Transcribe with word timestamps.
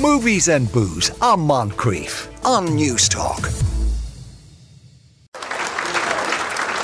Movies 0.00 0.48
and 0.48 0.70
booze 0.72 1.10
on 1.20 1.40
Moncrieff 1.40 2.28
on 2.44 2.66
Newstalk. 2.68 3.44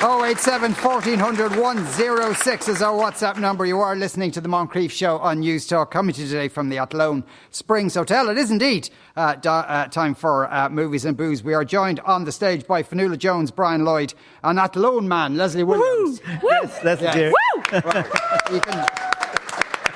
087 0.03 0.73
1400 0.75 1.57
106 1.57 2.69
is 2.69 2.83
our 2.83 2.93
WhatsApp 2.93 3.39
number. 3.39 3.65
You 3.65 3.79
are 3.81 3.97
listening 3.97 4.31
to 4.33 4.41
the 4.41 4.49
Moncrieff 4.49 4.91
Show 4.91 5.19
on 5.19 5.41
Newstalk, 5.41 5.91
coming 5.91 6.15
to 6.15 6.21
you 6.23 6.27
today 6.29 6.49
from 6.49 6.69
the 6.69 6.77
Athlone 6.79 7.25
Springs 7.51 7.95
Hotel. 7.95 8.29
It 8.29 8.37
is 8.37 8.51
indeed 8.51 8.91
uh, 9.17 9.37
do, 9.37 9.49
uh, 9.49 9.87
time 9.89 10.15
for 10.15 10.53
uh, 10.53 10.69
movies 10.69 11.05
and 11.07 11.17
booze. 11.17 11.43
We 11.43 11.55
are 11.55 11.65
joined 11.65 12.01
on 12.01 12.25
the 12.25 12.33
stage 12.33 12.67
by 12.67 12.83
Fionnuala 12.83 13.17
Jones, 13.19 13.51
Brian 13.51 13.85
Lloyd, 13.85 14.13
and 14.45 14.59
Athlone 14.59 15.09
man, 15.09 15.37
Leslie 15.37 15.65
Williams. 15.65 16.21
Yes, 16.43 16.85
Leslie 16.85 17.07
Yeah. 17.07 17.15
dear. 17.15 17.33
Well, 17.73 18.05
you, 18.53 18.61
can, 18.61 18.87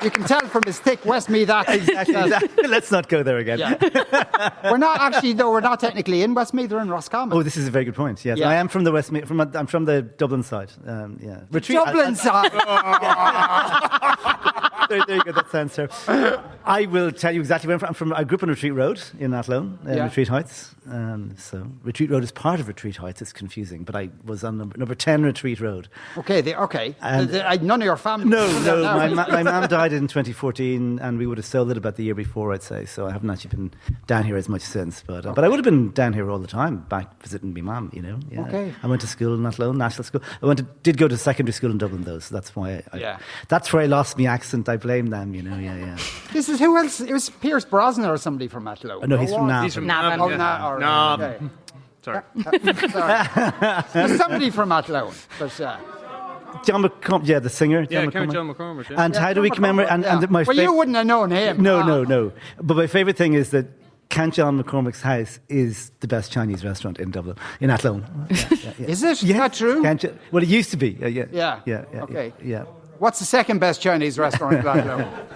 you 0.03 0.11
can 0.11 0.23
tell 0.23 0.41
from 0.47 0.63
his 0.65 0.79
thick 0.79 1.05
Westmeath 1.05 1.49
accent. 1.49 1.81
Exactly, 1.81 2.13
that- 2.13 2.25
exactly. 2.43 2.67
Let's 2.67 2.91
not 2.91 3.07
go 3.09 3.23
there 3.23 3.37
again. 3.37 3.59
Yeah. 3.59 4.51
we're 4.71 4.77
not 4.77 4.99
actually, 4.99 5.33
though, 5.33 5.51
we're 5.51 5.61
not 5.61 5.79
technically 5.79 6.23
in 6.23 6.33
Westmeath, 6.33 6.71
we're 6.71 6.81
in 6.81 6.89
Roscommon. 6.89 7.37
Oh, 7.37 7.43
this 7.43 7.57
is 7.57 7.67
a 7.67 7.71
very 7.71 7.85
good 7.85 7.95
point. 7.95 8.23
Yes, 8.25 8.37
Yeah. 8.37 8.49
I 8.49 8.55
am 8.55 8.67
from 8.67 8.83
the 8.83 8.91
West. 8.91 9.11
From 9.25 9.41
I'm 9.41 9.67
from 9.67 9.85
the 9.85 10.01
Dublin 10.01 10.43
side. 10.43 10.71
Um, 10.85 11.19
yeah, 11.21 11.41
retreat. 11.51 11.77
Dublin 11.77 12.15
side. 12.15 12.51
there, 14.91 15.03
there 15.07 15.15
you 15.17 15.23
go. 15.23 15.31
that's 15.31 15.51
sounds 15.51 15.73
so. 15.73 15.87
I 16.63 16.85
will 16.85 17.11
tell 17.11 17.33
you 17.33 17.39
exactly 17.39 17.67
where 17.67 17.75
I'm 17.75 17.79
from. 17.79 17.87
I'm 17.89 17.93
from. 17.95 18.13
I 18.13 18.23
grew 18.23 18.35
up 18.37 18.43
on 18.43 18.49
Retreat 18.49 18.73
Road 18.73 19.01
in 19.19 19.33
Athlone, 19.33 19.79
uh, 19.87 19.93
Yeah. 19.93 20.03
Retreat 20.05 20.27
Heights. 20.27 20.75
Um, 20.89 21.35
so 21.37 21.67
Retreat 21.83 22.09
Road 22.09 22.23
is 22.23 22.31
part 22.31 22.59
of 22.59 22.67
Retreat 22.67 22.97
Heights. 22.97 23.21
It's 23.21 23.33
confusing, 23.33 23.83
but 23.83 23.95
I 23.95 24.09
was 24.25 24.43
on 24.43 24.57
number, 24.57 24.77
number 24.77 24.95
ten 24.95 25.23
Retreat 25.23 25.59
Road. 25.59 25.87
Okay, 26.17 26.41
the, 26.41 26.59
okay. 26.63 26.95
And- 27.01 27.29
The- 27.29 27.57
the- 27.59 27.65
none 27.65 27.81
of 27.81 27.85
your 27.85 27.97
family. 27.97 28.27
No, 28.29 28.45
no. 28.63 28.83
My, 28.83 29.07
ma- 29.09 29.27
my 29.27 29.43
mum 29.43 29.67
died 29.69 29.93
in 29.93 30.07
2014, 30.07 30.99
and 30.99 31.17
we 31.17 31.25
would 31.27 31.37
have 31.37 31.45
sold 31.45 31.71
it 31.71 31.77
about 31.77 31.95
the 31.95 32.03
year 32.03 32.15
before, 32.15 32.53
I'd 32.53 32.63
say. 32.63 32.85
So 32.85 33.07
I 33.07 33.11
haven't 33.11 33.29
actually 33.29 33.49
been 33.51 33.71
down 34.07 34.23
here 34.25 34.35
as 34.37 34.49
much 34.49 34.61
since. 34.61 35.03
But 35.05 35.25
uh, 35.25 35.33
but 35.33 35.43
I 35.43 35.47
would 35.49 35.57
have 35.57 35.65
been 35.65 35.91
down 35.91 36.13
here 36.13 36.29
all 36.29 36.39
the 36.39 36.47
time, 36.47 36.77
back 36.89 37.21
visiting 37.21 37.53
my 37.53 37.61
mum. 37.61 37.91
You 37.93 38.01
know. 38.01 38.19
Yeah. 38.31 38.41
Okay. 38.47 38.73
I 38.83 38.87
went 38.87 39.01
to 39.01 39.07
school 39.07 39.33
in 39.35 39.45
Athlone, 39.45 39.77
national 39.77 40.03
school. 40.03 40.21
I 40.41 40.45
went 40.45 40.59
to, 40.59 40.65
did 40.83 40.97
go 40.97 41.07
to 41.07 41.17
secondary 41.17 41.53
school 41.53 41.71
in 41.71 41.77
Dublin 41.77 42.03
though, 42.03 42.19
so 42.19 42.33
that's 42.35 42.55
why. 42.55 42.71
I, 42.71 42.83
I, 42.93 42.97
Yeah. 42.97 43.19
That's 43.49 43.71
where 43.71 43.83
I 43.83 43.85
lost 43.87 44.17
my 44.17 44.25
accent. 44.25 44.67
I 44.69 44.77
blame 44.81 45.07
them. 45.07 45.33
You 45.33 45.43
know. 45.43 45.57
Yeah, 45.57 45.75
yeah. 45.77 45.97
This 46.33 46.47
is 46.49 46.59
who 46.59 46.77
else? 46.77 47.01
It 47.01 47.11
was 47.11 47.29
Pierce 47.29 47.65
Brosnan 47.65 48.09
or 48.09 48.17
somebody 48.17 48.47
from 48.47 48.67
Athlone. 48.67 49.01
Oh, 49.03 49.05
no, 49.05 49.17
he's 49.17 49.31
from 49.33 49.41
was- 49.43 49.49
Navan. 49.49 49.63
He's 49.63 49.75
from 49.75 49.87
Navan. 49.87 50.19
Navan. 50.19 50.21
Oh, 50.21 50.29
yeah. 50.29 50.37
Na- 50.37 50.69
or- 50.69 50.79
Navan. 50.79 51.21
okay. 51.21 51.45
Sorry. 52.01 52.21
Sorry. 52.91 53.83
There's 53.93 54.17
somebody 54.17 54.49
from 54.49 54.71
Athlone. 54.71 55.13
But, 55.37 55.59
uh, 55.61 55.77
John 56.65 56.83
McCormack, 56.83 57.27
yeah, 57.27 57.39
the 57.39 57.49
singer. 57.49 57.81
Yeah, 57.89 58.03
John 58.03 58.11
County 58.11 58.27
McCormack. 58.27 58.33
John 58.57 58.77
McCormack. 58.77 58.89
Yeah. 58.89 59.03
And 59.05 59.15
how 59.15 59.33
do 59.33 59.41
we 59.41 59.49
commemorate? 59.49 59.89
And, 59.89 60.03
McCormack, 60.03 60.21
and 60.23 60.31
my 60.31 60.43
well, 60.43 60.57
you 60.57 60.73
wouldn't 60.73 60.97
have 60.97 61.05
known 61.05 61.31
him. 61.31 61.61
No, 61.61 61.79
Ah. 61.79 61.85
no, 61.85 62.03
no. 62.03 62.31
But 62.61 62.75
my 62.77 62.87
favourite 62.87 63.17
thing 63.17 63.33
is 63.33 63.51
that 63.51 63.67
Count 64.09 64.33
John 64.33 64.61
McCormack's 64.61 65.01
house 65.01 65.39
is 65.47 65.91
the 66.01 66.07
best 66.07 66.31
Chinese 66.31 66.65
restaurant 66.65 66.99
in 66.99 67.11
Dublin, 67.11 67.37
in 67.61 67.69
Athlone. 67.69 68.03
Yeah, 68.29 68.37
yeah, 68.51 68.73
yeah. 68.79 68.87
Is 68.87 69.03
it? 69.03 69.23
Is 69.23 69.29
that 69.33 69.53
true? 69.53 69.81
Count 69.83 70.01
Jo- 70.01 70.13
well, 70.31 70.43
it 70.43 70.49
used 70.49 70.71
to 70.71 70.77
be. 70.77 70.97
Uh, 71.01 71.07
yeah. 71.07 71.25
Yeah. 71.31 71.59
Yeah. 71.65 71.85
yeah 71.93 72.01
Okay. 72.03 72.33
Yeah. 72.43 72.65
What's 73.01 73.17
the 73.17 73.25
second 73.25 73.57
best 73.57 73.81
Chinese 73.81 74.19
restaurant 74.19 74.57
in 74.59 74.67
Athlone? 74.67 75.07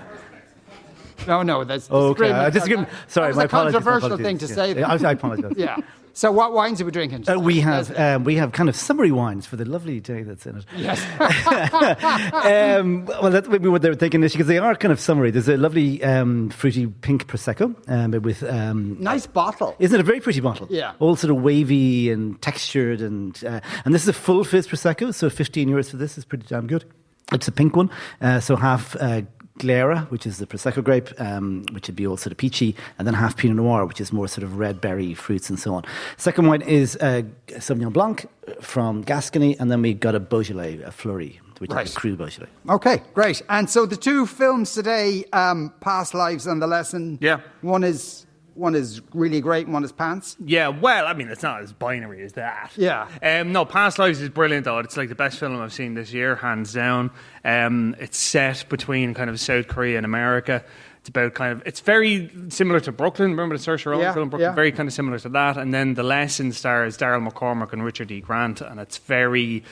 No, 1.27 1.41
no, 1.41 1.63
that's 1.63 1.87
Oh, 1.89 2.09
okay. 2.09 2.29
I 2.31 2.51
disagree. 2.51 2.75
That- 2.75 2.89
Sorry, 3.07 3.31
that 3.31 3.35
my 3.37 3.43
a 3.43 3.45
apologies. 3.45 3.73
controversial 3.73 4.05
apologies. 4.13 4.25
thing 4.27 4.37
to 4.37 4.45
Yeah. 4.47 4.55
say. 4.55 4.79
Yeah, 4.79 5.09
I, 5.09 5.11
apologize. 5.13 5.53
Yeah. 5.57 5.77
So, 6.13 6.31
what 6.31 6.53
wines 6.53 6.79
are 6.81 6.85
we 6.85 6.91
drinking? 6.91 7.27
Uh, 7.27 7.39
we 7.39 7.61
have 7.61 7.97
um, 7.97 8.23
we 8.25 8.35
have 8.35 8.51
kind 8.51 8.69
of 8.69 8.75
summery 8.75 9.11
wines 9.11 9.47
for 9.47 9.55
the 9.55 9.65
lovely 9.65 9.99
day 9.99 10.21
that's 10.21 10.45
in 10.45 10.57
it. 10.57 10.65
Yes. 10.77 11.01
um, 12.79 13.05
well, 13.05 13.31
that's 13.31 13.47
maybe 13.47 13.67
what 13.69 13.81
they 13.81 13.89
were 13.89 13.95
thinking 13.95 14.21
is 14.23 14.33
because 14.33 14.45
they 14.47 14.59
are 14.59 14.75
kind 14.75 14.91
of 14.91 14.99
summery. 14.99 15.31
There's 15.31 15.49
a 15.49 15.57
lovely 15.57 16.03
um, 16.03 16.49
fruity 16.51 16.85
pink 16.87 17.25
prosecco 17.27 17.73
um, 17.89 18.11
with 18.21 18.43
um, 18.43 18.97
nice 18.99 19.25
bottle. 19.25 19.75
Isn't 19.79 19.95
it 19.99 20.01
a 20.01 20.05
very 20.05 20.19
pretty 20.21 20.41
bottle? 20.41 20.67
Yeah. 20.69 20.93
All 20.99 21.15
sort 21.15 21.31
of 21.35 21.41
wavy 21.41 22.11
and 22.11 22.39
textured, 22.41 23.01
and 23.01 23.41
uh, 23.43 23.61
and 23.83 23.95
this 23.95 24.03
is 24.03 24.09
a 24.09 24.13
full 24.13 24.43
fizz 24.43 24.67
prosecco, 24.67 25.11
so 25.13 25.29
15 25.29 25.67
euros 25.69 25.89
for 25.89 25.97
this 25.97 26.17
is 26.19 26.23
pretty 26.25 26.45
damn 26.47 26.67
good. 26.67 26.85
It's 27.31 27.47
a 27.47 27.51
pink 27.51 27.75
one, 27.75 27.89
uh, 28.21 28.39
so 28.39 28.55
half 28.55 28.95
uh, 28.97 29.21
Glera, 29.59 30.09
which 30.11 30.27
is 30.27 30.37
the 30.37 30.45
prosecco 30.45 30.83
grape, 30.83 31.09
um, 31.19 31.65
which 31.71 31.87
would 31.87 31.95
be 31.95 32.05
all 32.05 32.17
sort 32.17 32.31
of 32.31 32.37
peachy, 32.37 32.75
and 32.99 33.07
then 33.07 33.13
half 33.15 33.37
Pinot 33.37 33.55
Noir, 33.57 33.85
which 33.85 34.01
is 34.01 34.11
more 34.13 34.27
sort 34.27 34.43
of 34.43 34.57
red 34.57 34.79
berry 34.81 35.13
fruits 35.13 35.49
and 35.49 35.57
so 35.57 35.73
on. 35.73 35.83
Second 36.17 36.47
one 36.47 36.61
is 36.61 36.97
uh, 36.97 37.23
Sauvignon 37.47 37.93
Blanc 37.93 38.25
from 38.61 39.01
Gascony, 39.01 39.57
and 39.59 39.71
then 39.71 39.81
we 39.81 39.93
got 39.93 40.13
a 40.13 40.19
Beaujolais, 40.19 40.81
a 40.83 40.91
Fleurie, 40.91 41.39
which 41.59 41.71
Right. 41.71 41.87
is 41.87 41.95
a 41.95 41.99
cru 41.99 42.15
Beaujolais. 42.15 42.49
Okay, 42.69 43.01
great. 43.13 43.41
And 43.49 43.69
so 43.69 43.85
the 43.85 43.95
two 43.97 44.25
films 44.25 44.73
today, 44.73 45.23
um, 45.33 45.73
Past 45.79 46.13
Lives 46.13 46.45
and 46.47 46.61
The 46.61 46.67
Lesson. 46.67 47.17
Yeah. 47.21 47.39
One 47.61 47.83
is 47.85 48.24
one 48.55 48.73
is 48.73 49.01
really 49.13 49.41
great, 49.41 49.65
and 49.65 49.73
one 49.73 49.83
is 49.83 49.91
pants. 49.91 50.35
Yeah, 50.43 50.69
well, 50.69 51.05
I 51.07 51.13
mean, 51.13 51.27
it's 51.29 51.43
not 51.43 51.61
as 51.61 51.71
binary 51.73 52.23
as 52.23 52.33
that. 52.33 52.71
Yeah. 52.75 53.07
Um, 53.21 53.51
no, 53.51 53.65
Past 53.65 53.99
Lives 53.99 54.21
is 54.21 54.29
brilliant, 54.29 54.65
though. 54.65 54.79
It's 54.79 54.97
like 54.97 55.09
the 55.09 55.15
best 55.15 55.37
film 55.39 55.59
I've 55.61 55.73
seen 55.73 55.93
this 55.93 56.11
year, 56.11 56.35
hands 56.35 56.73
down. 56.73 57.11
Um, 57.43 57.95
it's 57.99 58.17
set 58.17 58.67
between 58.69 59.13
kind 59.13 59.29
of 59.29 59.39
South 59.39 59.67
Korea 59.67 59.97
and 59.97 60.05
America. 60.05 60.63
It's 61.01 61.09
about 61.09 61.35
kind 61.35 61.51
of, 61.53 61.61
it's 61.67 61.81
very 61.81 62.31
similar 62.49 62.79
to 62.79 62.91
Brooklyn. 62.91 63.29
Remember 63.31 63.55
the 63.55 63.63
Saoirse 63.63 63.85
Ronan 63.85 64.01
Yeah, 64.01 64.13
film, 64.13 64.29
Brooklyn? 64.29 64.49
yeah. 64.49 64.55
Very 64.55 64.71
kind 64.71 64.87
of 64.89 64.93
similar 64.93 65.19
to 65.19 65.29
that. 65.29 65.55
And 65.57 65.71
then 65.71 65.93
The 65.93 66.01
Lesson 66.01 66.51
stars 66.51 66.97
Daryl 66.97 67.29
McCormack 67.29 67.73
and 67.73 67.83
Richard 67.85 68.09
E. 68.09 68.21
Grant, 68.21 68.61
and 68.61 68.79
it's 68.79 68.97
very 68.97 69.63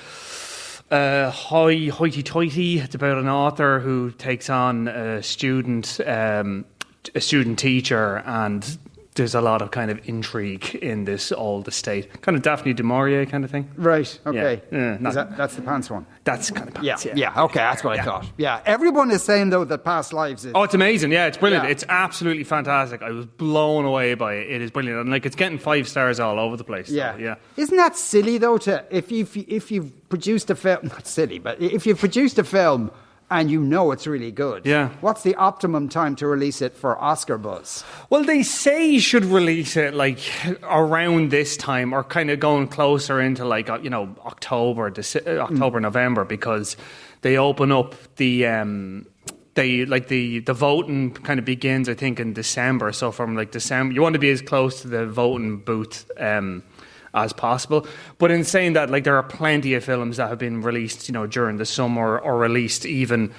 uh, 0.91 1.31
high, 1.31 1.87
hoity-toity. 1.87 2.79
It's 2.79 2.93
about 2.93 3.17
an 3.17 3.27
author 3.27 3.79
who 3.79 4.11
takes 4.11 4.47
on 4.49 4.87
a 4.87 5.23
student, 5.23 5.99
um, 6.05 6.65
a 7.15 7.21
student 7.21 7.59
teacher, 7.59 8.23
and 8.25 8.77
there's 9.15 9.35
a 9.35 9.41
lot 9.41 9.61
of 9.61 9.69
kind 9.69 9.91
of 9.91 9.99
intrigue 10.09 10.73
in 10.81 11.05
this 11.05 11.31
old 11.31 11.67
estate, 11.67 12.21
kind 12.23 12.35
of 12.35 12.41
Daphne 12.41 12.73
du 12.73 12.81
Maurier 12.81 13.27
kind 13.27 13.43
of 13.45 13.51
thing. 13.51 13.69
Right. 13.75 14.19
Okay. 14.25 14.63
Yeah, 14.71 14.77
yeah, 14.79 14.97
not- 14.99 15.13
that, 15.13 15.37
that's 15.37 15.55
the 15.55 15.61
pants 15.61 15.91
one. 15.91 16.07
That's 16.23 16.49
kind 16.49 16.67
of 16.75 16.83
Yeah, 16.83 16.95
pants, 16.95 17.07
yeah. 17.15 17.43
Okay, 17.43 17.59
that's 17.59 17.83
what 17.83 17.99
I 17.99 18.03
thought. 18.03 18.25
Yeah. 18.37 18.61
Everyone 18.65 19.11
is 19.11 19.21
saying 19.21 19.51
though 19.51 19.65
that 19.65 19.83
Past 19.85 20.13
Lives 20.13 20.45
is. 20.45 20.53
Oh, 20.55 20.63
it's 20.63 20.73
amazing! 20.73 21.11
Yeah, 21.11 21.27
it's 21.27 21.37
brilliant. 21.37 21.65
Yeah. 21.65 21.69
It's 21.71 21.85
absolutely 21.89 22.43
fantastic. 22.43 23.03
I 23.03 23.11
was 23.11 23.27
blown 23.27 23.85
away 23.85 24.15
by 24.15 24.33
it. 24.35 24.49
It 24.49 24.61
is 24.63 24.71
brilliant, 24.71 24.99
and 25.01 25.11
like 25.11 25.27
it's 25.27 25.35
getting 25.35 25.59
five 25.59 25.87
stars 25.87 26.19
all 26.19 26.39
over 26.39 26.57
the 26.57 26.63
place. 26.63 26.87
so, 26.87 26.93
yeah, 26.95 27.15
yeah. 27.17 27.35
Isn't 27.55 27.77
that 27.77 27.95
silly 27.95 28.39
though? 28.39 28.57
To 28.59 28.83
if 28.89 29.11
you 29.11 29.27
if 29.47 29.69
you've 29.69 30.09
produced 30.09 30.49
a 30.49 30.55
film, 30.55 30.79
not 30.87 31.05
silly, 31.05 31.37
but 31.37 31.61
if 31.61 31.85
you've 31.85 31.99
produced 31.99 32.39
a 32.39 32.43
film 32.43 32.89
and 33.33 33.49
you 33.51 33.61
know 33.61 33.91
it's 33.91 34.05
really 34.07 34.31
good, 34.31 34.65
Yeah. 34.65 34.89
What's 35.01 35.23
the 35.23 35.35
optimum 35.35 35.89
time 35.89 36.15
to 36.17 36.27
release 36.27 36.61
it 36.61 36.73
for 36.77 36.97
Oscar 37.01 37.37
buzz? 37.37 37.83
Well, 38.09 38.23
they 38.23 38.43
say 38.43 38.85
you 38.85 38.99
should 38.99 39.25
release 39.25 39.75
it 39.75 39.93
like 39.93 40.19
around 40.63 41.31
this 41.31 41.57
time, 41.57 41.93
or 41.93 42.03
kind 42.03 42.29
of 42.29 42.39
going 42.39 42.67
closer 42.67 43.19
into 43.19 43.43
like 43.45 43.69
uh, 43.69 43.79
you 43.81 43.89
know 43.89 44.15
October, 44.25 44.91
Dece- 44.91 45.25
uh, 45.27 45.41
October, 45.41 45.79
November, 45.79 46.23
because 46.25 46.77
they 47.21 47.37
open 47.37 47.71
up 47.71 47.95
the. 48.17 48.45
Um, 48.45 49.05
they 49.55 49.85
like 49.85 50.07
the 50.07 50.39
the 50.39 50.53
voting 50.53 51.11
kind 51.11 51.39
of 51.39 51.45
begins, 51.45 51.87
I 51.87 51.93
think, 51.93 52.19
in 52.19 52.33
December. 52.33 52.91
So 52.91 53.11
from 53.11 53.35
like 53.35 53.51
December, 53.51 53.93
you 53.93 54.01
want 54.01 54.13
to 54.13 54.19
be 54.19 54.31
as 54.31 54.41
close 54.41 54.81
to 54.81 54.87
the 54.87 55.05
voting 55.05 55.57
booth 55.57 56.09
um, 56.17 56.63
as 57.13 57.33
possible. 57.33 57.87
But 58.17 58.31
in 58.31 58.43
saying 58.43 58.73
that, 58.73 58.89
like 58.89 59.03
there 59.03 59.15
are 59.17 59.23
plenty 59.23 59.73
of 59.75 59.83
films 59.83 60.17
that 60.17 60.29
have 60.29 60.39
been 60.39 60.61
released, 60.61 61.07
you 61.07 61.13
know, 61.13 61.27
during 61.27 61.57
the 61.57 61.65
summer 61.65 62.17
or 62.17 62.37
released 62.37 62.85
even 62.85 63.31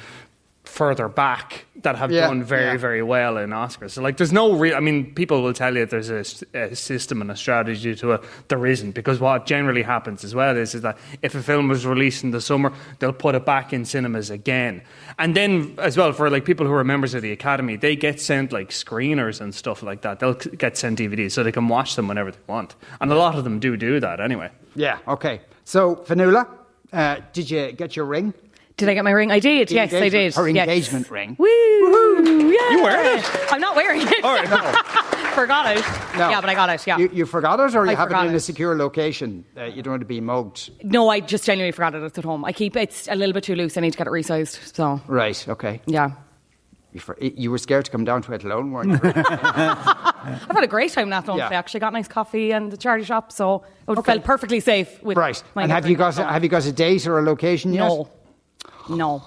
further 0.75 1.09
back 1.09 1.67
that 1.83 1.95
have 1.97 2.11
Yeah, 2.11 2.27
done 2.27 2.43
very 2.43 2.73
yeah. 2.73 2.77
very 2.77 3.03
well 3.03 3.37
in 3.37 3.51
Oscars. 3.51 3.93
So 3.93 4.03
like, 4.03 4.17
there's 4.17 4.33
no 4.33 4.47
real. 4.55 4.75
I 4.77 4.81
mean, 4.81 5.15
people 5.15 5.43
will 5.43 5.53
tell 5.53 5.77
you 5.77 5.87
there's 5.87 6.11
a 6.11 6.75
system 6.75 7.21
and 7.23 7.31
a 7.31 7.37
strategy 7.37 7.95
to 7.95 8.13
it. 8.13 8.21
There 8.49 8.67
isn't 8.67 8.93
because 8.93 9.21
what 9.21 9.47
generally 9.47 9.83
happens 9.83 10.25
as 10.25 10.35
well 10.35 10.57
is 10.57 10.75
is 10.75 10.83
that 10.83 10.97
if 11.23 11.35
a 11.35 11.43
film 11.43 11.69
was 11.69 11.87
released 11.87 12.25
in 12.25 12.31
the 12.33 12.41
summer, 12.41 12.73
they'll 12.99 13.13
put 13.27 13.35
it 13.35 13.45
back 13.47 13.73
in 13.73 13.85
cinemas 13.85 14.31
again, 14.31 14.83
and 15.19 15.37
then 15.37 15.75
as 15.79 15.97
well 15.97 16.13
for 16.13 16.29
like 16.29 16.45
people 16.45 16.67
who 16.67 16.73
are 16.73 16.85
members 16.85 17.15
of 17.15 17.23
the 17.23 17.33
Academy, 17.33 17.77
they 17.77 17.95
get 17.97 18.21
sent 18.21 18.53
like 18.53 18.71
screeners 18.71 19.41
and 19.41 19.55
stuff 19.55 19.83
like 19.83 20.01
that. 20.03 20.19
They'll 20.19 20.35
get 20.35 20.77
sent 20.77 20.99
DVDs 20.99 21.33
so 21.33 21.43
they 21.45 21.53
can 21.53 21.69
watch 21.69 21.95
them 21.97 22.09
whenever 22.09 22.31
they 22.33 22.39
want, 22.49 22.75
and 23.01 23.13
a 23.13 23.17
lot 23.17 23.35
of 23.37 23.45
them 23.45 23.61
do 23.61 23.77
do 23.77 24.01
that 24.01 24.21
anyway. 24.21 24.51
Yeah. 24.75 24.99
Okay. 25.07 25.41
So 25.65 25.97
Fionnuala, 26.07 26.47
uh, 26.93 27.17
did 27.33 27.49
you 27.51 27.73
get 27.73 27.95
your 27.97 28.07
ring? 28.07 28.35
Did 28.77 28.89
I 28.89 28.95
get 28.95 29.05
my 29.05 29.13
ring? 29.13 29.31
I 29.31 29.39
did. 29.39 29.69
The 29.69 29.75
yes, 29.75 29.93
I 29.93 30.09
did. 30.09 30.35
her 30.35 30.49
yes. 30.49 30.63
engagement 30.69 31.11
ring. 31.11 31.37
Woo! 31.39 31.47
Woo! 31.47 32.51
Yeah. 32.51 32.71
You 32.71 32.83
wearing 32.83 33.19
it? 33.21 33.31
I'm 33.53 33.61
not 33.61 33.77
wearing 33.77 34.01
it. 34.03 34.25
All 34.25 34.35
right, 34.35 34.51
no. 34.51 34.57
Forgot 35.35 35.77
it. 35.77 35.85
No. 36.19 36.31
Yeah, 36.31 36.41
but 36.41 36.51
I 36.51 36.55
got 36.55 36.71
it. 36.71 36.87
Yeah. 36.87 36.99
You, 36.99 37.11
you 37.13 37.27
forgot 37.27 37.59
it, 37.59 37.75
or 37.75 37.85
you 37.87 37.93
I 37.93 37.95
have 37.95 38.11
it 38.11 38.29
in 38.29 38.35
a 38.35 38.41
secure 38.41 38.77
location? 38.77 39.45
Uh, 39.57 39.65
you 39.65 39.83
don't 39.83 39.93
want 39.93 40.01
to 40.03 40.07
be 40.07 40.21
mugged. 40.21 40.71
no, 40.85 41.09
I 41.09 41.19
just 41.21 41.45
genuinely 41.45 41.73
forgot 41.73 41.95
it. 41.97 42.03
It's 42.05 42.19
at 42.19 42.25
home. 42.25 42.45
I 42.45 42.53
keep 42.53 42.77
it's 42.77 43.09
a 43.09 43.17
little 43.17 43.33
bit 43.33 43.43
too 43.45 43.57
loose. 43.57 43.77
I 43.77 43.81
need 43.81 43.91
to 43.93 43.99
get 43.99 44.07
it 44.07 44.11
resized. 44.11 44.75
So 44.75 45.01
Right. 45.09 45.49
Okay. 45.49 45.81
yeah. 45.87 46.13
You, 46.93 47.01
for, 47.01 47.17
you 47.21 47.51
were 47.51 47.59
scared 47.59 47.85
to 47.87 47.91
come 47.91 48.05
down 48.05 48.23
to 48.23 48.33
it 48.33 48.45
alone, 48.45 48.71
weren't 48.71 48.91
you? 48.93 49.01
I've 49.05 50.47
had 50.47 50.63
a 50.63 50.69
great 50.69 50.93
time 50.93 51.09
in 51.09 51.13
Athlone 51.13 51.39
Yeah. 51.39 51.47
today. 51.47 51.57
Actually, 51.57 51.81
got 51.81 51.93
nice 51.93 52.07
coffee 52.07 52.53
and 52.53 52.71
the 52.71 52.77
charity 52.77 53.05
shop, 53.05 53.33
so 53.33 53.65
it 53.89 53.97
would 53.97 54.05
felt 54.05 54.23
perfectly 54.23 54.61
safe. 54.61 55.03
With 55.03 55.17
right. 55.19 55.43
my 55.57 55.63
And 55.65 55.73
have 55.73 55.89
you 55.89 55.97
got 55.97 56.15
girlfriend. 56.15 56.31
have 56.31 56.43
you 56.45 56.49
got 56.49 56.65
a 56.67 56.73
date 56.73 57.09
or 57.09 57.19
a 57.19 57.23
location 57.23 57.73
yet? 57.73 57.89
No, 57.89 58.09
no. 58.89 59.23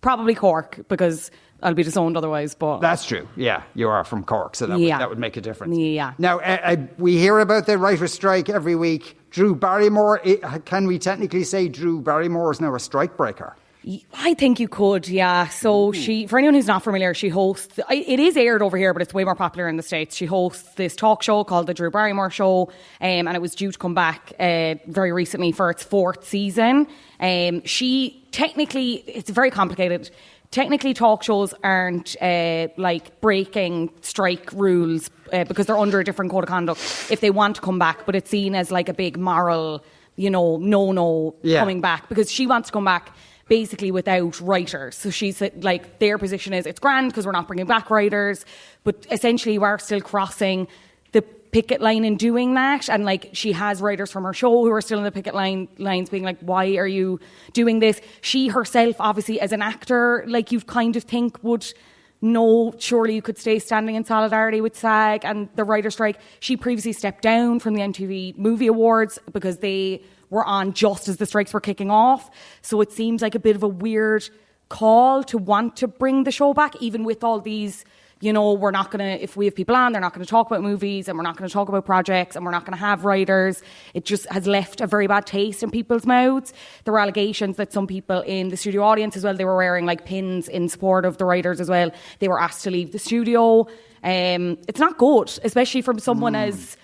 Probably 0.00 0.34
Cork 0.34 0.80
because 0.88 1.30
I'll 1.62 1.74
be 1.74 1.82
disowned 1.82 2.16
otherwise. 2.16 2.54
But 2.54 2.80
That's 2.80 3.04
true. 3.06 3.26
Yeah, 3.36 3.62
you 3.74 3.88
are 3.88 4.04
from 4.04 4.22
Cork, 4.22 4.54
so 4.54 4.66
that, 4.66 4.78
Yeah. 4.78 4.96
would, 4.96 5.00
that 5.00 5.08
would 5.08 5.18
make 5.18 5.36
a 5.36 5.40
difference. 5.40 5.76
Yeah. 5.76 6.12
Now, 6.18 6.38
uh, 6.40 6.58
uh, 6.62 6.76
we 6.98 7.16
hear 7.16 7.38
about 7.38 7.66
the 7.66 7.78
writer's 7.78 8.12
strike 8.12 8.50
every 8.50 8.76
week. 8.76 9.18
Drew 9.30 9.54
Barrymore, 9.54 10.20
i 10.24 10.58
can 10.58 10.86
we 10.86 10.98
technically 10.98 11.42
say 11.42 11.68
Drew 11.68 12.00
Barrymore 12.00 12.52
is 12.52 12.60
now 12.60 12.74
a 12.74 12.80
strike 12.80 13.16
breaker? 13.16 13.56
I 14.14 14.34
think 14.34 14.60
you 14.60 14.68
could, 14.68 15.06
yeah. 15.08 15.48
So 15.48 15.92
she, 15.92 16.26
for 16.26 16.38
anyone 16.38 16.54
who's 16.54 16.66
not 16.66 16.82
familiar, 16.82 17.12
she 17.12 17.28
hosts. 17.28 17.78
It 17.90 18.18
is 18.18 18.36
aired 18.36 18.62
over 18.62 18.78
here, 18.78 18.92
but 18.94 19.02
it's 19.02 19.12
way 19.12 19.24
more 19.24 19.34
popular 19.34 19.68
in 19.68 19.76
the 19.76 19.82
states. 19.82 20.16
She 20.16 20.24
hosts 20.26 20.74
this 20.76 20.96
talk 20.96 21.22
show 21.22 21.44
called 21.44 21.66
the 21.66 21.74
Drew 21.74 21.90
Barrymore 21.90 22.30
Show, 22.30 22.70
um, 23.00 23.28
and 23.28 23.36
it 23.36 23.42
was 23.42 23.54
due 23.54 23.70
to 23.72 23.78
come 23.78 23.94
back 23.94 24.32
uh, 24.40 24.76
very 24.86 25.12
recently 25.12 25.52
for 25.52 25.70
its 25.70 25.82
fourth 25.82 26.26
season. 26.26 26.86
Um, 27.20 27.62
she 27.64 28.26
technically, 28.32 29.04
it's 29.06 29.28
very 29.30 29.50
complicated. 29.50 30.10
Technically, 30.50 30.94
talk 30.94 31.22
shows 31.22 31.52
aren't 31.62 32.16
uh, 32.22 32.68
like 32.78 33.20
breaking 33.20 33.90
strike 34.00 34.50
rules 34.52 35.10
uh, 35.32 35.44
because 35.44 35.66
they're 35.66 35.76
under 35.76 36.00
a 36.00 36.04
different 36.04 36.30
code 36.30 36.44
of 36.44 36.48
conduct 36.48 36.80
if 37.10 37.20
they 37.20 37.30
want 37.30 37.56
to 37.56 37.60
come 37.62 37.78
back, 37.78 38.06
but 38.06 38.14
it's 38.14 38.30
seen 38.30 38.54
as 38.54 38.70
like 38.70 38.88
a 38.88 38.94
big 38.94 39.18
moral, 39.18 39.84
you 40.16 40.30
know, 40.30 40.56
no, 40.58 40.92
no 40.92 41.34
Yeah. 41.42 41.58
coming 41.58 41.80
back 41.80 42.08
because 42.08 42.30
she 42.30 42.46
wants 42.46 42.68
to 42.68 42.72
come 42.72 42.84
back 42.84 43.12
basically 43.48 43.90
without 43.90 44.40
writers. 44.40 44.96
So 44.96 45.10
she's 45.10 45.42
like, 45.56 45.98
their 45.98 46.18
position 46.18 46.52
is 46.52 46.66
it's 46.66 46.80
grand 46.80 47.10
because 47.10 47.26
we're 47.26 47.32
not 47.32 47.46
bringing 47.46 47.66
back 47.66 47.90
writers, 47.90 48.44
but 48.84 49.06
essentially 49.10 49.58
we're 49.58 49.78
still 49.78 50.00
crossing 50.00 50.66
the 51.12 51.22
picket 51.22 51.80
line 51.80 52.04
in 52.04 52.16
doing 52.16 52.54
that. 52.54 52.88
And 52.88 53.04
like, 53.04 53.30
she 53.32 53.52
has 53.52 53.80
writers 53.80 54.10
from 54.10 54.24
her 54.24 54.32
show 54.32 54.50
who 54.50 54.70
are 54.72 54.80
still 54.80 54.98
in 54.98 55.04
the 55.04 55.12
picket 55.12 55.34
line 55.34 55.68
lines 55.78 56.10
being 56.10 56.24
like, 56.24 56.40
why 56.40 56.76
are 56.76 56.86
you 56.86 57.20
doing 57.52 57.80
this? 57.80 58.00
She 58.22 58.48
herself, 58.48 58.96
obviously, 58.98 59.40
as 59.40 59.52
an 59.52 59.62
actor, 59.62 60.24
like 60.26 60.50
you 60.50 60.60
kind 60.60 60.96
of 60.96 61.04
think 61.04 61.42
would 61.44 61.66
know 62.22 62.74
surely 62.78 63.14
you 63.14 63.20
could 63.22 63.36
stay 63.36 63.58
standing 63.58 63.96
in 63.96 64.04
solidarity 64.04 64.62
with 64.62 64.74
SAG 64.74 65.24
and 65.24 65.48
the 65.56 65.64
writer 65.64 65.90
strike. 65.90 66.18
She 66.40 66.56
previously 66.56 66.94
stepped 66.94 67.22
down 67.22 67.60
from 67.60 67.74
the 67.74 67.82
MTV 67.82 68.38
Movie 68.38 68.66
Awards 68.66 69.18
because 69.30 69.58
they 69.58 70.02
were 70.34 70.44
on 70.44 70.72
just 70.74 71.08
as 71.08 71.16
the 71.16 71.26
strikes 71.26 71.54
were 71.54 71.60
kicking 71.60 71.90
off. 71.90 72.30
So 72.60 72.80
it 72.80 72.92
seems 72.92 73.22
like 73.22 73.34
a 73.34 73.38
bit 73.40 73.56
of 73.56 73.62
a 73.62 73.68
weird 73.68 74.28
call 74.68 75.22
to 75.24 75.38
want 75.38 75.76
to 75.76 75.88
bring 75.88 76.24
the 76.24 76.32
show 76.32 76.52
back, 76.52 76.74
even 76.80 77.04
with 77.04 77.24
all 77.24 77.40
these. 77.40 77.84
You 78.20 78.32
know, 78.32 78.54
we're 78.54 78.70
not 78.70 78.90
going 78.90 79.00
to, 79.00 79.22
if 79.22 79.36
we 79.36 79.44
have 79.44 79.54
people 79.54 79.76
on, 79.76 79.92
they're 79.92 80.00
not 80.00 80.14
going 80.14 80.24
to 80.24 80.30
talk 80.30 80.46
about 80.46 80.62
movies 80.62 81.08
and 81.08 81.18
we're 81.18 81.24
not 81.24 81.36
going 81.36 81.46
to 81.46 81.52
talk 81.52 81.68
about 81.68 81.84
projects 81.84 82.36
and 82.36 82.44
we're 82.44 82.52
not 82.52 82.64
going 82.64 82.72
to 82.72 82.78
have 82.78 83.04
writers. 83.04 83.60
It 83.92 84.06
just 84.06 84.24
has 84.30 84.46
left 84.46 84.80
a 84.80 84.86
very 84.86 85.06
bad 85.06 85.26
taste 85.26 85.62
in 85.62 85.70
people's 85.70 86.06
mouths. 86.06 86.54
There 86.84 86.92
were 86.92 87.00
allegations 87.00 87.56
that 87.58 87.70
some 87.72 87.86
people 87.86 88.20
in 88.22 88.48
the 88.48 88.56
studio 88.56 88.82
audience 88.82 89.14
as 89.16 89.24
well, 89.24 89.36
they 89.36 89.44
were 89.44 89.56
wearing 89.56 89.84
like 89.84 90.06
pins 90.06 90.48
in 90.48 90.70
support 90.70 91.04
of 91.04 91.18
the 91.18 91.26
writers 91.26 91.60
as 91.60 91.68
well. 91.68 91.90
They 92.20 92.28
were 92.28 92.40
asked 92.40 92.64
to 92.64 92.70
leave 92.70 92.92
the 92.92 92.98
studio. 92.98 93.66
Um, 94.02 94.58
it's 94.68 94.80
not 94.80 94.96
good, 94.96 95.38
especially 95.44 95.82
from 95.82 95.98
someone 95.98 96.34
as 96.34 96.78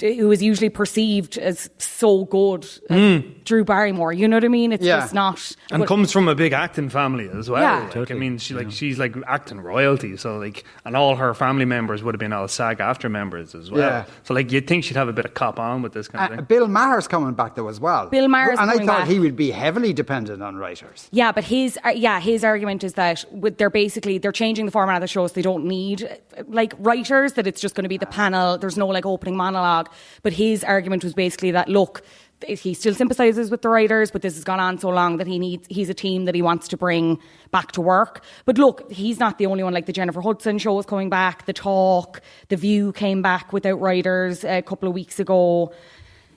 who 0.00 0.30
is 0.30 0.42
usually 0.42 0.68
perceived 0.68 1.38
as 1.38 1.70
so 1.78 2.24
good, 2.26 2.66
as 2.90 3.22
Drew 3.44 3.64
Barrymore. 3.64 4.12
You 4.12 4.28
know 4.28 4.36
what 4.36 4.44
I 4.44 4.48
mean? 4.48 4.72
It's 4.72 4.84
Yeah. 4.84 5.00
just 5.00 5.14
not. 5.14 5.54
and 5.70 5.80
but- 5.80 5.88
comes 5.88 6.12
from 6.12 6.28
a 6.28 6.34
big 6.34 6.52
acting 6.52 6.88
family 6.88 7.28
as 7.28 7.48
well. 7.50 7.62
Yeah. 7.62 7.90
Like, 8.00 8.10
I 8.10 8.14
mean, 8.14 8.38
she 8.38 8.54
like 8.54 8.70
she's 8.70 8.98
like 8.98 9.14
acting 9.26 9.60
royalty. 9.60 10.16
So 10.16 10.38
like, 10.38 10.64
and 10.84 10.96
all 10.96 11.16
her 11.16 11.34
family 11.34 11.64
members 11.64 12.02
would 12.02 12.14
have 12.14 12.18
been 12.20 12.32
all 12.32 12.48
SAG-AFTRA 12.48 13.10
members 13.10 13.54
as 13.54 13.70
well. 13.70 13.80
Yeah. 13.80 14.04
So 14.24 14.34
like, 14.34 14.52
you'd 14.52 14.66
think 14.66 14.84
she'd 14.84 14.96
have 14.96 15.08
a 15.08 15.12
bit 15.12 15.24
of 15.24 15.34
cop 15.34 15.58
on 15.58 15.82
with 15.82 15.92
this 15.92 16.08
kind 16.08 16.24
of 16.26 16.32
Uh, 16.32 16.36
thing. 16.36 16.44
Bill 16.46 16.68
Maher's 16.68 17.08
coming 17.08 17.34
back 17.34 17.54
though 17.54 17.68
as 17.68 17.80
well. 17.80 18.08
Bill 18.08 18.28
Maher's 18.28 18.58
and 18.58 18.70
I 18.70 18.76
thought 18.78 18.86
back. 19.00 19.08
he 19.08 19.18
would 19.18 19.36
be 19.36 19.50
heavily 19.50 19.92
dependent 19.92 20.42
on 20.42 20.56
writers. 20.56 21.08
Yeah, 21.12 21.32
but 21.32 21.44
his 21.44 21.78
uh, 21.84 21.90
yeah 21.90 22.20
his 22.20 22.44
argument 22.44 22.84
is 22.84 22.94
that 22.94 23.24
with, 23.32 23.58
they're 23.58 23.70
basically 23.70 24.18
they're 24.18 24.32
changing 24.32 24.66
the 24.66 24.72
format 24.72 24.96
of 24.96 25.00
the 25.00 25.06
show, 25.08 25.26
so 25.26 25.32
they 25.34 25.42
don't 25.42 25.64
need 25.64 26.08
like 26.48 26.74
writers. 26.78 27.34
That 27.34 27.46
it's 27.46 27.60
just 27.60 27.74
going 27.74 27.84
to 27.84 27.88
be 27.88 27.98
the 27.98 28.06
panel. 28.06 28.58
There's 28.58 28.76
no 28.76 28.86
like 28.86 29.06
opening 29.06 29.36
monologue. 29.36 29.85
But 30.22 30.32
his 30.34 30.64
argument 30.64 31.04
was 31.04 31.14
basically 31.14 31.50
that 31.52 31.68
look, 31.68 32.02
he 32.46 32.74
still 32.74 32.92
sympathises 32.94 33.50
with 33.50 33.62
the 33.62 33.68
writers, 33.70 34.10
but 34.10 34.20
this 34.20 34.34
has 34.34 34.44
gone 34.44 34.60
on 34.60 34.78
so 34.78 34.90
long 34.90 35.16
that 35.16 35.26
he 35.26 35.38
needs 35.38 35.66
he's 35.70 35.88
a 35.88 35.94
team 35.94 36.26
that 36.26 36.34
he 36.34 36.42
wants 36.42 36.68
to 36.68 36.76
bring 36.76 37.18
back 37.50 37.72
to 37.72 37.80
work. 37.80 38.22
But 38.44 38.58
look, 38.58 38.90
he's 38.92 39.18
not 39.18 39.38
the 39.38 39.46
only 39.46 39.62
one. 39.62 39.72
Like 39.72 39.86
the 39.86 39.92
Jennifer 39.92 40.20
Hudson 40.20 40.58
show 40.58 40.78
is 40.78 40.84
coming 40.86 41.08
back. 41.08 41.46
The 41.46 41.52
Talk, 41.54 42.20
The 42.48 42.56
View 42.56 42.92
came 42.92 43.22
back 43.22 43.52
without 43.54 43.80
writers 43.80 44.44
a 44.44 44.60
couple 44.62 44.86
of 44.88 44.94
weeks 44.94 45.18
ago. 45.18 45.72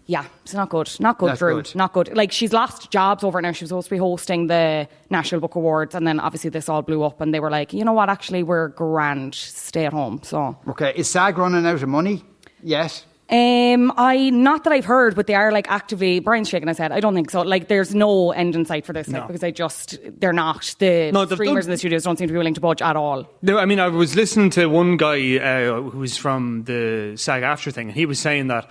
Yeah, 0.06 0.26
it's 0.44 0.56
not 0.56 0.70
good. 0.70 0.90
Not 1.00 1.20
good, 1.20 1.28
Not 1.28 1.38
Drew. 1.38 1.56
good. 1.62 1.76
Not 1.76 1.94
good. 1.94 2.16
Like 2.16 2.32
she's 2.32 2.52
lost 2.52 2.90
jobs 2.90 3.24
over 3.24 3.40
now. 3.42 3.52
She 3.52 3.66
was 3.66 3.70
supposed 3.70 3.90
to 3.90 3.94
be 3.94 4.00
hosting 4.00 4.48
the 4.48 4.88
National 5.12 5.40
Book 5.42 5.54
Awards, 5.56 5.94
and 5.94 6.08
then 6.08 6.20
obviously 6.20 6.50
this 6.50 6.68
all 6.68 6.82
blew 6.82 7.04
up, 7.04 7.22
and 7.22 7.32
they 7.32 7.40
were 7.40 7.52
like, 7.52 7.74
you 7.74 7.84
know 7.86 7.94
what? 7.94 8.10
Actually, 8.10 8.42
we're 8.42 8.70
grand. 8.70 9.36
Stay 9.36 9.86
at 9.86 9.94
home. 9.94 10.22
So, 10.24 10.58
Okay, 10.68 10.94
is 10.96 11.08
SAG 11.10 11.38
running 11.38 11.64
out 11.66 11.84
of 11.84 11.90
money 11.90 12.24
yet? 12.64 13.06
Um, 13.32 13.94
I 13.96 14.32
not 14.32 14.64
that 14.64 14.74
I've 14.74 14.86
heard, 14.86 15.16
but 15.16 15.28
they 15.28 15.36
are 15.36 15.52
like 15.52 15.70
actively. 15.70 16.20
Brian's 16.20 16.50
shaking 16.50 16.68
his 16.68 16.80
head. 16.80 16.92
I 16.92 17.00
don't 17.00 17.14
think 17.14 17.30
so. 17.30 17.42
Like, 17.42 17.68
there's 17.68 17.94
no 17.94 18.32
end 18.32 18.56
in 18.56 18.66
sight 18.66 18.88
for 18.88 18.94
this, 18.94 19.08
like, 19.08 19.28
because 19.28 19.44
I 19.44 19.52
just 19.52 20.00
they're 20.20 20.34
not 20.34 20.76
the 20.80 21.12
No, 21.12 21.26
streamers 21.26 21.66
in 21.66 21.72
the 21.72 21.78
studios 21.78 22.04
don't 22.04 22.18
seem 22.18 22.28
to 22.28 22.34
be 22.34 22.38
willing 22.38 22.56
to 22.56 22.62
budge 22.62 22.82
at 22.82 22.96
all. 22.96 23.30
No, 23.44 23.60
I 23.60 23.66
mean, 23.66 23.80
I 23.80 23.88
was 23.88 24.16
listening 24.16 24.50
to 24.52 24.66
one 24.66 24.98
guy 24.98 25.38
uh, 25.38 25.80
was 25.82 26.18
from 26.18 26.64
the 26.64 27.14
SAG-AFTRA 27.18 27.72
thing, 27.72 27.88
and 27.90 27.96
he 27.96 28.08
was 28.08 28.20
saying 28.20 28.48
that 28.48 28.68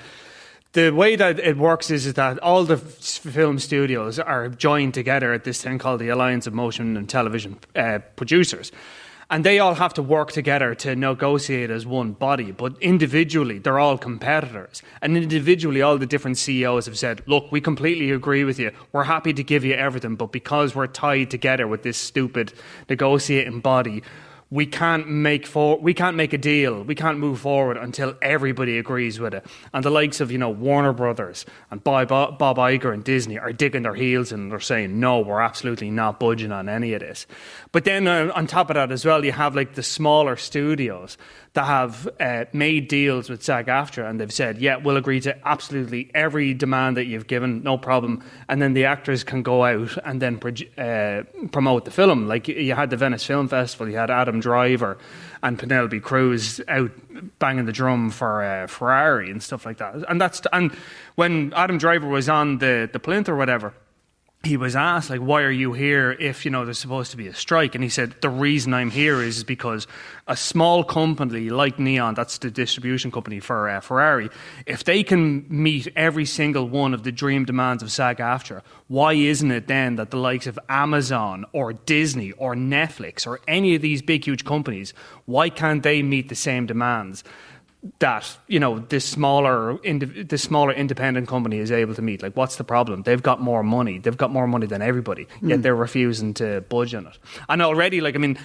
the 0.73 0.91
way 0.91 1.15
that 1.15 1.39
it 1.39 1.57
works 1.57 1.91
is, 1.91 2.07
is 2.07 2.15
that 2.15 2.39
all 2.41 2.65
the 2.65 2.77
film 2.77 3.59
studios 3.59 4.19
are 4.19 4.49
joined 4.49 4.93
together 4.93 5.33
at 5.33 5.45
this 5.45 5.63
thing 5.63 5.79
called 5.79 6.01
the 6.01 6.09
Alliance 6.09 6.47
of 6.47 6.53
Motion 6.53 6.97
and 6.97 7.09
Television 7.09 7.59
uh, 7.77 8.01
Producers. 8.17 8.73
And 9.31 9.45
they 9.45 9.59
all 9.59 9.75
have 9.75 9.93
to 9.95 10.03
work 10.03 10.33
together 10.33 10.75
to 10.77 10.97
negotiate 10.97 11.69
as 11.69 11.85
one 11.85 12.13
body, 12.13 12.51
but 12.51 12.81
individually, 12.81 13.59
they're 13.59 13.79
all 13.79 13.99
competitors. 13.99 14.83
And 15.03 15.19
individually, 15.19 15.83
all 15.83 15.99
the 15.99 16.07
different 16.07 16.39
CEOs 16.39 16.87
have 16.87 16.97
said, 16.97 17.23
Look, 17.27 17.53
we 17.53 17.61
completely 17.61 18.11
agree 18.11 18.45
with 18.45 18.59
you. 18.59 18.71
We're 18.91 19.05
happy 19.05 19.35
to 19.35 19.45
give 19.45 19.67
you 19.67 19.75
everything, 19.75 20.17
but 20.17 20.33
because 20.33 20.75
we're 20.75 20.87
tied 20.87 21.31
together 21.31 21.69
with 21.69 21.83
this 21.83 21.99
stupid 21.99 22.55
negotiating 22.89 23.61
body, 23.61 24.03
we 24.51 24.65
can't 24.65 25.09
make 25.09 25.47
for 25.47 25.79
we 25.79 25.93
can't 25.93 26.17
make 26.17 26.33
a 26.33 26.39
deal. 26.39 26.83
We 26.83 26.95
can't 26.95 27.19
move 27.19 27.41
forward 27.41 27.77
until 27.77 28.17
everybody 28.23 28.79
agrees 28.79 29.21
with 29.21 29.35
it. 29.35 29.45
And 29.75 29.85
the 29.85 29.91
likes 29.91 30.21
of 30.21 30.33
you 30.33 30.39
know 30.39 30.49
Warner 30.49 30.95
Brothers 30.95 31.45
and 31.71 31.85
Bob, 31.85 32.09
Bob 32.09 32.57
Iger 32.57 32.95
and 32.95 33.05
Disney 33.05 33.39
are 33.39 33.53
digging 33.53 33.83
their 33.83 33.95
heels 33.95 34.33
and 34.33 34.51
they're 34.51 34.61
saying 34.61 34.99
no, 34.99 35.21
we're 35.21 35.43
absolutely 35.43 35.91
not 35.91 36.19
budging 36.19 36.53
on 36.53 36.69
any 36.69 36.95
of 36.95 37.01
this. 37.01 37.27
But 37.73 37.85
then 37.85 38.07
uh, 38.09 38.33
on 38.35 38.47
top 38.47 38.71
of 38.71 38.75
that 38.75 38.91
as 38.91 39.05
well, 39.05 39.23
you 39.23 39.33
have 39.33 39.55
like 39.55 39.75
the 39.75 39.83
smaller 39.83 40.37
studios 40.37 41.19
that 41.55 41.65
have 41.65 42.09
uh, 42.21 42.45
made 42.53 42.89
deals 42.89 43.29
with 43.31 43.43
SAG-AFTRA 43.43 44.09
and 44.09 44.21
they've 44.21 44.33
said, 44.33 44.59
yeah, 44.59 44.77
we'll 44.77 44.97
agree 44.97 45.21
to 45.21 45.37
absolutely 45.49 46.11
every 46.15 46.55
demand 46.55 46.97
that 46.97 47.07
you've 47.07 47.27
given, 47.27 47.63
no 47.63 47.79
problem. 47.79 48.23
And 48.49 48.61
then 48.61 48.75
the 48.75 48.85
actors 48.85 49.25
can 49.25 49.43
go 49.43 49.65
out 49.65 49.97
and 50.05 50.21
then 50.21 50.39
produ- 50.39 50.69
uh, 50.79 51.25
promote 51.49 51.85
the 51.85 51.91
film. 51.91 52.29
Like 52.29 52.49
you 52.49 52.75
had 52.75 52.91
the 52.91 52.97
Venice 52.97 53.25
Film 53.25 53.49
Festival, 53.49 53.89
you 53.89 53.97
had 53.97 54.11
Adam 54.11 54.41
Driver 54.41 54.99
and 55.43 55.59
Penelope 55.59 56.01
Cruz 56.01 56.61
out 56.69 56.91
banging 57.39 57.65
the 57.65 57.73
drum 57.73 58.11
for 58.11 58.45
uh, 58.45 58.67
Ferrari 58.67 59.31
and 59.31 59.43
stuff 59.43 59.65
like 59.65 59.79
that. 59.79 59.95
And 60.09 60.21
that's 60.21 60.43
and 60.53 60.73
when 61.15 61.53
Adam 61.55 61.79
Driver 61.79 62.09
was 62.09 62.29
on 62.29 62.59
the 62.59 62.89
the 62.93 63.01
plinth 63.01 63.29
or 63.29 63.37
whatever 63.37 63.73
he 64.45 64.57
was 64.57 64.77
asked 64.77 65.11
like 65.11 65.21
why 65.21 65.43
are 65.43 65.51
you 65.51 65.73
here 65.73 66.13
if 66.13 66.45
you 66.45 66.51
know 66.51 66.65
there's 66.65 66.79
supposed 66.79 67.11
to 67.11 67.17
be 67.17 67.27
a 67.27 67.35
strike? 67.35 67.75
And 67.75 67.83
he 67.83 67.91
said 67.91 68.15
the 68.21 68.31
reason 68.31 68.73
i'm 68.73 68.91
here 68.91 69.21
is 69.21 69.43
because 69.43 69.87
a 70.29 70.37
small 70.37 70.85
company 70.85 71.51
like 71.51 71.79
neon 71.79 72.15
that's 72.15 72.39
the 72.39 72.51
distribution 72.51 73.11
company 73.11 73.41
for 73.41 73.69
uh, 73.69 73.81
ferrari 73.81 74.31
if 74.65 74.85
they 74.85 75.03
can 75.03 75.45
meet 75.49 75.89
every 75.97 76.25
single 76.25 76.69
one 76.69 76.95
of 76.95 77.03
the 77.03 77.11
dream 77.11 77.45
demands 77.45 77.83
of 77.83 77.91
SAG-AFTRA 77.91 78.63
why 78.87 79.13
isn't 79.15 79.51
it 79.51 79.67
then 79.67 79.97
that 79.97 80.11
the 80.11 80.17
likes 80.17 80.47
of 80.47 80.59
amazon 80.69 81.45
or 81.53 81.73
disney 81.73 82.31
or 82.33 82.55
netflix 82.55 83.27
or 83.27 83.41
any 83.49 83.75
of 83.75 83.83
these 83.83 84.03
big 84.03 84.25
huge 84.25 84.45
companies 84.45 84.95
why 85.25 85.49
can't 85.49 85.83
they 85.83 86.01
meet 86.03 86.29
the 86.29 86.35
same 86.37 86.65
demands 86.65 87.25
that 88.01 88.37
you 88.49 88.59
know 88.59 88.81
this 88.81 89.05
smaller 89.05 89.79
this 89.85 90.43
smaller 90.43 90.73
independent 90.73 91.29
company 91.29 91.59
is 91.59 91.71
able 91.71 91.95
to 91.95 92.03
meet. 92.03 92.23
Like 92.23 92.37
what's 92.37 92.57
the 92.57 92.65
problem? 92.65 93.03
They've 93.03 93.23
got 93.23 93.41
more 93.41 93.63
money. 93.63 93.99
They've 93.99 94.17
got 94.17 94.31
more 94.31 94.47
money 94.47 94.67
than 94.67 94.83
everybody 94.83 95.29
yet 95.43 95.57
hmm. 95.57 95.63
they're 95.63 95.77
refusing 95.77 96.35
to 96.35 96.61
budge 96.63 96.95
on 96.95 97.07
it. 97.07 97.19
And 97.49 97.63
already 97.63 98.01
like 98.01 98.15
i 98.15 98.19
mean 98.19 98.39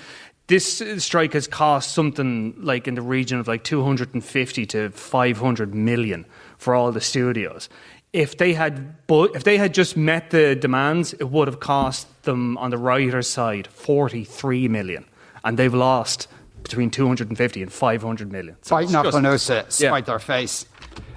this 0.47 0.83
strike 0.97 1.33
has 1.33 1.47
cost 1.47 1.93
something 1.93 2.53
like 2.57 2.87
in 2.87 2.95
the 2.95 3.01
region 3.01 3.39
of 3.39 3.47
like 3.47 3.63
250 3.63 4.65
to 4.65 4.89
500 4.89 5.73
million 5.73 6.25
for 6.57 6.75
all 6.75 6.91
the 6.91 7.01
studios. 7.01 7.69
If 8.11 8.37
they 8.37 8.53
had 8.53 9.07
bu- 9.07 9.33
if 9.33 9.43
they 9.43 9.57
had 9.57 9.73
just 9.73 9.95
met 9.95 10.29
the 10.29 10.55
demands 10.55 11.13
it 11.13 11.29
would 11.29 11.47
have 11.47 11.59
cost 11.59 12.07
them 12.23 12.57
on 12.57 12.71
the 12.71 12.77
writer's 12.77 13.29
side 13.29 13.67
43 13.67 14.67
million. 14.67 15.05
And 15.45 15.57
they've 15.57 15.73
lost 15.73 16.27
between 16.63 16.89
250 16.89 17.61
and 17.61 17.71
500 17.71 18.31
million. 18.31 18.55
So 18.61 18.75
Biting 18.75 18.91
just- 18.91 19.15
on 19.15 19.25
uh, 19.25 19.31
Yeah. 19.49 19.63
spite 19.69 20.05
their 20.05 20.19
face. 20.19 20.65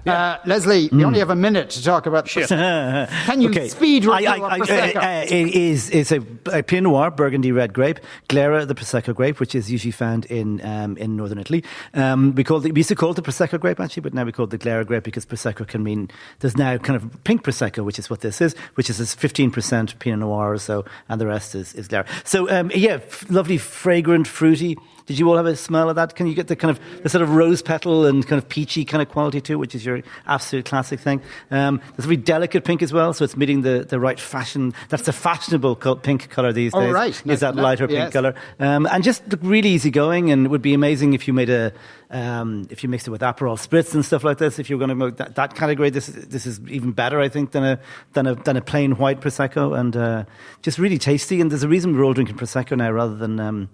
Uh, 0.07 0.39
Leslie, 0.47 0.89
you 0.93 1.05
only 1.05 1.19
have 1.19 1.31
a 1.31 1.35
minute 1.37 1.69
to 1.71 1.83
talk 1.83 2.07
about. 2.07 2.29
Shit. 2.29 2.49
Can 2.49 3.41
you 3.41 3.51
Okay. 3.51 3.67
speed 3.69 4.07
I- 4.07 4.19
review 4.19 4.45
I- 4.45 4.49
I- 4.55 4.59
Prosecco? 4.61 4.97
uh, 4.97 5.01
uh, 5.01 5.25
it 5.29 5.49
is 5.55 5.91
it's 5.91 6.13
a, 6.13 6.21
a 6.53 6.63
Pinot 6.63 6.85
Noir 6.85 7.11
Burgundy 7.11 7.51
red 7.51 7.73
grape, 7.75 7.99
Glera 8.29 8.65
the 8.69 8.75
Prosecco 8.77 9.13
grape, 9.13 9.41
which 9.41 9.57
is 9.57 9.69
usually 9.69 9.91
found 9.91 10.25
in 10.27 10.65
um, 10.65 10.97
in 10.97 11.17
northern 11.17 11.41
Italy. 11.41 11.65
Um, 11.93 12.37
we 12.37 12.45
called 12.45 12.65
it, 12.67 12.73
we 12.73 12.79
used 12.79 12.89
to 12.91 12.95
call 12.95 13.11
it 13.11 13.15
the 13.15 13.23
Prosecco 13.23 13.59
grape 13.59 13.81
actually, 13.81 14.03
but 14.03 14.15
now 14.15 14.23
we 14.23 14.31
call 14.31 14.45
it 14.45 14.51
the 14.51 14.59
Glera 14.59 14.87
grape 14.87 15.03
because 15.03 15.27
Prosecco 15.27 15.67
can 15.67 15.83
mean 15.83 16.09
there's 16.39 16.57
now 16.57 16.79
kind 16.79 16.95
of 16.97 17.25
pink 17.25 17.43
Prosecco, 17.43 17.85
which 17.85 17.99
is 17.99 18.09
what 18.09 18.21
this 18.21 18.41
is, 18.41 18.55
which 18.77 18.89
is 18.89 19.01
15% 19.01 19.99
Pinot 19.99 20.21
Noir 20.21 20.53
or 20.53 20.59
so, 20.59 20.85
and 21.09 21.21
the 21.21 21.27
rest 21.27 21.57
is, 21.57 21.75
is 21.75 21.89
Glera. 21.89 22.07
So 22.23 22.49
um, 22.49 22.71
yeah, 22.73 23.01
f- 23.03 23.29
lovely, 23.29 23.59
fragrant, 23.59 24.29
fruity. 24.29 24.77
Did 25.07 25.21
you 25.21 25.29
all 25.31 25.37
have 25.37 25.47
a 25.47 25.55
smell 25.55 25.89
of 25.89 25.95
that? 25.97 26.17
Can 26.17 26.27
you 26.27 26.35
get 26.35 26.49
the 26.49 26.57
kind 26.57 26.71
of 26.77 26.81
the 27.05 27.09
sort 27.09 27.23
of 27.23 27.31
rose 27.31 27.63
petal 27.63 28.07
and 28.07 28.27
kind 28.27 28.43
of 28.43 28.49
peachy 28.49 28.85
kind 28.85 29.01
of 29.01 29.09
quality 29.09 29.41
too, 29.41 29.57
which 29.57 29.73
is 29.75 29.87
your 29.87 30.03
absolute 30.27 30.65
classic 30.65 30.99
thing? 30.99 31.23
Um, 31.53 31.81
there's 31.97 32.07
a 32.07 32.09
very 32.09 32.17
delicate 32.17 32.65
pink 32.65 32.83
as 32.83 32.93
well, 32.93 33.13
so 33.13 33.25
it's 33.25 33.37
meeting 33.37 33.63
the, 33.63 33.87
the 33.89 34.01
right 34.01 34.19
fashion. 34.19 34.75
That's 34.89 35.05
the 35.05 35.13
fashionable 35.13 35.77
pink 35.77 36.29
color 36.31 36.53
these 36.53 36.73
Oh, 36.75 36.81
days. 36.81 36.93
right. 36.93 37.11
is 37.11 37.25
Nice 37.25 37.41
that 37.41 37.55
know. 37.55 37.63
lighter 37.63 37.87
Yes. 37.89 38.03
pink 38.05 38.13
color? 38.15 38.35
Um, 38.59 38.87
and 38.91 39.05
just 39.05 39.27
look 39.29 39.39
really 39.45 39.69
easygoing, 39.71 40.33
and 40.33 40.47
it 40.47 40.49
would 40.49 40.63
be 40.63 40.75
amazing 40.75 41.13
if 41.15 41.29
you 41.29 41.33
made 41.35 41.51
a 41.51 41.73
um, 42.11 42.67
if 42.71 42.83
you 42.85 42.89
mixed 42.89 43.07
it 43.09 43.11
with 43.11 43.21
Aperol 43.21 43.57
spritz 43.59 43.93
and 43.95 44.05
stuff 44.05 44.23
like 44.25 44.39
this. 44.39 44.59
If 44.59 44.69
you're 44.71 44.79
going 44.79 44.91
to 44.91 44.95
make 44.95 45.17
that, 45.17 45.35
that 45.37 45.55
category, 45.55 45.91
this 45.91 46.09
is- 46.09 46.27
this 46.29 46.47
is 46.47 46.61
even 46.69 46.91
better, 46.93 47.21
I 47.21 47.29
think, 47.29 47.53
than 47.53 47.65
a 47.65 47.79
than 48.15 48.27
a 48.27 48.35
than 48.35 48.57
a 48.57 48.61
plain 48.61 48.93
white 48.93 49.21
prosecco, 49.21 49.79
and 49.79 49.97
uh, 49.97 50.25
just 50.63 50.79
really 50.79 50.99
tasty. 50.99 51.41
And 51.41 51.51
there's 51.51 51.63
a 51.63 51.69
reason 51.69 51.97
we're 51.97 52.05
all 52.05 52.13
drinking 52.13 52.37
prosecco 52.37 52.77
now 52.77 52.91
rather 52.91 53.15
than. 53.15 53.39
Um, 53.39 53.69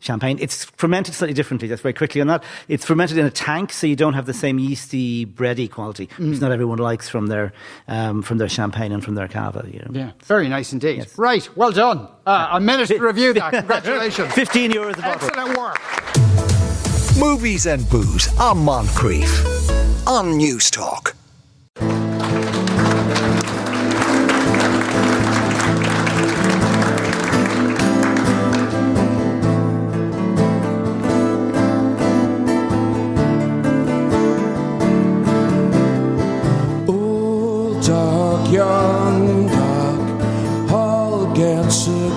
Champagne. 0.00 0.38
It's 0.40 0.64
fermented 0.76 1.14
slightly 1.14 1.34
differently. 1.34 1.66
Just 1.68 1.82
very 1.82 1.92
quickly 1.92 2.20
on 2.20 2.26
that. 2.28 2.44
It's 2.68 2.84
fermented 2.84 3.18
in 3.18 3.26
a 3.26 3.30
tank, 3.30 3.72
so 3.72 3.86
you 3.86 3.96
don't 3.96 4.14
have 4.14 4.26
the 4.26 4.34
same 4.34 4.58
yeasty, 4.58 5.26
bready 5.26 5.70
quality, 5.70 6.06
Mm. 6.18 6.30
which 6.30 6.40
not 6.40 6.52
everyone 6.52 6.78
likes 6.78 7.08
from 7.08 7.26
their 7.26 7.52
um, 7.88 8.22
from 8.22 8.38
their 8.38 8.48
champagne 8.48 8.92
and 8.92 9.02
from 9.04 9.14
their 9.16 9.28
cava. 9.28 9.66
You 9.72 9.80
know. 9.80 9.90
Yeah, 9.92 10.10
very 10.24 10.48
nice 10.48 10.72
indeed. 10.72 10.98
Yes. 10.98 11.18
Right, 11.18 11.48
well 11.56 11.72
done. 11.72 12.06
Uh, 12.26 12.48
a 12.52 12.60
minute 12.60 12.86
to 12.88 12.98
review 13.00 13.32
that. 13.34 13.52
Congratulations. 13.54 14.32
Fifteen 14.34 14.70
euros 14.72 14.98
a 14.98 15.02
bottle. 15.02 15.28
Excellent 15.28 15.58
work. 15.58 17.18
Movies 17.18 17.66
and 17.66 17.88
booze 17.90 18.28
on 18.38 18.58
Moncrieff 18.58 20.06
on 20.06 20.38
Newstalk. 20.38 21.14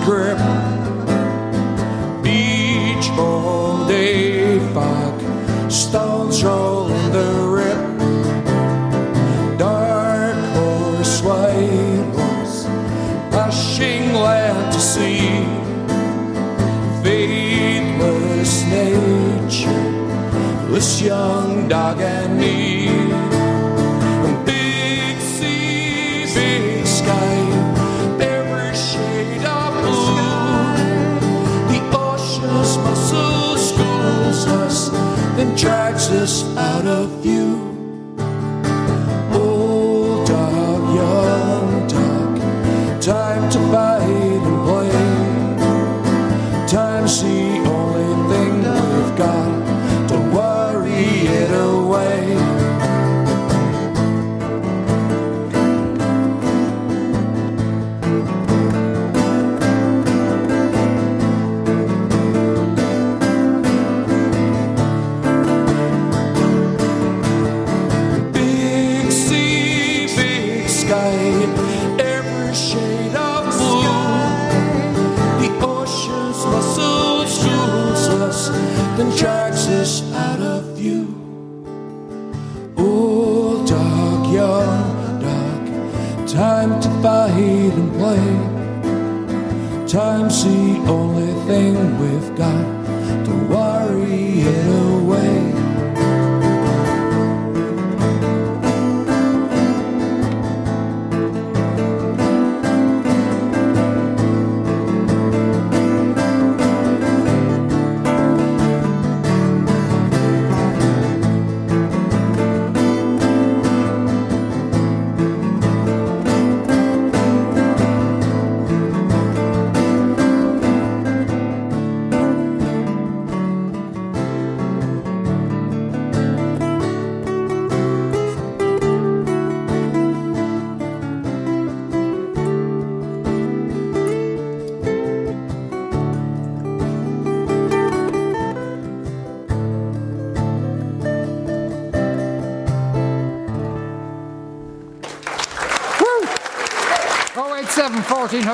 Grip. 0.04 0.38
Beach 2.22 3.10
all 3.18 3.86
day 3.86 4.58
fog, 4.72 5.20
stones 5.70 6.42
rolling 6.42 7.12
the 7.12 7.30
rip. 7.56 7.82
Dark 9.58 10.36
horse, 10.56 11.22
white 11.22 12.10
horse, 12.16 12.66
pushing 13.30 14.14
land 14.14 14.72
to 14.72 14.80
sea. 14.80 15.46
Faithless 17.02 18.64
nature, 18.64 19.90
this 20.70 21.00
young 21.00 21.68
dog 21.68 22.00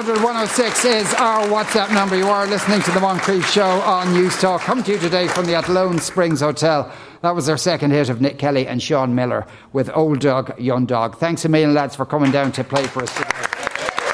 106 0.07 0.85
is 0.85 1.13
our 1.15 1.45
WhatsApp 1.49 1.93
number. 1.93 2.17
You 2.17 2.29
are 2.29 2.47
listening 2.47 2.81
to 2.83 2.91
The 2.93 3.01
Moncrieff 3.01 3.45
Show 3.47 3.81
on 3.81 4.07
Newstalk. 4.09 4.61
Coming 4.61 4.85
to 4.85 4.93
you 4.93 4.99
today 4.99 5.27
from 5.27 5.47
the 5.47 5.57
Athlone 5.57 5.99
Springs 5.99 6.41
Hotel. 6.41 6.93
That 7.23 7.35
was 7.35 7.49
our 7.49 7.57
second 7.57 7.91
hit 7.91 8.09
of 8.09 8.21
Nick 8.21 8.39
Kelly 8.39 8.69
and 8.69 8.81
Sean 8.81 9.17
Miller 9.17 9.45
with 9.73 9.91
Old 9.93 10.21
Dog, 10.21 10.57
Young 10.57 10.87
Dog. 10.87 11.19
Thanks 11.19 11.45
a 11.45 11.49
million, 11.49 11.75
lads, 11.75 11.97
for 11.97 12.07
coming 12.07 12.31
down 12.31 12.53
to 12.53 12.63
play 12.63 12.87
for 12.87 13.03
us 13.03 13.13
today. 13.13 13.29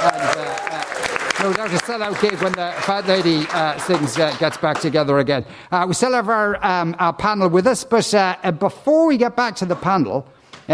And, 0.01 0.23
uh, 0.23 0.59
uh, 0.71 1.43
no 1.43 1.53
doubt 1.53 1.69
a 1.69 1.77
sellout 1.77 2.19
gig 2.19 2.41
when 2.41 2.53
the 2.53 2.73
Fat 2.79 3.07
Lady 3.07 3.47
uh, 3.51 3.77
sings 3.77 4.19
uh, 4.19 4.35
gets 4.39 4.57
back 4.57 4.81
together 4.81 5.19
again. 5.19 5.45
Uh, 5.71 5.85
we 5.87 5.93
still 5.93 6.13
have 6.13 6.31
our, 6.31 6.65
um, 6.65 6.97
our 6.99 7.13
panel 7.13 7.51
with 7.51 7.67
us, 7.67 7.85
but 7.85 8.15
uh, 8.15 8.37
uh, 8.43 8.53
before 8.53 9.07
we 9.07 9.19
get 9.19 9.37
back 9.37 9.55
to 9.57 9.67
the 9.67 9.77
panel, 9.77 10.27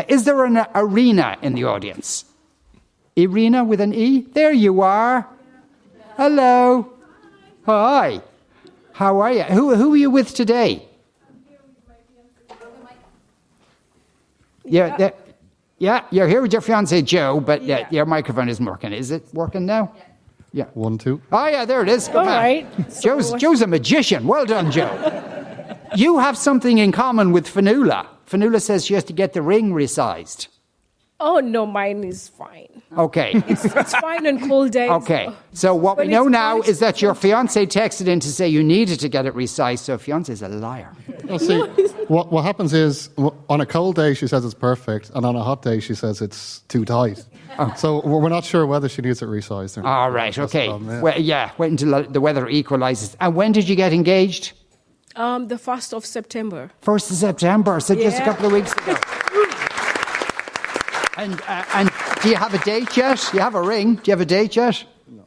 is 0.07 0.23
there 0.23 0.45
an 0.45 0.64
Irina 0.76 1.37
in 1.43 1.55
the 1.55 1.64
audience? 1.64 2.29
Irina 3.17 3.64
with 3.64 3.81
an 3.81 3.93
E? 3.95 4.21
There 4.33 4.52
you 4.52 4.81
are. 4.83 5.26
Hello. 6.17 6.93
Hi. 7.67 8.21
How 8.93 9.21
are 9.21 9.33
you? 9.33 9.43
Who, 9.45 9.75
who 9.75 9.95
are 9.95 9.97
you 9.97 10.11
with 10.11 10.35
today? 10.35 10.87
Yeah, 14.64 14.97
that- 14.99 15.17
yeah, 15.79 16.05
you're 16.11 16.29
here 16.29 16.43
with 16.43 16.52
your 16.52 16.61
fiance 16.61 17.00
Joe, 17.02 17.40
but 17.40 17.69
uh, 17.69 17.87
your 17.90 18.05
microphone 18.05 18.50
isn't 18.50 18.64
working. 18.64 18.93
Is 18.93 19.11
it 19.11 19.25
working 19.33 19.64
now? 19.64 19.95
Yeah. 20.52 20.64
One, 20.75 20.99
two. 20.99 21.23
Oh 21.33 21.47
yeah, 21.47 21.64
there 21.64 21.81
it 21.81 21.88
is. 21.88 22.07
Good 22.09 22.17
All 22.17 22.25
man. 22.26 22.38
right. 22.43 23.00
Joe's 23.00 23.33
Joe's 23.35 23.62
a 23.62 23.67
magician. 23.67 24.26
Well 24.26 24.45
done, 24.45 24.71
Joe. 24.71 24.90
you 25.97 26.19
have 26.19 26.37
something 26.37 26.76
in 26.79 26.93
common 26.93 27.33
with 27.33 27.47
Fionnuala. 27.47 28.07
Fionnuala 28.29 28.61
says 28.61 28.85
she 28.85 28.93
has 28.95 29.05
to 29.05 29.14
get 29.14 29.33
the 29.33 29.40
ring 29.40 29.73
resized. 29.73 30.49
Oh 31.22 31.38
no, 31.40 31.66
mine 31.66 32.02
is 32.04 32.28
fine. 32.28 32.68
Okay. 32.96 33.32
It's, 33.48 33.64
it's 33.64 33.94
fine 33.94 34.26
on 34.26 34.48
cold 34.48 34.70
days. 34.72 34.90
Okay. 34.90 35.28
So 35.52 35.74
what 35.74 35.98
we 35.98 36.06
know 36.08 36.22
it's 36.24 36.30
now 36.32 36.60
is 36.62 36.78
that 36.78 37.02
your 37.02 37.14
fiance 37.14 37.66
texted 37.66 38.06
in 38.06 38.20
to 38.20 38.28
say 38.28 38.48
you 38.48 38.62
needed 38.64 38.98
to 39.00 39.08
get 39.08 39.26
it 39.26 39.34
resized. 39.34 39.80
So 39.80 39.98
fiance 39.98 40.32
is 40.32 40.42
a 40.42 40.48
liar. 40.48 40.92
Well, 41.24 41.38
see, 41.38 41.60
what, 42.08 42.32
what 42.32 42.44
happens 42.44 42.72
is 42.72 43.08
w- 43.16 43.34
on 43.48 43.60
a 43.60 43.66
cold 43.66 43.96
day 43.96 44.14
she 44.14 44.26
says 44.26 44.44
it's 44.44 44.54
perfect, 44.54 45.10
and 45.14 45.24
on 45.26 45.36
a 45.36 45.42
hot 45.42 45.62
day 45.62 45.78
she 45.80 45.94
says 45.94 46.20
it's 46.22 46.60
too 46.68 46.84
tight. 46.84 47.24
So 47.76 48.00
we're 48.06 48.20
we're 48.22 48.28
not 48.30 48.44
sure 48.44 48.64
whether 48.66 48.88
she 48.88 49.02
needs 49.02 49.20
it 49.20 49.26
resized 49.28 49.76
or 49.76 49.82
not. 49.82 49.90
All 49.94 50.10
right. 50.10 50.34
That's 50.34 50.52
the 50.52 50.58
Okay. 50.58 50.68
problem, 50.68 50.90
yeah. 50.90 51.02
Well, 51.02 51.20
yeah. 51.20 51.50
Wait 51.58 51.70
until 51.70 52.02
the 52.04 52.20
weather 52.20 52.48
equalizes. 52.48 53.16
And 53.20 53.34
when 53.36 53.52
did 53.52 53.68
you 53.68 53.76
get 53.76 53.92
engaged? 53.92 54.52
Um, 55.16 55.48
the 55.48 55.58
first 55.58 55.92
of 55.92 56.06
September. 56.06 56.70
First 56.80 57.10
of 57.10 57.16
September. 57.18 57.78
So 57.80 57.94
just 57.94 58.16
a 58.16 58.20
Yeah. 58.20 58.24
couple 58.24 58.46
of 58.46 58.52
weeks 58.52 58.72
ago. 58.72 58.94
And 61.22 61.40
uh, 61.46 61.64
and 61.74 61.90
do 62.22 62.28
you 62.30 62.36
have 62.36 62.54
a 62.54 62.58
date 62.64 62.96
yet? 62.96 63.30
You 63.32 63.40
have 63.40 63.54
a 63.54 63.62
ring. 63.62 63.94
Do 63.96 64.02
you 64.06 64.12
have 64.12 64.20
a 64.20 64.24
date 64.26 64.56
yet? 64.56 64.84
No, 65.08 65.24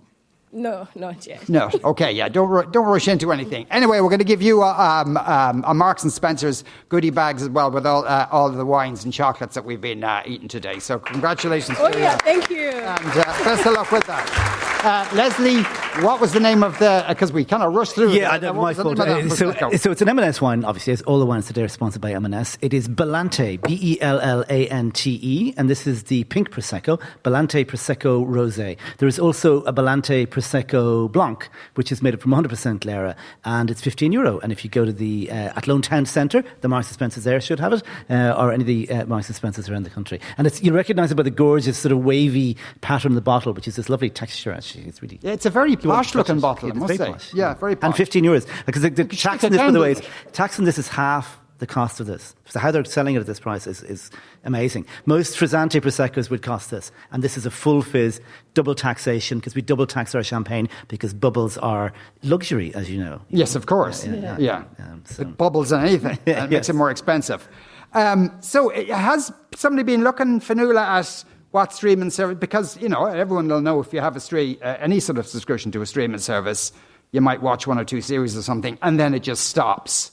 No, 0.52 0.88
not 0.96 1.26
yet. 1.28 1.48
No. 1.50 1.70
Okay. 1.84 2.12
Yeah. 2.12 2.30
Don't 2.30 2.50
ru- 2.50 2.70
don't 2.72 2.86
rush 2.86 3.08
into 3.08 3.32
anything. 3.32 3.66
Anyway, 3.72 4.00
we're 4.02 4.10
going 4.10 4.20
to 4.20 4.26
give 4.26 4.42
you 4.42 4.62
a, 4.62 4.72
um, 4.80 5.18
um, 5.18 5.64
a 5.68 5.74
Marks 5.74 6.04
and 6.04 6.12
Spencers 6.12 6.64
goodie 6.90 7.10
bags 7.10 7.42
as 7.42 7.50
well 7.50 7.72
with 7.72 7.86
all 7.86 8.06
uh, 8.06 8.28
all 8.32 8.48
of 8.48 8.56
the 8.56 8.66
wines 8.66 9.04
and 9.04 9.14
chocolates 9.14 9.56
that 9.56 9.66
we've 9.66 9.82
been 9.82 10.04
uh, 10.04 10.22
eating 10.26 10.48
today. 10.48 10.80
So 10.80 11.00
congratulations. 11.00 11.78
Oh 11.82 11.90
to 11.92 12.00
yeah, 12.00 12.14
you. 12.14 12.20
thank 12.20 12.50
you. 12.50 12.70
And 12.70 13.08
uh, 13.18 13.24
best 13.44 13.66
of 13.66 13.74
luck 13.74 13.92
with 13.92 14.06
that. 14.08 14.63
Uh, 14.84 15.08
Leslie, 15.14 15.64
what 16.04 16.20
was 16.20 16.34
the 16.34 16.42
name 16.42 16.62
of 16.62 16.78
the? 16.78 17.06
Because 17.08 17.32
we 17.32 17.46
kind 17.46 17.64
of 17.64 17.74
rushed 17.74 17.96
through. 17.96 18.12
Yeah, 18.12 18.32
it. 18.32 18.34
I 18.34 18.38
know, 18.40 18.50
Uh, 18.50 18.62
my 18.62 18.74
fault. 18.74 19.00
Uh, 19.00 19.30
So, 19.30 19.54
so 19.78 19.92
it's 19.92 20.02
an 20.02 20.10
M&S 20.10 20.42
wine, 20.42 20.66
obviously, 20.66 20.92
as 20.92 21.02
all 21.04 21.20
the 21.20 21.26
wines 21.26 21.48
today 21.48 21.64
are 21.64 21.70
sponsored 21.70 22.02
by 22.02 22.12
M&S. 22.12 22.58
It 22.62 22.74
is 22.74 22.90
Bellante, 22.90 23.62
B-E-L-L-A-N-T-E, 23.66 25.20
E, 25.50 25.54
and 25.56 25.70
this 25.70 25.88
is 25.88 26.04
the 26.04 26.26
pink 26.26 26.52
Prosecco, 26.52 27.00
Bellante 27.24 27.64
Prosecco 27.64 28.28
Rosé. 28.28 28.76
There 28.98 29.08
is 29.08 29.20
also 29.20 29.62
a 29.64 29.72
Bellante 29.72 30.26
Prosecco 30.28 31.10
Blanc, 31.10 31.48
which 31.76 31.90
is 31.90 32.02
made 32.02 32.14
up 32.14 32.20
from 32.22 32.32
100% 32.34 32.80
Glera, 32.80 33.16
and 33.46 33.72
it's 33.72 33.80
15 33.82 34.12
euro. 34.12 34.40
And 34.40 34.52
if 34.52 34.66
you 34.66 34.70
go 34.70 34.84
to 34.84 34.92
the 34.92 35.32
uh, 35.32 35.36
Athlone 35.56 35.82
Town 35.82 36.06
Centre, 36.06 36.44
the 36.60 36.68
Marks 36.68 36.88
and 36.90 36.96
Spencers 36.96 37.24
there 37.24 37.40
should 37.40 37.62
have 37.62 37.72
it, 37.72 37.84
uh, 38.10 38.36
or 38.38 38.52
any 38.52 38.64
of 38.64 38.68
the 38.68 38.90
uh, 38.92 39.06
Marks 39.06 39.28
and 39.30 39.36
Spencers 39.38 39.70
around 39.70 39.84
the 39.84 39.90
country. 39.90 40.20
And 40.38 40.46
it's, 40.46 40.62
you'll 40.62 40.76
recognise 40.76 41.10
it 41.10 41.16
by 41.16 41.24
the 41.24 41.32
gorgeous 41.32 41.78
sort 41.78 41.94
of 41.94 42.00
wavy 42.04 42.58
pattern 42.82 43.12
of 43.14 43.16
the 43.16 43.22
bottle, 43.22 43.54
which 43.54 43.68
is 43.70 43.78
this 43.78 43.88
lovely 43.88 44.10
texture, 44.10 44.52
actually. 44.52 44.73
It's 44.76 45.02
really... 45.02 45.20
It's 45.24 45.46
a 45.46 45.50
very 45.50 45.72
You 45.72 45.78
posh 45.78 46.16
looking 46.16 46.40
bottle, 46.40 46.72
I 46.72 46.74
must 46.76 46.98
say. 46.98 47.12
posh, 47.12 47.34
Yeah, 47.34 47.54
very 47.56 47.76
posh. 47.76 47.88
And 47.88 47.96
15 47.96 48.24
euros. 48.24 48.48
Because 48.66 48.82
the, 48.82 48.90
the 48.90 49.04
tax 49.06 49.44
on 49.44 49.52
this, 49.52 49.60
by 49.62 49.72
the 49.72 49.80
way, 49.80 49.92
is, 49.92 50.02
tax 50.32 50.60
on 50.60 50.66
this 50.66 50.78
is 50.78 50.88
half 50.88 51.40
the 51.60 51.68
cost 51.68 52.00
of 52.00 52.08
this. 52.08 52.36
So 52.46 52.60
how 52.60 52.72
they're 52.72 52.84
selling 52.84 53.16
it 53.16 53.20
at 53.20 53.26
this 53.26 53.40
price 53.40 53.68
is, 53.68 53.84
is 53.84 54.10
amazing. 54.44 54.86
Most 55.06 55.38
Frizzante 55.38 55.80
Proseccos 55.80 56.30
would 56.30 56.42
cost 56.42 56.72
this. 56.72 56.92
And 57.12 57.24
this 57.24 57.38
is 57.38 57.46
a 57.46 57.52
full 57.52 57.82
fizz, 57.82 58.20
double 58.54 58.76
taxation, 58.76 59.38
because 59.40 59.56
we 59.56 59.62
double 59.62 59.86
tax 59.88 60.14
our 60.16 60.24
champagne, 60.24 60.68
because 60.90 61.14
bubbles 61.14 61.58
are 61.60 61.94
luxury, 62.24 62.74
as 62.76 62.90
you 62.90 62.98
know. 63.00 63.22
Yes, 63.30 63.56
of 63.56 63.66
course. 63.68 64.06
Yeah, 64.06 64.16
Yeah. 64.16 64.38
yeah. 64.40 64.64
Um, 64.80 65.04
so- 65.06 65.22
It 65.22 65.38
bubbles 65.38 65.72
on 65.72 65.86
anything. 65.86 66.18
and 66.26 66.28
it 66.28 66.40
makes 66.50 66.52
Yes. 66.52 66.70
it 66.70 66.74
more 66.74 66.92
expensive. 66.92 67.48
Um, 67.94 68.36
so 68.42 68.74
uh, 68.74 68.96
has 68.96 69.32
somebody 69.56 69.84
been 69.84 70.04
looking, 70.04 70.40
Fionnuala, 70.42 70.82
at 70.82 71.24
what 71.54 71.72
streaming 71.72 72.10
service? 72.10 72.38
Because, 72.40 72.82
you 72.82 72.90
know, 72.90 73.06
everyone 73.06 73.48
will 73.48 73.62
know 73.62 73.80
if 73.80 73.94
you 73.94 74.02
have 74.02 74.16
a 74.16 74.20
stream, 74.20 74.58
uh, 74.64 74.76
any 74.80 75.00
sort 75.00 75.20
of 75.20 75.28
subscription 75.28 75.72
to 75.74 75.84
a 75.84 75.86
streaming 75.86 76.18
service, 76.18 76.72
you 77.12 77.22
might 77.22 77.44
watch 77.44 77.68
one 77.68 77.78
or 77.78 77.86
two 77.86 78.02
series 78.02 78.36
or 78.36 78.42
something, 78.42 78.80
and 78.82 79.00
then 79.00 79.14
it 79.14 79.22
just 79.22 79.46
stops. 79.46 80.12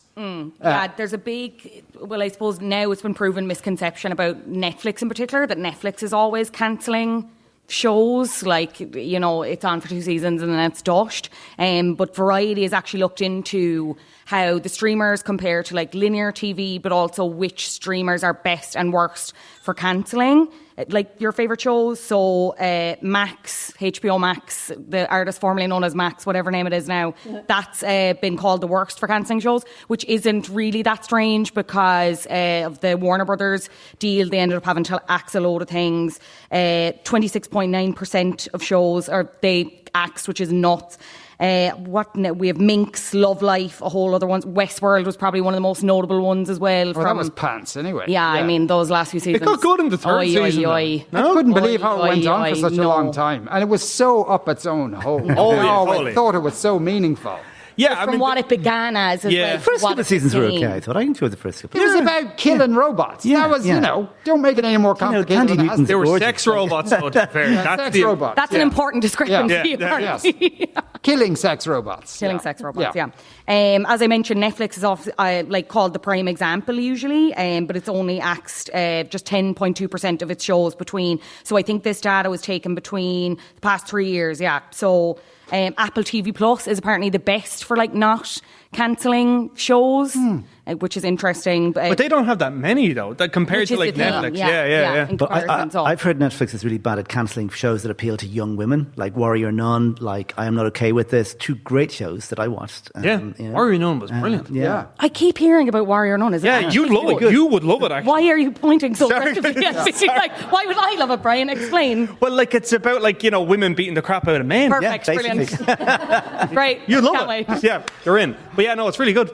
yeah, 0.60 0.88
there's 0.98 1.14
a 1.14 1.18
big, 1.18 1.82
well, 1.98 2.20
I 2.20 2.28
suppose 2.28 2.60
now 2.60 2.90
it's 2.90 3.00
been 3.00 3.14
proven 3.14 3.46
misconception 3.46 4.12
about 4.12 4.50
Netflix 4.50 5.00
in 5.00 5.08
particular 5.08 5.46
that 5.46 5.56
Netflix 5.56 6.02
is 6.02 6.12
always 6.12 6.50
cancelling 6.50 7.30
shows. 7.68 8.42
Like, 8.42 8.78
you 8.78 9.18
know, 9.18 9.42
it's 9.42 9.64
on 9.64 9.80
for 9.80 9.88
two 9.88 10.02
seasons 10.02 10.42
and 10.42 10.52
then 10.52 10.70
it's 10.70 10.82
doshed. 10.82 11.30
Um, 11.58 11.94
but 11.94 12.14
Variety 12.14 12.64
has 12.64 12.74
actually 12.74 13.00
looked 13.00 13.22
into 13.22 13.96
how 14.26 14.58
the 14.58 14.68
streamers 14.68 15.22
compare 15.22 15.62
to 15.62 15.74
like 15.74 15.94
linear 15.94 16.32
TV, 16.32 16.80
but 16.82 16.92
also 16.92 17.24
which 17.24 17.70
streamers 17.70 18.22
are 18.22 18.34
best 18.34 18.76
and 18.76 18.92
worst 18.92 19.32
for 19.62 19.72
cancelling. 19.72 20.48
Uh, 20.78 20.84
Like 20.88 21.20
your 21.20 21.32
favourite 21.32 21.60
shows, 21.60 22.00
so 22.00 22.50
uh, 22.56 22.96
Max, 23.02 23.72
HBO 23.78 24.18
Max, 24.18 24.70
the 24.88 25.08
artist 25.10 25.40
formerly 25.40 25.66
known 25.66 25.84
as 25.84 25.94
Max, 25.94 26.26
whatever 26.26 26.50
name 26.50 26.66
it 26.66 26.72
is 26.72 26.86
now, 26.88 27.14
that's 27.46 27.82
uh, 27.82 28.14
been 28.20 28.36
called 28.36 28.60
the 28.60 28.66
worst 28.66 28.98
for 28.98 29.06
cancelling 29.06 29.40
shows, 29.40 29.64
which 29.88 30.04
isn't 30.06 30.48
really 30.48 30.82
that 30.82 31.04
strange 31.04 31.54
because 31.54 32.26
uh, 32.26 32.62
of 32.66 32.80
the 32.80 32.96
Warner 32.96 33.24
Brothers 33.24 33.68
deal. 33.98 34.28
They 34.28 34.38
ended 34.38 34.56
up 34.56 34.64
having 34.64 34.84
to 34.84 35.00
axe 35.08 35.34
a 35.34 35.40
load 35.40 35.62
of 35.62 35.68
things. 35.68 36.20
Uh, 36.50 36.92
26.9% 37.04 38.48
of 38.54 38.62
shows 38.62 39.08
are 39.08 39.30
they 39.40 39.82
axed, 39.94 40.28
which 40.28 40.40
is 40.40 40.52
nuts. 40.52 40.98
Uh, 41.40 41.70
what 41.70 42.14
ne- 42.14 42.30
we 42.32 42.48
have 42.48 42.58
Minx, 42.58 43.14
Love 43.14 43.40
Life, 43.40 43.80
a 43.80 43.88
whole 43.88 44.14
other 44.14 44.26
ones. 44.26 44.44
Westworld 44.44 45.06
was 45.06 45.16
probably 45.16 45.40
one 45.40 45.54
of 45.54 45.56
the 45.56 45.62
most 45.62 45.82
notable 45.82 46.20
ones 46.20 46.50
as 46.50 46.58
well. 46.58 46.84
Well, 46.86 46.92
from, 46.94 47.04
that 47.04 47.16
was 47.16 47.30
pants 47.30 47.76
anyway. 47.78 48.04
yeah, 48.08 48.28
I 48.28 48.42
mean 48.42 48.66
those 48.66 48.90
last 48.90 49.10
few 49.12 49.20
seasons. 49.20 49.40
It 49.42 49.46
got 49.46 49.60
good 49.62 49.80
in 49.80 49.88
the 49.88 49.96
third 49.96 50.18
Oi, 50.18 50.26
season, 50.26 50.64
Oi, 50.66 50.66
though. 50.66 50.72
oi. 50.72 51.06
I 51.12 51.32
couldn't 51.32 51.54
believe 51.54 51.80
how 51.80 51.96
it 52.04 52.08
went 52.08 52.26
oi, 52.26 52.30
on 52.30 52.42
for 52.50 52.56
oi, 52.58 52.60
such 52.60 52.78
a 52.78 52.86
long 52.86 53.10
time. 53.12 53.48
And 53.50 53.62
it 53.62 53.68
was 53.68 53.82
so 53.88 54.24
up 54.24 54.48
its 54.50 54.66
own 54.66 54.92
hole. 54.92 55.20
Oh, 55.36 55.54
yeah, 55.54 55.62
No. 55.62 56.06
I 56.06 56.12
thought 56.12 56.34
it 56.34 56.40
was 56.40 56.54
so 56.54 56.78
meaningful. 56.78 57.38
Yeah, 57.76 58.00
I 58.00 58.04
From 58.04 58.12
mean, 58.12 58.20
what 58.20 58.38
it 58.38 58.48
began 58.48 58.96
as, 58.96 59.24
as 59.24 59.32
Yeah. 59.32 59.52
like 59.54 59.60
First 59.60 59.82
what 59.82 59.90
couple 59.90 60.00
of 60.00 60.06
seasons 60.06 60.34
were 60.34 60.44
okay, 60.44 60.72
I 60.74 60.80
thought. 60.80 60.96
I 60.96 61.02
enjoyed 61.02 61.30
the 61.30 61.36
first 61.36 61.62
couple. 61.62 61.80
It 61.80 61.84
was 61.84 61.94
about 62.00 62.36
killing 62.36 62.74
robots. 62.74 63.24
Yeah, 63.24 63.40
that 63.40 63.50
was, 63.50 63.66
you 63.66 63.80
know, 63.80 64.08
don't 64.24 64.42
make 64.42 64.58
it 64.58 64.64
any 64.64 64.76
more 64.76 64.90
You 64.98 65.06
know, 65.06 65.24
complicated 65.24 65.28
Candy 65.36 65.56
than 65.56 65.66
it 65.66 65.68
has 65.68 65.78
Newton's 65.78 65.88
to 65.88 65.92
they 65.92 65.94
were 65.94 66.04
gorgeous. 66.04 66.26
sex 66.26 66.46
robots, 66.46 66.90
though, 66.90 67.10
to 67.10 67.26
be 67.26 67.32
fair. 67.32 67.50
That's 67.50 67.82
sex 67.82 67.94
the, 67.94 68.04
robots. 68.04 68.36
That's 68.36 68.52
an 68.54 68.60
important 68.60 69.02
description. 69.02 69.48
Yeah. 69.48 69.62
to 69.62 69.68
Yeah, 69.68 69.74
apparently. 69.74 70.72
Killing 71.02 71.34
sex 71.36 71.66
robots. 71.66 72.18
Killing 72.18 72.38
sex 72.40 72.60
robots, 72.60 72.94
yeah. 72.94 73.04
Um, 73.48 73.86
as 73.88 74.02
I 74.02 74.06
mentioned, 74.06 74.42
Netflix 74.42 74.76
is 74.76 74.84
off, 74.84 75.08
uh, 75.18 75.44
like 75.48 75.68
called 75.68 75.94
the 75.94 75.98
prime 75.98 76.28
example 76.28 76.74
usually, 76.78 77.34
um, 77.34 77.66
but 77.66 77.74
it's 77.76 77.88
only 77.88 78.20
axed 78.20 78.68
uh, 78.74 79.04
just 79.04 79.24
10.2% 79.26 80.22
of 80.22 80.30
its 80.30 80.44
shows 80.44 80.74
between. 80.74 81.18
So 81.42 81.56
I 81.56 81.62
think 81.62 81.82
this 81.84 82.00
data 82.00 82.28
was 82.28 82.42
taken 82.42 82.74
between 82.74 83.36
the 83.54 83.60
past 83.62 83.86
three 83.86 84.10
years, 84.10 84.40
yeah. 84.40 84.60
So 84.72 85.18
um, 85.52 85.74
Apple 85.78 86.02
TV 86.02 86.34
Plus 86.34 86.66
is 86.66 86.78
apparently 86.78 87.10
the 87.10 87.18
best 87.18 87.64
for 87.64 87.76
like 87.76 87.94
not 87.94 88.40
cancelling 88.72 89.50
shows, 89.56 90.14
Hmm. 90.14 90.38
Uh, 90.66 90.74
which 90.74 90.96
is 90.96 91.04
interesting. 91.04 91.72
but 91.72 91.98
they 91.98 92.08
don't 92.08 92.26
have 92.26 92.38
that 92.40 92.52
many, 92.52 92.92
though, 92.92 93.14
that 93.14 93.32
compared 93.32 93.68
to 93.68 93.76
like 93.76 93.94
the 93.94 94.02
thing, 94.04 94.12
Netflix. 94.12 94.36
yeah, 94.36 94.48
Yeah, 94.48 94.64
yeah, 94.66 94.80
yeah. 94.94 95.08
yeah. 95.10 95.16
But 95.16 95.30
I, 95.32 95.62
I, 95.64 95.90
I've 95.90 96.02
heard 96.02 96.18
Netflix 96.18 96.54
is 96.54 96.64
really 96.64 96.78
bad 96.78 96.98
at 96.98 97.08
cancelling 97.08 97.48
shows 97.50 97.82
that 97.82 97.90
appeal 97.90 98.16
to 98.18 98.26
young 98.26 98.56
women, 98.56 98.92
like 98.96 99.16
Warrior 99.16 99.52
Nun, 99.52 99.96
like 100.00 100.34
I 100.36 100.46
Am 100.46 100.54
Not 100.54 100.66
Okay 100.66 100.92
with 100.92 101.10
This. 101.10 101.34
Two 101.34 101.54
great 101.56 101.90
shows 101.92 102.28
that 102.28 102.38
I 102.38 102.48
watched. 102.48 102.90
Um, 102.94 103.04
Yeah, 103.04 103.20
you 103.38 103.48
know. 103.48 103.52
Warrior 103.52 103.78
Nun 103.78 103.98
was 104.00 104.10
Um, 104.10 104.20
brilliant. 104.20 104.50
yeah. 104.50 104.62
Yeah. 104.64 104.86
I 104.98 105.08
keep 105.08 105.38
hearing 105.38 105.68
about 105.68 105.86
Warrior 105.86 106.16
Nun. 106.18 106.34
Is 106.34 106.44
it 106.44 106.46
Yeah, 106.48 106.58
actually 106.58 106.88
you 106.90 106.94
love 107.02 107.18
good? 107.18 107.28
it. 107.28 107.32
You 107.32 107.46
would 107.46 107.64
love 107.64 107.82
it, 107.82 107.92
actually. 107.92 108.08
Why 108.10 108.22
are 108.28 108.38
you 108.38 108.50
pointing 108.52 108.94
so 108.94 109.08
Sorry. 109.08 109.30
aggressively 109.32 109.64
at 109.66 109.84
me? 109.86 110.06
Like, 110.08 110.32
why 110.52 110.64
would 110.66 110.76
I 110.78 110.94
love 110.98 111.10
it, 111.10 111.22
Brian? 111.22 111.48
Explain. 111.48 112.08
Well, 112.20 112.32
like 112.32 112.54
it's 112.54 112.72
about 112.72 113.02
like 113.02 113.22
you 113.22 113.30
know 113.30 113.42
women 113.42 113.74
beating 113.74 113.94
the 113.94 114.02
crap 114.02 114.28
out 114.28 114.40
of 114.40 114.46
men. 114.46 114.70
Perfect, 114.70 115.06
basically. 115.06 115.46
brilliant. 115.66 116.50
Great. 116.50 116.80
You 116.86 117.00
love 117.00 117.14
Can't 117.14 117.30
it. 117.30 117.48
wait. 117.48 117.62
Yeah, 117.62 117.82
you're 118.04 118.18
in. 118.18 118.36
But 118.54 118.64
yeah, 118.64 118.74
no, 118.74 118.88
it's 118.88 118.98
really 118.98 119.12
good. 119.12 119.30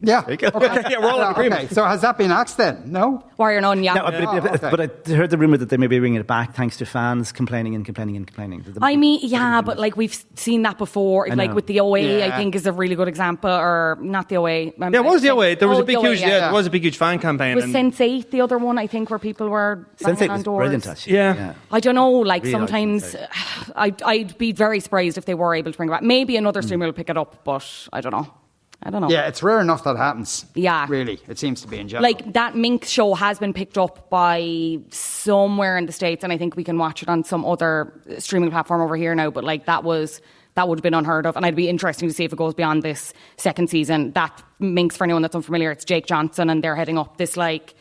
Yeah. 0.00 0.22
Okay. 0.28 0.50
Yeah, 0.90 0.98
we're 0.98 1.08
all 1.08 1.22
in 1.22 1.30
agreement. 1.30 1.64
Okay, 1.64 1.74
so 1.74 1.84
has 1.84 2.02
that 2.02 2.18
been 2.18 2.30
axed 2.30 2.58
then? 2.58 2.82
No? 2.92 3.24
Warrior 3.38 3.60
Nun, 3.62 3.82
yeah. 3.82 3.94
No, 3.94 4.02
but, 4.04 4.14
Oh, 4.14 4.40
but, 4.40 4.64
okay. 4.64 4.70
but 4.70 5.08
I 5.08 5.14
heard 5.14 5.30
the 5.30 5.38
rumor 5.38 5.56
that 5.56 5.70
they 5.70 5.76
may 5.78 5.86
be 5.86 5.98
bringing 5.98 6.20
it 6.20 6.26
back 6.26 6.54
thanks 6.54 6.76
to 6.78 6.84
fans 6.86 7.32
complaining 7.32 7.74
and 7.74 7.86
complaining 7.86 8.16
and 8.16 8.26
complaining. 8.26 8.64
I 8.82 8.96
mean, 8.96 9.20
yeah, 9.22 9.62
but 9.62 9.78
like 9.78 9.96
we've 9.96 10.14
seen 10.34 10.62
that 10.62 10.76
before. 10.78 11.30
I 11.30 11.34
Like 11.34 11.50
know. 11.50 11.54
with 11.54 11.66
the 11.68 11.80
OA, 11.80 12.00
Yeah. 12.18 12.26
I 12.26 12.36
think 12.36 12.54
is 12.54 12.66
a 12.66 12.72
really 12.72 12.96
good 12.96 13.08
example, 13.08 13.50
or 13.50 13.96
not 14.00 14.28
the 14.28 14.36
OA. 14.36 14.72
um, 14.80 14.92
Yeah, 14.92 15.00
it 15.00 15.04
was 15.04 15.22
the 15.22 15.30
OA. 15.30 15.54
There 15.56 15.68
was 15.68 15.78
Oh, 15.78 15.82
a 15.82 15.84
big, 15.84 15.96
OA, 15.96 16.08
huge, 16.10 16.20
yeah. 16.20 16.28
yeah. 16.28 16.38
there 16.40 16.52
was 16.52 16.66
a 16.66 16.70
big, 16.70 16.82
huge 16.82 16.98
fan 16.98 17.18
campaign. 17.18 17.52
It 17.52 17.54
Was 17.56 17.64
and- 17.64 17.72
Sense 17.72 18.00
Eight 18.00 18.30
the 18.30 18.42
other 18.42 18.58
one? 18.58 18.76
I 18.78 18.86
think 18.86 19.08
where 19.10 19.18
people 19.18 19.48
were 19.48 19.86
banging 20.02 20.16
Sense8 20.18 20.28
on 20.28 20.34
was 20.34 20.42
doors. 20.44 20.58
brilliant, 20.60 20.86
actually. 20.86 21.14
Yeah. 21.14 21.54
I 21.70 21.80
don't 21.80 21.94
know. 21.94 22.10
Like 22.10 22.42
Really 22.42 22.52
sometimes, 22.52 23.16
I'd, 23.76 24.02
I'd 24.02 24.36
be 24.38 24.52
very 24.52 24.80
surprised 24.80 25.16
if 25.18 25.24
they 25.24 25.34
were 25.34 25.54
able 25.54 25.72
to 25.72 25.76
bring 25.76 25.88
it 25.88 25.92
back. 25.92 26.02
Maybe 26.02 26.36
another 26.36 26.60
Hmm. 26.60 26.66
streamer 26.66 26.86
will 26.86 26.92
pick 26.92 27.08
it 27.08 27.16
up, 27.16 27.42
but 27.44 27.64
I 27.92 28.00
don't 28.02 28.12
know. 28.12 28.28
I 28.82 28.90
don't 28.90 29.00
know. 29.00 29.08
Yeah, 29.08 29.26
it's 29.28 29.42
rare 29.42 29.60
enough 29.60 29.84
that 29.84 29.96
happens. 29.96 30.44
Yeah. 30.54 30.86
Really, 30.88 31.20
it 31.28 31.38
seems 31.38 31.62
to 31.62 31.68
be 31.68 31.78
in 31.78 31.88
general. 31.88 32.02
Like 32.02 32.32
that 32.34 32.54
Mink 32.54 32.84
show 32.84 33.14
has 33.14 33.38
been 33.38 33.54
picked 33.54 33.78
up 33.78 34.10
by 34.10 34.78
somewhere 34.90 35.78
in 35.78 35.86
the 35.86 35.92
states, 35.92 36.22
and 36.22 36.32
I 36.32 36.38
think 36.38 36.56
we 36.56 36.64
can 36.64 36.76
watch 36.76 37.02
it 37.02 37.08
on 37.08 37.24
some 37.24 37.44
other 37.44 37.98
streaming 38.18 38.50
platform 38.50 38.82
over 38.82 38.96
here 38.96 39.14
now. 39.14 39.30
But 39.30 39.44
like 39.44 39.64
that 39.66 39.84
was 39.84 40.20
that 40.54 40.68
would 40.68 40.78
have 40.78 40.82
been 40.82 40.94
unheard 40.94 41.24
of, 41.26 41.36
and 41.36 41.46
I'd 41.46 41.56
be 41.56 41.68
interesting 41.68 42.08
to 42.08 42.14
see 42.14 42.24
if 42.24 42.32
it 42.32 42.36
goes 42.36 42.54
beyond 42.54 42.82
this 42.82 43.12
second 43.36 43.70
season. 43.70 44.12
That 44.12 44.42
Minx, 44.58 44.96
for 44.96 45.04
anyone 45.04 45.22
that's 45.22 45.34
unfamiliar, 45.34 45.70
it's 45.70 45.84
Jake 45.84 46.06
Johnson, 46.06 46.50
and 46.50 46.62
they're 46.62 46.76
heading 46.76 46.98
up 46.98 47.16
this 47.16 47.36
like 47.36 47.74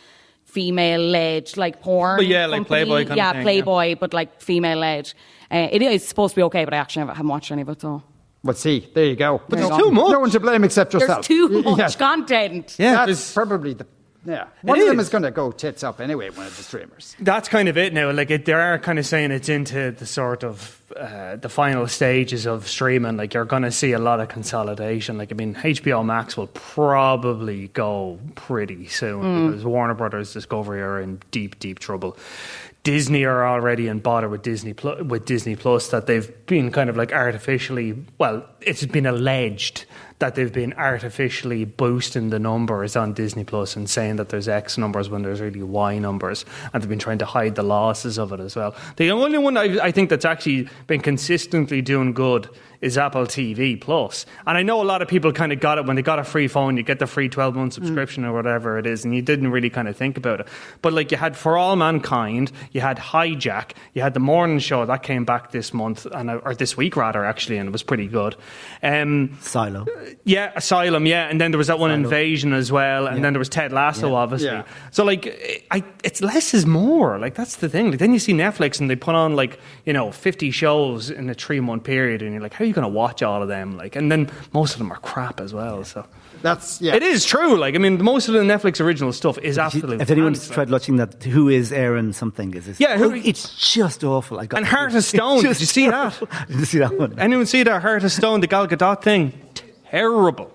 female-led 0.46 1.58
like 1.58 1.82
porn. 1.82 2.18
But 2.18 2.28
yeah, 2.28 2.46
like 2.46 2.60
company. 2.60 2.86
Playboy 2.86 3.00
kind 3.02 3.12
of 3.12 3.18
yeah, 3.18 3.32
thing, 3.32 3.40
yeah. 3.40 3.44
Playboy, 3.44 3.96
but 4.00 4.14
like 4.14 4.42
female-led. 4.42 5.14
Uh, 5.52 5.68
it 5.72 5.82
is 5.82 6.08
supposed 6.08 6.34
to 6.34 6.40
be 6.40 6.44
okay, 6.44 6.64
but 6.64 6.74
I 6.74 6.78
actually 6.78 7.08
haven't 7.08 7.28
watched 7.28 7.52
any 7.52 7.64
of 7.64 7.70
it. 7.70 7.82
So 7.82 8.02
But 8.44 8.58
see, 8.58 8.90
there 8.94 9.06
you 9.06 9.16
go. 9.16 9.42
But 9.48 9.58
There 9.58 9.68
there's 9.68 9.78
you 9.78 9.84
go. 9.84 9.90
too 9.90 9.96
much. 9.96 10.12
No 10.12 10.20
one 10.20 10.30
to 10.32 10.40
blame 10.40 10.64
except 10.64 10.94
yourself. 10.94 11.28
there's 11.28 11.28
too 11.28 11.62
much 11.64 11.78
yes. 11.78 11.96
content. 11.96 12.76
Yeah, 12.78 13.06
That's 13.06 13.34
probably 13.34 13.74
the 13.74 13.86
Yeah. 14.26 14.48
One 14.64 14.80
of 14.82 14.88
them 14.88 15.00
is. 15.00 15.06
is 15.08 15.12
going 15.12 15.24
to 15.24 15.32
go 15.32 15.52
tits 15.52 15.84
up 15.84 16.00
anyway, 16.02 16.30
one 16.30 16.46
of 16.48 16.56
the 16.58 16.64
streamers. 16.64 17.16
That's 17.20 17.48
kind 17.50 17.68
of 17.70 17.78
it 17.78 17.94
now. 17.94 18.12
Like 18.12 18.32
it, 18.32 18.46
they 18.46 18.54
are 18.54 18.80
kind 18.80 19.00
of 19.00 19.06
saying 19.06 19.32
it's 19.32 19.48
into 19.50 19.92
the 19.92 20.06
sort 20.06 20.44
of 20.44 20.82
uh, 20.98 21.38
the 21.38 21.50
final 21.50 21.88
stages 21.88 22.46
of 22.46 22.68
streaming. 22.68 23.16
Like 23.18 23.34
you're 23.34 23.46
going 23.46 23.64
to 23.64 23.72
see 23.72 23.94
a 23.94 24.00
lot 24.00 24.20
of 24.20 24.28
consolidation. 24.30 25.18
Like 25.18 25.32
I 25.32 25.36
mean, 25.36 25.56
HBO 25.56 26.06
Max 26.06 26.36
will 26.38 26.48
probably 26.48 27.70
go 27.70 28.20
pretty 28.36 28.88
soon 28.88 29.48
because 29.52 29.66
Warner 29.66 29.94
Brothers 29.94 30.34
Discovery 30.34 30.82
are 30.82 31.00
in 31.02 31.20
deep, 31.32 31.60
deep 31.60 31.80
trouble. 31.80 32.18
Disney 32.84 33.24
are 33.24 33.48
already 33.48 33.88
in 33.88 34.00
bother 34.00 34.28
with 34.28 34.42
Disney 34.42 34.74
Plu- 34.74 35.04
with 35.04 35.26
Disney 35.26 35.56
Plus 35.56 35.88
that 35.90 36.06
they've 36.06 36.46
been 36.46 36.70
kind 36.72 36.90
of 36.90 36.98
like 36.98 37.14
artificially. 37.14 38.06
Well, 38.18 38.46
it's 38.60 38.86
been 38.86 39.06
alleged 39.06 39.86
that 40.20 40.36
they've 40.36 40.54
been 40.54 40.74
artificially 40.74 41.66
boosting 41.66 42.30
the 42.30 42.40
numbers 42.40 42.96
on 42.96 43.14
Disney 43.14 43.44
Plus 43.44 43.76
and 43.76 43.90
saying 43.90 44.18
that 44.18 44.30
there's 44.30 44.48
X 44.48 44.78
numbers 44.78 45.10
when 45.10 45.24
there's 45.24 45.42
really 45.42 45.64
Y 45.64 45.98
numbers, 45.98 46.46
and 46.74 46.84
they've 46.84 46.90
been 46.90 47.00
trying 47.00 47.20
to 47.20 47.26
hide 47.26 47.56
the 47.56 47.64
losses 47.64 48.18
of 48.20 48.32
it 48.32 48.40
as 48.40 48.56
well. 48.56 48.76
The 48.98 49.12
only 49.12 49.38
one 49.38 49.58
I, 49.58 49.80
I 49.80 49.92
think 49.92 50.10
that's 50.10 50.26
actually 50.26 50.68
been 50.88 51.02
consistently 51.02 51.82
doing 51.82 52.14
good 52.14 52.50
is 52.82 52.98
Apple 52.98 53.26
TV 53.26 53.80
Plus. 53.80 53.94
Plus, 53.94 54.26
and 54.48 54.58
I 54.58 54.64
know 54.64 54.82
a 54.82 54.84
lot 54.84 55.02
of 55.02 55.08
people 55.08 55.32
kind 55.32 55.54
of 55.54 55.60
got 55.60 55.78
it 55.78 55.86
when 55.86 55.96
they 55.96 56.02
got 56.02 56.18
a 56.18 56.24
free 56.24 56.48
phone. 56.48 56.78
You 56.78 56.84
get 56.84 57.00
the 57.00 57.08
free 57.08 57.30
12 57.30 57.56
month 57.56 57.74
subscription 57.74 58.26
or 58.26 58.34
whatever 58.34 58.78
it 58.80 58.88
is, 58.88 59.06
and 59.06 59.16
you 59.16 59.22
didn't 59.22 59.52
really 59.52 59.70
kind 59.70 59.88
of 59.88 59.96
think 59.96 60.18
about 60.18 60.42
it. 60.42 60.48
But 60.82 60.94
like 60.94 61.12
you 61.12 61.18
had 61.18 61.38
For 61.38 61.58
All 61.58 61.76
Mankind, 61.76 62.52
you 62.72 62.82
had 62.82 62.98
Hijack, 62.98 63.72
you 63.94 64.02
had 64.02 64.14
the 64.14 64.20
morning 64.20 64.60
show 64.60 64.86
that 64.86 65.04
came 65.04 65.26
back 65.26 65.52
this 65.52 65.74
month 65.74 66.06
and 66.08 66.30
or 66.30 66.56
this 66.56 66.76
week 66.76 66.96
rather 66.96 67.24
actually, 67.24 67.58
and 67.58 67.70
it 67.70 67.72
was 67.72 67.84
pretty 67.84 68.08
good. 68.08 68.36
Um, 68.82 69.38
Silo. 69.42 69.86
Yeah, 70.26 70.52
Asylum, 70.56 71.06
yeah, 71.06 71.28
and 71.30 71.40
then 71.40 71.52
there 71.52 71.58
was 71.58 71.68
that 71.68 71.80
one 71.80 71.92
Invasion 71.92 72.54
as 72.54 72.72
well, 72.72 73.08
and 73.08 73.24
then 73.24 73.34
there 73.34 73.40
was 73.40 73.50
Ted 73.50 73.72
Lasso, 73.72 74.14
obviously. 74.16 74.48
Yeah. 74.48 74.64
So 74.92 75.04
like, 75.04 75.66
I, 75.72 75.84
it's 76.04 76.22
less 76.22 76.54
is 76.54 76.66
more. 76.66 77.18
Like 77.20 77.36
that's 77.36 77.58
the 77.58 77.70
thing. 77.70 77.92
Like, 77.92 78.00
then 78.00 78.14
you 78.14 78.20
see 78.20 78.34
Netflix 78.34 78.80
and 78.80 78.90
they 78.90 78.96
put 78.96 79.16
on 79.16 79.36
like 79.36 79.60
you 79.86 79.94
know 79.94 80.12
fifty 80.12 80.52
shows 80.52 81.10
in 81.10 81.30
a 81.30 81.34
three 81.34 81.60
month 81.60 81.84
period, 81.84 82.22
and 82.22 82.32
you're 82.34 82.42
like, 82.42 82.54
how 82.54 82.64
are 82.64 82.68
you 82.68 82.74
going 82.74 82.84
to 82.84 82.90
watch 82.94 83.24
all 83.24 83.42
of 83.42 83.48
them? 83.48 83.78
Like, 83.78 83.96
and 83.96 84.12
then 84.12 84.30
most 84.54 84.74
of 84.74 84.80
them 84.80 84.92
are 84.92 84.98
crap 85.00 85.40
as 85.40 85.54
well. 85.54 85.84
So 85.84 86.06
That's, 86.42 86.82
yeah. 86.82 86.96
it 86.96 87.04
is 87.04 87.24
true. 87.26 87.58
Like, 87.58 87.76
I 87.76 87.78
mean, 87.78 88.04
most 88.04 88.28
of 88.28 88.34
the 88.34 88.42
Netflix 88.42 88.82
original 88.82 89.14
stuff 89.14 89.38
is 89.40 89.58
absolutely. 89.58 90.02
If 90.02 90.12
anyone's 90.12 90.50
tried 90.50 90.70
watching 90.70 90.98
that, 90.98 91.24
who 91.24 91.48
is 91.50 91.72
Aaron 91.72 92.12
something? 92.14 92.54
Is 92.54 92.66
this? 92.66 92.80
Yeah, 92.80 92.98
who- 92.98 93.12
Oh, 93.14 93.22
it's 93.24 93.74
just 93.74 94.04
awful. 94.04 94.40
I 94.40 94.46
got 94.48 94.58
And 94.58 94.66
Heart 94.66 94.96
of 94.96 95.04
Stone, 95.14 95.44
did 95.44 95.60
you 95.60 95.66
see 95.66 95.88
that? 95.96 96.20
Did 96.48 96.60
you 96.60 96.66
see 96.66 96.80
that 96.80 96.98
one? 96.98 97.18
Anyone 97.20 97.46
see 97.46 97.64
that 97.64 97.82
Heart 97.82 98.04
of 98.04 98.12
Stone, 98.12 98.42
the 98.42 98.48
Gal 98.48 98.68
Gadot 98.68 99.02
thing? 99.04 99.32
Terrible. 99.94 100.52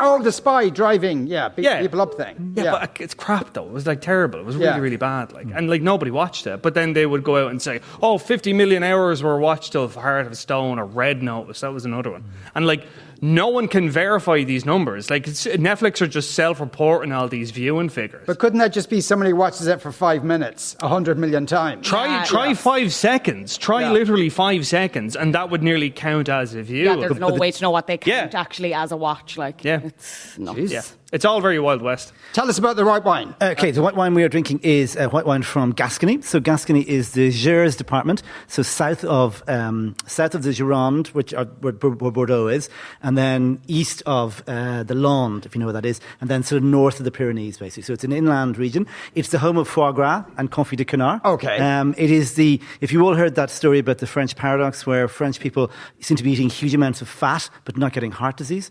Oh, 0.00 0.22
the 0.22 0.32
spy 0.32 0.70
driving, 0.70 1.26
yeah, 1.26 1.48
beat 1.50 1.64
Yeah. 1.64 1.80
people 1.80 2.00
up 2.00 2.14
thing. 2.14 2.54
Yeah, 2.56 2.70
but 2.72 2.96
it's 3.00 3.12
crap 3.14 3.52
though. 3.52 3.64
It 3.66 3.72
was 3.72 3.86
like 3.86 4.00
terrible. 4.00 4.38
It 4.38 4.46
was 4.46 4.54
really, 4.56 4.66
Yeah. 4.68 4.78
really 4.78 4.96
bad. 4.96 5.32
Like, 5.32 5.46
and 5.54 5.68
like 5.68 5.82
nobody 5.82 6.10
watched 6.10 6.46
it. 6.46 6.62
But 6.62 6.72
then 6.74 6.94
they 6.94 7.04
would 7.04 7.22
go 7.22 7.44
out 7.44 7.50
and 7.50 7.60
say, 7.60 7.80
"Oh, 8.02 8.16
50 8.16 8.52
million 8.54 8.82
hours 8.82 9.22
were 9.22 9.38
watched 9.38 9.74
of 9.76 9.94
Heart 9.94 10.26
of 10.26 10.36
Stone 10.38 10.78
or 10.78 10.86
Red 10.86 11.22
Notice." 11.22 11.60
That 11.60 11.72
was 11.74 11.84
another 11.84 12.10
one. 12.10 12.24
And 12.54 12.66
like, 12.66 12.86
no 13.20 13.48
one 13.48 13.68
can 13.68 13.90
verify 13.90 14.44
these 14.44 14.64
numbers. 14.64 15.10
Like, 15.10 15.26
it's, 15.26 15.46
Netflix 15.46 16.00
are 16.00 16.06
just 16.06 16.32
self-reporting 16.32 17.12
all 17.12 17.28
these 17.28 17.50
viewing 17.50 17.88
figures. 17.88 18.24
But 18.26 18.38
couldn't 18.38 18.58
that 18.60 18.72
just 18.72 18.90
be 18.90 19.00
somebody 19.00 19.32
watches 19.32 19.66
it 19.66 19.80
for 19.80 19.90
five 19.92 20.24
minutes, 20.24 20.76
a 20.80 20.88
hundred 20.88 21.18
million 21.18 21.46
times? 21.46 21.86
Try 21.86 22.06
Yeah, 22.06 22.24
try 22.24 22.46
yeah. 22.48 22.54
five 22.54 22.92
seconds. 22.92 23.58
Try 23.58 23.82
Yeah. 23.82 23.92
literally 23.92 24.28
five 24.28 24.66
seconds, 24.66 25.16
and 25.16 25.34
that 25.34 25.50
would 25.50 25.62
nearly 25.62 25.90
count 25.90 26.28
as 26.28 26.54
a 26.54 26.62
view. 26.62 26.84
Yeah, 26.84 26.96
there's 26.96 27.18
no 27.18 27.34
way 27.34 27.50
to 27.50 27.62
know 27.62 27.70
what 27.70 27.86
they 27.86 27.98
count 27.98 28.32
Yeah. 28.32 28.40
actually 28.40 28.74
as 28.74 28.92
a 28.92 28.96
watch. 28.96 29.36
Like, 29.36 29.64
Yeah. 29.64 29.80
it's 29.84 30.38
nuts. 30.38 30.58
Jeez. 30.58 30.70
yeah, 30.70 30.82
it's 31.12 31.24
all 31.24 31.40
very 31.40 31.58
Wild 31.58 31.82
West. 31.82 32.12
Tell 32.34 32.48
us 32.48 32.58
about 32.58 32.76
the 32.76 32.84
white 32.84 33.04
wine. 33.04 33.34
Okay, 33.42 33.70
the 33.70 33.82
white 33.82 33.96
wine 33.96 34.14
we 34.14 34.22
are 34.22 34.28
drinking 34.28 34.60
is 34.62 34.96
uh, 34.96 35.08
white 35.08 35.26
wine 35.26 35.42
from 35.42 35.72
Gascony. 35.72 36.22
So 36.22 36.38
Gascony 36.40 36.82
is 36.88 37.12
the 37.12 37.30
Gers 37.30 37.76
department, 37.76 38.22
so 38.46 38.62
south 38.62 39.04
of 39.04 39.42
um, 39.48 39.96
south 40.06 40.34
of 40.34 40.42
the 40.44 40.50
Gironde, 40.50 41.08
which 41.08 41.34
are, 41.34 41.44
where, 41.60 41.72
where 41.72 42.10
Bordeaux 42.10 42.46
is, 42.48 42.68
and 43.08 43.16
then 43.16 43.58
east 43.68 44.02
of 44.04 44.42
uh, 44.46 44.82
the 44.82 44.94
Landes, 44.94 45.46
if 45.46 45.54
you 45.54 45.60
know 45.60 45.64
where 45.64 45.72
that 45.72 45.86
is, 45.86 45.98
and 46.20 46.28
then 46.28 46.42
sort 46.42 46.58
of 46.58 46.64
north 46.64 46.98
of 46.98 47.04
the 47.04 47.10
Pyrenees, 47.10 47.56
basically. 47.56 47.84
So 47.84 47.94
it's 47.94 48.04
an 48.04 48.12
inland 48.12 48.58
region. 48.58 48.86
It's 49.14 49.30
the 49.30 49.38
home 49.38 49.56
of 49.56 49.66
foie 49.66 49.92
gras 49.92 50.24
and 50.36 50.50
confit 50.50 50.76
de 50.76 50.84
canard. 50.84 51.24
Okay. 51.24 51.58
Um, 51.58 51.94
it 51.96 52.10
is 52.10 52.34
the 52.34 52.60
if 52.82 52.92
you 52.92 53.00
all 53.00 53.14
heard 53.14 53.34
that 53.36 53.48
story 53.48 53.78
about 53.78 53.96
the 53.96 54.06
French 54.06 54.36
paradox, 54.36 54.86
where 54.86 55.08
French 55.08 55.40
people 55.40 55.70
seem 56.00 56.18
to 56.18 56.22
be 56.22 56.32
eating 56.32 56.50
huge 56.50 56.74
amounts 56.74 57.00
of 57.00 57.08
fat 57.08 57.48
but 57.64 57.78
not 57.78 57.94
getting 57.94 58.12
heart 58.12 58.36
disease. 58.36 58.70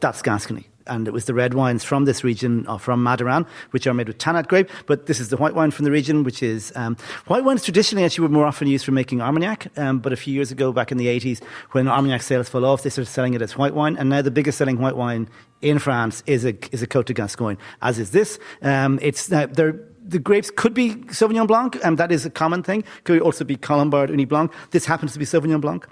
That's 0.00 0.22
Gascony. 0.22 0.66
And 0.88 1.06
it 1.06 1.12
was 1.12 1.26
the 1.26 1.34
red 1.34 1.54
wines 1.54 1.84
from 1.84 2.04
this 2.04 2.24
region, 2.24 2.66
or 2.66 2.78
from 2.78 3.02
Madiran, 3.02 3.46
which 3.70 3.86
are 3.86 3.94
made 3.94 4.08
with 4.08 4.18
Tannat 4.18 4.48
grape. 4.48 4.70
But 4.86 5.06
this 5.06 5.20
is 5.20 5.28
the 5.28 5.36
white 5.36 5.54
wine 5.54 5.70
from 5.70 5.84
the 5.84 5.90
region, 5.90 6.24
which 6.24 6.42
is 6.42 6.72
um, 6.76 6.96
white 7.26 7.44
wines 7.44 7.62
traditionally 7.64 8.04
actually 8.04 8.22
were 8.22 8.34
more 8.34 8.46
often 8.46 8.68
used 8.68 8.84
for 8.84 8.92
making 8.92 9.20
Armagnac. 9.20 9.66
Um, 9.78 9.98
but 9.98 10.12
a 10.12 10.16
few 10.16 10.34
years 10.34 10.50
ago, 10.50 10.72
back 10.72 10.90
in 10.90 10.98
the 10.98 11.06
80s, 11.06 11.42
when 11.72 11.88
Armagnac 11.88 12.22
sales 12.22 12.48
fell 12.48 12.64
off, 12.64 12.82
they 12.82 12.90
started 12.90 13.10
selling 13.10 13.34
it 13.34 13.42
as 13.42 13.56
white 13.56 13.74
wine. 13.74 13.96
And 13.96 14.08
now 14.08 14.22
the 14.22 14.30
biggest 14.30 14.58
selling 14.58 14.78
white 14.78 14.96
wine 14.96 15.28
in 15.60 15.78
France 15.78 16.22
is 16.26 16.44
a, 16.44 16.54
is 16.72 16.82
a 16.82 16.86
Côte 16.86 17.06
de 17.06 17.14
Gascogne, 17.14 17.58
as 17.82 17.98
is 17.98 18.10
this. 18.10 18.38
Um, 18.62 18.98
it's 19.02 19.30
now, 19.30 19.46
they're 19.46 19.80
the 20.08 20.18
grapes 20.18 20.50
could 20.50 20.72
be 20.72 20.94
Sauvignon 20.94 21.46
Blanc, 21.46 21.78
and 21.84 21.98
that 21.98 22.10
is 22.10 22.24
a 22.24 22.30
common 22.30 22.62
thing. 22.62 22.82
Could 23.04 23.20
also 23.20 23.44
be 23.44 23.56
Colombard, 23.56 24.08
Ugni 24.08 24.26
Blanc. 24.26 24.50
This 24.70 24.86
happens 24.86 25.12
to 25.12 25.18
be 25.18 25.26
Sauvignon 25.26 25.60
Blanc. 25.60 25.86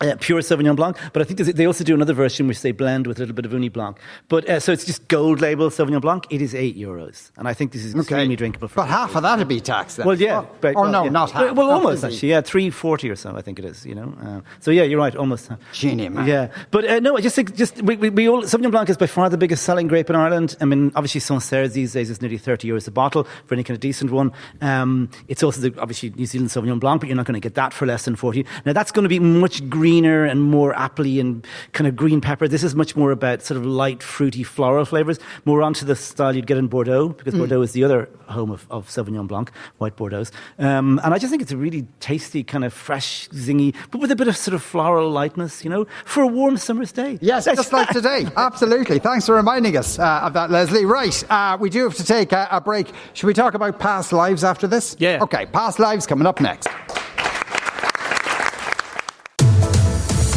Uh, 0.00 0.14
pure 0.20 0.40
Sauvignon 0.40 0.76
Blanc, 0.76 0.96
but 1.12 1.22
I 1.22 1.24
think 1.24 1.40
they 1.40 1.66
also 1.66 1.82
do 1.82 1.92
another 1.92 2.12
version 2.14 2.46
which 2.46 2.62
they 2.62 2.70
blend 2.70 3.08
with 3.08 3.16
a 3.18 3.20
little 3.20 3.34
bit 3.34 3.44
of 3.44 3.50
Ugni 3.50 3.72
Blanc. 3.72 3.98
But 4.28 4.48
uh, 4.48 4.60
so 4.60 4.70
it's 4.70 4.84
just 4.84 5.08
gold 5.08 5.40
label 5.40 5.70
Sauvignon 5.70 6.00
Blanc. 6.00 6.24
It 6.30 6.40
is 6.40 6.54
eight 6.54 6.78
euros, 6.78 7.32
and 7.36 7.48
I 7.48 7.52
think 7.54 7.72
this 7.72 7.84
is 7.84 7.96
extremely 7.96 8.36
drinkable. 8.36 8.68
For 8.68 8.76
But 8.76 8.88
half 8.90 9.16
of 9.16 9.22
that 9.24 9.38
would 9.40 9.48
be 9.48 9.60
tax 9.60 9.96
then. 9.96 10.06
well, 10.06 10.16
yeah, 10.16 10.38
Or, 10.38 10.48
but- 10.60 10.76
or 10.76 10.82
well, 10.82 10.92
no, 10.92 11.02
yeah. 11.04 11.10
not 11.10 11.32
half. 11.32 11.52
Well, 11.52 11.68
almost 11.72 12.04
actually, 12.04 12.28
yeah, 12.30 12.42
three 12.42 12.70
forty 12.70 13.10
or 13.10 13.16
so. 13.16 13.34
I 13.36 13.42
think 13.42 13.58
it 13.58 13.64
is. 13.64 13.84
You 13.84 13.96
know, 13.96 14.14
uh, 14.22 14.40
so 14.60 14.70
yeah, 14.70 14.84
you're 14.84 15.00
right, 15.00 15.16
almost. 15.16 15.50
Genie, 15.72 16.08
man. 16.08 16.28
Yeah, 16.28 16.52
but 16.70 16.84
uh, 16.84 17.00
no, 17.00 17.16
I 17.16 17.20
just 17.20 17.34
think 17.34 17.56
just 17.56 17.82
we, 17.82 17.96
we, 17.96 18.10
we 18.10 18.28
all 18.28 18.42
Sauvignon 18.42 18.70
Blanc 18.70 18.88
is 18.90 18.96
by 18.96 19.08
far 19.08 19.28
the 19.28 19.36
biggest 19.36 19.64
selling 19.64 19.88
grape 19.88 20.08
in 20.10 20.14
Ireland. 20.14 20.54
I 20.60 20.64
mean, 20.64 20.92
obviously 20.94 21.20
Sancerre 21.20 21.66
these 21.66 21.92
days 21.94 22.08
is 22.08 22.22
nearly 22.22 22.38
thirty 22.38 22.68
euros 22.68 22.86
a 22.86 22.92
bottle 22.92 23.26
for 23.46 23.54
any 23.56 23.64
kind 23.64 23.74
of 23.74 23.80
decent 23.80 24.12
one. 24.12 24.30
Um, 24.60 25.10
it's 25.26 25.42
also 25.42 25.60
the, 25.60 25.80
obviously 25.80 26.10
New 26.10 26.26
Zealand 26.26 26.50
Sauvignon 26.50 26.78
Blanc, 26.78 27.00
but 27.00 27.08
you're 27.08 27.16
not 27.16 27.26
going 27.26 27.40
to 27.40 27.44
get 27.48 27.56
that 27.56 27.72
for 27.72 27.84
less 27.84 28.04
than 28.04 28.14
forty. 28.14 28.46
Now 28.64 28.72
that's 28.72 28.92
going 28.92 29.02
to 29.02 29.08
be 29.08 29.18
much 29.18 29.68
greener 29.68 29.87
and 29.96 30.42
more 30.42 30.74
appley 30.74 31.20
and 31.20 31.46
kind 31.72 31.88
of 31.88 31.96
green 31.96 32.20
pepper. 32.20 32.46
This 32.46 32.62
is 32.62 32.74
much 32.74 32.94
more 32.94 33.10
about 33.10 33.42
sort 33.42 33.56
of 33.56 33.64
light, 33.64 34.02
fruity, 34.02 34.42
floral 34.42 34.84
flavors, 34.84 35.18
more 35.44 35.62
onto 35.62 35.86
the 35.86 35.96
style 35.96 36.36
you'd 36.36 36.46
get 36.46 36.58
in 36.58 36.68
Bordeaux 36.68 37.08
because 37.08 37.34
Bordeaux 37.34 37.62
is 37.62 37.72
the 37.72 37.84
other 37.84 38.08
home 38.26 38.50
of, 38.50 38.66
of 38.70 38.88
Sauvignon 38.88 39.26
Blanc, 39.26 39.50
white 39.78 39.96
Bordeaux. 39.96 40.24
Um, 40.58 41.00
and 41.02 41.14
I 41.14 41.18
just 41.18 41.30
think 41.30 41.42
it's 41.42 41.52
a 41.52 41.56
really 41.56 41.86
tasty, 42.00 42.44
kind 42.44 42.64
of 42.64 42.72
fresh, 42.72 43.28
zingy, 43.30 43.74
but 43.90 44.00
with 44.00 44.10
a 44.10 44.16
bit 44.16 44.28
of 44.28 44.36
sort 44.36 44.54
of 44.54 44.62
floral 44.62 45.10
lightness, 45.10 45.64
you 45.64 45.70
know, 45.70 45.86
for 46.04 46.22
a 46.22 46.26
warm 46.26 46.56
summer's 46.56 46.92
day. 46.92 47.18
Yes, 47.22 47.46
just 47.46 47.72
like 47.72 47.88
today. 47.92 48.26
Absolutely. 48.36 48.98
Thanks 48.98 49.26
for 49.26 49.34
reminding 49.34 49.76
us 49.76 49.98
uh, 49.98 50.20
of 50.24 50.34
that, 50.34 50.50
Leslie. 50.50 50.84
Right, 50.84 51.24
uh, 51.30 51.56
we 51.58 51.70
do 51.70 51.84
have 51.84 51.94
to 51.94 52.04
take 52.04 52.32
a, 52.32 52.48
a 52.50 52.60
break. 52.60 52.92
Should 53.14 53.26
we 53.26 53.34
talk 53.34 53.54
about 53.54 53.78
past 53.78 54.12
lives 54.12 54.44
after 54.44 54.66
this? 54.66 54.96
Yeah. 54.98 55.22
Okay, 55.22 55.46
past 55.46 55.78
lives 55.78 56.06
coming 56.06 56.26
up 56.26 56.40
next. 56.40 56.68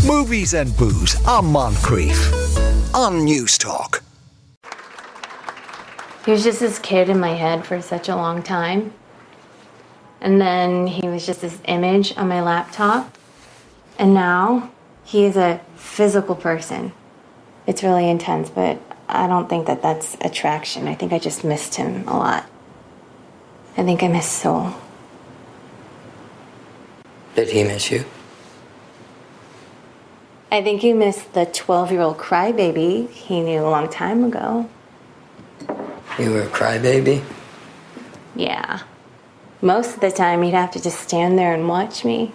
Movies 0.05 0.55
and 0.55 0.75
booze 0.77 1.15
on 1.27 1.45
Moncrieff 1.45 2.95
on 2.95 3.19
Newstalk. 3.19 4.01
He 6.25 6.31
was 6.31 6.43
just 6.43 6.59
this 6.59 6.79
kid 6.79 7.07
in 7.07 7.19
my 7.19 7.35
head 7.35 7.65
for 7.65 7.79
such 7.83 8.09
a 8.09 8.15
long 8.15 8.41
time. 8.41 8.93
And 10.19 10.41
then 10.41 10.87
he 10.87 11.07
was 11.07 11.23
just 11.25 11.41
this 11.41 11.59
image 11.65 12.17
on 12.17 12.27
my 12.27 12.41
laptop. 12.41 13.15
And 13.99 14.15
now 14.15 14.71
he 15.03 15.23
is 15.23 15.37
a 15.37 15.61
physical 15.75 16.35
person. 16.35 16.93
It's 17.67 17.83
really 17.83 18.09
intense, 18.09 18.49
but 18.49 18.81
I 19.07 19.27
don't 19.27 19.49
think 19.49 19.67
that 19.67 19.83
that's 19.83 20.17
attraction. 20.21 20.87
I 20.87 20.95
think 20.95 21.13
I 21.13 21.19
just 21.19 21.43
missed 21.43 21.75
him 21.75 22.07
a 22.07 22.17
lot. 22.17 22.49
I 23.77 23.83
think 23.83 24.01
I 24.01 24.07
miss 24.07 24.25
Seoul. 24.25 24.73
Did 27.35 27.49
he 27.49 27.63
miss 27.63 27.91
you? 27.91 28.03
I 30.53 30.61
think 30.61 30.83
you 30.83 30.93
missed 30.93 31.31
the 31.31 31.45
12 31.45 31.93
year 31.93 32.01
old 32.01 32.17
crybaby 32.17 33.09
he 33.09 33.39
knew 33.39 33.61
a 33.61 33.69
long 33.69 33.87
time 33.87 34.25
ago. 34.25 34.69
You 36.19 36.31
were 36.31 36.41
a 36.41 36.47
crybaby? 36.47 37.23
Yeah. 38.35 38.81
Most 39.61 39.95
of 39.95 40.01
the 40.01 40.11
time, 40.11 40.41
he'd 40.41 40.51
have 40.51 40.71
to 40.71 40.83
just 40.83 40.99
stand 40.99 41.39
there 41.39 41.53
and 41.53 41.69
watch 41.69 42.03
me. 42.03 42.33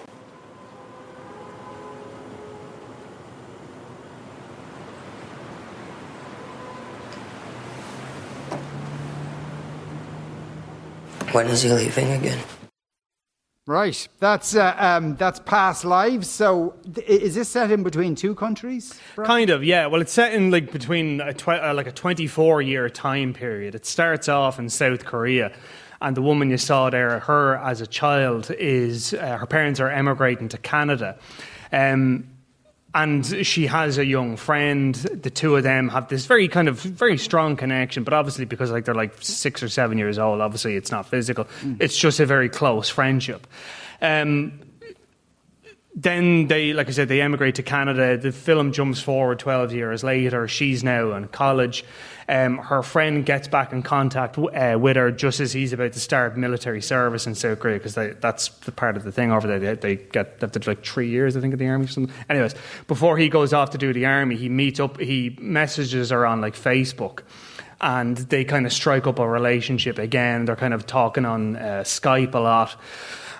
When 11.32 11.48
is 11.48 11.62
he 11.62 11.70
leaving 11.70 12.12
again? 12.12 12.38
Right. 13.66 14.06
That's 14.20 14.54
uh, 14.54 14.76
um, 14.78 15.16
that's 15.16 15.40
past 15.40 15.84
lives. 15.84 16.30
So, 16.30 16.74
th- 16.94 17.06
is 17.08 17.34
this 17.34 17.48
set 17.48 17.72
in 17.72 17.82
between 17.82 18.14
two 18.14 18.36
countries? 18.36 18.94
Brad? 19.16 19.26
Kind 19.26 19.50
of, 19.50 19.64
yeah. 19.64 19.86
Well, 19.86 20.00
it's 20.00 20.12
set 20.12 20.32
in 20.34 20.52
like 20.52 20.70
between 20.70 21.20
a 21.20 21.34
tw- 21.34 21.48
uh, 21.48 21.72
like 21.74 21.88
a 21.88 21.92
24 21.92 22.62
year 22.62 22.88
time 22.88 23.34
period. 23.34 23.74
It 23.74 23.84
starts 23.84 24.28
off 24.28 24.60
in 24.60 24.68
South 24.68 25.04
Korea, 25.04 25.52
and 26.00 26.16
the 26.16 26.22
woman 26.22 26.48
you 26.48 26.58
saw 26.58 26.90
there, 26.90 27.18
her 27.18 27.56
as 27.56 27.80
a 27.80 27.88
child, 27.88 28.52
is 28.52 29.14
uh, 29.14 29.36
her 29.38 29.46
parents 29.46 29.80
are 29.80 29.90
emigrating 29.90 30.48
to 30.50 30.58
Canada. 30.58 31.18
Um, 31.72 32.28
and 32.96 33.46
she 33.46 33.66
has 33.66 33.98
a 33.98 34.06
young 34.06 34.38
friend. 34.38 34.94
The 34.94 35.28
two 35.28 35.54
of 35.54 35.62
them 35.62 35.90
have 35.90 36.08
this 36.08 36.24
very 36.24 36.48
kind 36.48 36.66
of 36.66 36.80
very 36.80 37.18
strong 37.18 37.54
connection, 37.54 38.04
but 38.04 38.14
obviously 38.14 38.46
because 38.46 38.70
like 38.70 38.86
they're 38.86 38.94
like 38.94 39.12
six 39.20 39.62
or 39.62 39.68
seven 39.68 39.98
years 39.98 40.18
old, 40.18 40.40
obviously 40.40 40.76
it's 40.76 40.90
not 40.90 41.06
physical. 41.06 41.46
It's 41.78 41.96
just 41.96 42.20
a 42.20 42.26
very 42.26 42.48
close 42.48 42.88
friendship. 42.88 43.46
Um, 44.00 44.60
then 45.94 46.46
they, 46.46 46.72
like 46.72 46.88
I 46.88 46.92
said, 46.92 47.08
they 47.08 47.20
emigrate 47.20 47.56
to 47.56 47.62
Canada. 47.62 48.16
The 48.16 48.32
film 48.32 48.72
jumps 48.72 49.00
forward 49.00 49.40
12 49.40 49.74
years 49.74 50.02
later. 50.02 50.48
She's 50.48 50.82
now 50.82 51.12
in 51.12 51.28
college. 51.28 51.84
Um, 52.28 52.58
her 52.58 52.82
friend 52.82 53.24
gets 53.24 53.46
back 53.46 53.72
in 53.72 53.82
contact 53.82 54.36
uh, 54.36 54.76
with 54.80 54.96
her 54.96 55.12
just 55.12 55.38
as 55.38 55.52
he's 55.52 55.72
about 55.72 55.92
to 55.92 56.00
start 56.00 56.36
military 56.36 56.82
service 56.82 57.26
in 57.26 57.36
South 57.36 57.60
Korea 57.60 57.78
because 57.78 57.94
that's 57.94 58.48
the 58.48 58.72
part 58.72 58.96
of 58.96 59.04
the 59.04 59.12
thing 59.12 59.30
over 59.30 59.46
there. 59.46 59.58
They, 59.58 59.74
they 59.74 60.02
get 60.02 60.40
they 60.40 60.46
have 60.46 60.52
to 60.52 60.68
like 60.68 60.84
three 60.84 61.08
years, 61.08 61.36
I 61.36 61.40
think, 61.40 61.52
in 61.52 61.58
the 61.58 61.68
army. 61.68 61.84
Or 61.84 61.88
something. 61.88 62.14
Anyways, 62.28 62.54
before 62.88 63.16
he 63.16 63.28
goes 63.28 63.52
off 63.52 63.70
to 63.70 63.78
do 63.78 63.92
the 63.92 64.06
army, 64.06 64.36
he 64.36 64.48
meets 64.48 64.80
up. 64.80 64.98
He 64.98 65.36
messages 65.40 66.10
her 66.10 66.26
on 66.26 66.40
like 66.40 66.54
Facebook 66.54 67.20
and 67.80 68.16
they 68.16 68.44
kind 68.44 68.66
of 68.66 68.72
strike 68.72 69.06
up 69.06 69.18
a 69.18 69.28
relationship 69.28 69.98
again. 69.98 70.46
They're 70.46 70.56
kind 70.56 70.74
of 70.74 70.86
talking 70.86 71.24
on 71.24 71.56
uh, 71.56 71.82
Skype 71.84 72.34
a 72.34 72.38
lot, 72.38 72.74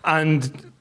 and 0.04 0.72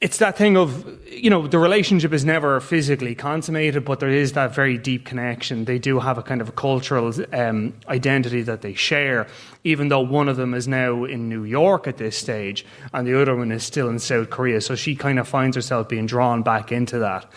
it's 0.00 0.18
that 0.18 0.36
thing 0.38 0.56
of 0.56 0.86
you 1.08 1.28
know 1.28 1.48
the 1.48 1.58
relationship 1.58 2.12
is 2.12 2.24
never 2.24 2.60
physically 2.60 3.14
consummated, 3.14 3.84
but 3.84 3.98
there 3.98 4.08
is 4.08 4.34
that 4.34 4.54
very 4.54 4.78
deep 4.78 5.04
connection. 5.04 5.64
They 5.64 5.78
do 5.78 5.98
have 5.98 6.18
a 6.18 6.22
kind 6.22 6.40
of 6.40 6.48
a 6.48 6.52
cultural 6.52 7.12
um, 7.32 7.74
identity 7.88 8.42
that 8.42 8.62
they 8.62 8.74
share, 8.74 9.26
even 9.64 9.88
though 9.88 10.00
one 10.00 10.28
of 10.28 10.36
them 10.36 10.54
is 10.54 10.68
now 10.68 11.04
in 11.04 11.28
New 11.28 11.42
York 11.42 11.88
at 11.88 11.96
this 11.96 12.16
stage, 12.16 12.64
and 12.92 13.06
the 13.06 13.20
other 13.20 13.34
one 13.34 13.50
is 13.50 13.64
still 13.64 13.88
in 13.88 13.98
South 13.98 14.30
Korea. 14.30 14.60
So 14.60 14.76
she 14.76 14.94
kind 14.94 15.18
of 15.18 15.26
finds 15.26 15.56
herself 15.56 15.88
being 15.88 16.06
drawn 16.06 16.42
back 16.42 16.70
into 16.70 17.00
that 17.00 17.30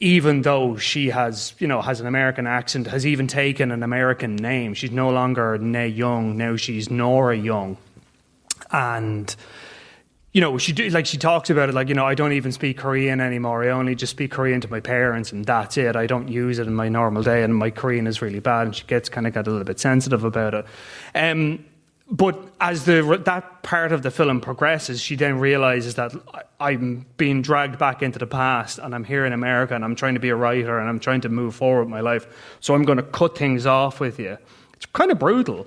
even 0.00 0.42
though 0.42 0.76
she 0.76 1.08
has, 1.08 1.54
you 1.58 1.66
know, 1.66 1.80
has 1.80 2.00
an 2.00 2.06
American 2.06 2.46
accent, 2.46 2.86
has 2.88 3.06
even 3.06 3.26
taken 3.26 3.70
an 3.70 3.82
American 3.82 4.36
name. 4.36 4.74
She's 4.74 4.90
no 4.90 5.08
longer 5.10 5.56
Ne 5.56 5.86
Young, 5.86 6.36
now 6.36 6.56
she's 6.56 6.90
Nora 6.90 7.36
Young. 7.36 7.78
And 8.70 9.34
you 10.34 10.40
know, 10.40 10.58
she 10.58 10.72
do, 10.72 10.88
like 10.90 11.06
she 11.06 11.16
talks 11.16 11.48
about 11.48 11.68
it 11.68 11.74
like, 11.76 11.88
you 11.88 11.94
know, 11.94 12.04
I 12.04 12.16
don't 12.16 12.32
even 12.32 12.50
speak 12.50 12.78
Korean 12.78 13.20
anymore. 13.20 13.62
I 13.62 13.68
only 13.68 13.94
just 13.94 14.10
speak 14.10 14.32
Korean 14.32 14.60
to 14.62 14.68
my 14.68 14.80
parents 14.80 15.30
and 15.30 15.44
that's 15.44 15.76
it. 15.78 15.94
I 15.94 16.06
don't 16.06 16.28
use 16.28 16.58
it 16.58 16.66
in 16.66 16.74
my 16.74 16.88
normal 16.88 17.22
day 17.22 17.44
and 17.44 17.54
my 17.54 17.70
Korean 17.70 18.08
is 18.08 18.20
really 18.20 18.40
bad 18.40 18.66
and 18.66 18.74
she 18.74 18.84
gets 18.84 19.08
kind 19.08 19.28
of 19.28 19.32
got 19.32 19.46
a 19.46 19.50
little 19.50 19.64
bit 19.64 19.78
sensitive 19.78 20.24
about 20.24 20.54
it. 20.54 20.66
Um, 21.14 21.64
but 22.10 22.38
as 22.60 22.84
the 22.84 23.22
that 23.24 23.62
part 23.62 23.92
of 23.92 24.02
the 24.02 24.10
film 24.10 24.40
progresses, 24.40 25.00
she 25.00 25.16
then 25.16 25.38
realizes 25.38 25.94
that 25.94 26.12
I'm 26.60 27.06
being 27.16 27.40
dragged 27.40 27.78
back 27.78 28.02
into 28.02 28.18
the 28.18 28.26
past, 28.26 28.78
and 28.78 28.94
I'm 28.94 29.04
here 29.04 29.24
in 29.24 29.32
America, 29.32 29.74
and 29.74 29.82
I'm 29.82 29.94
trying 29.94 30.12
to 30.12 30.20
be 30.20 30.28
a 30.28 30.36
writer, 30.36 30.78
and 30.78 30.86
I'm 30.86 31.00
trying 31.00 31.22
to 31.22 31.30
move 31.30 31.54
forward 31.54 31.88
my 31.88 32.00
life. 32.00 32.26
So 32.60 32.74
I'm 32.74 32.84
going 32.84 32.98
to 32.98 33.02
cut 33.02 33.38
things 33.38 33.64
off 33.64 34.00
with 34.00 34.18
you. 34.18 34.36
It's 34.74 34.84
kind 34.86 35.10
of 35.10 35.18
brutal, 35.18 35.66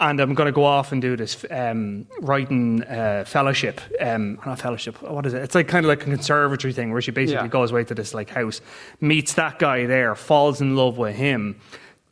and 0.00 0.20
I'm 0.20 0.34
going 0.34 0.46
to 0.46 0.52
go 0.52 0.64
off 0.64 0.92
and 0.92 1.02
do 1.02 1.16
this 1.16 1.44
um, 1.50 2.06
writing 2.20 2.82
uh, 2.84 3.24
fellowship. 3.26 3.80
Um, 4.00 4.38
not 4.46 4.60
fellowship. 4.60 5.00
What 5.02 5.26
is 5.26 5.34
it? 5.34 5.42
It's 5.42 5.54
like 5.54 5.66
kind 5.68 5.84
of 5.84 5.88
like 5.88 6.02
a 6.02 6.04
conservatory 6.04 6.72
thing 6.72 6.92
where 6.92 7.00
she 7.02 7.10
basically 7.10 7.44
Yeah. 7.44 7.48
goes 7.48 7.72
away 7.72 7.84
to 7.84 7.94
this 7.94 8.14
like 8.14 8.30
house, 8.30 8.60
meets 9.00 9.34
that 9.34 9.58
guy 9.58 9.86
there, 9.86 10.14
falls 10.14 10.60
in 10.60 10.76
love 10.76 10.98
with 10.98 11.16
him, 11.16 11.56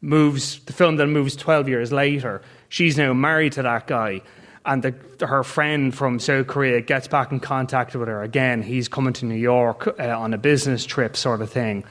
moves. 0.01 0.59
The 0.65 0.73
film 0.73 0.97
then 0.97 1.11
moves 1.13 1.37
12 1.37 1.69
years 1.69 1.93
later. 1.93 2.43
She's 2.69 2.97
now 2.99 3.13
married 3.13 3.53
to 3.53 3.63
that 3.63 3.87
guy. 3.87 4.23
And 4.65 4.83
the, 4.83 5.27
her 5.27 5.45
friend 5.45 5.95
from 5.95 6.19
South 6.19 6.49
Korea 6.49 6.81
gets 6.81 7.07
back 7.07 7.31
in 7.31 7.39
contact 7.39 7.95
with 7.95 8.09
her 8.09 8.23
again. 8.25 8.63
He's 8.63 8.89
coming 8.89 9.13
to 9.13 9.25
New 9.25 9.37
York 9.37 9.87
uh, 10.01 10.19
on 10.19 10.35
a 10.35 10.39
business 10.39 10.85
trip, 10.85 11.17
sort 11.17 11.41
of 11.41 11.51
thing, 11.53 11.85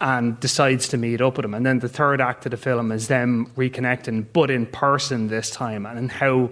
and 0.00 0.38
decides 0.40 0.88
to 0.88 0.96
meet 0.96 1.20
up 1.20 1.36
with 1.36 1.44
him. 1.44 1.54
And 1.54 1.66
then 1.66 1.80
the 1.80 1.88
third 1.88 2.20
act 2.20 2.46
of 2.46 2.50
the 2.50 2.56
film 2.56 2.92
is 2.92 3.08
them 3.08 3.50
reconnecting, 3.56 4.26
but 4.32 4.50
in 4.50 4.66
person 4.66 5.28
this 5.28 5.50
time, 5.50 5.86
and 5.86 6.10
how 6.10 6.50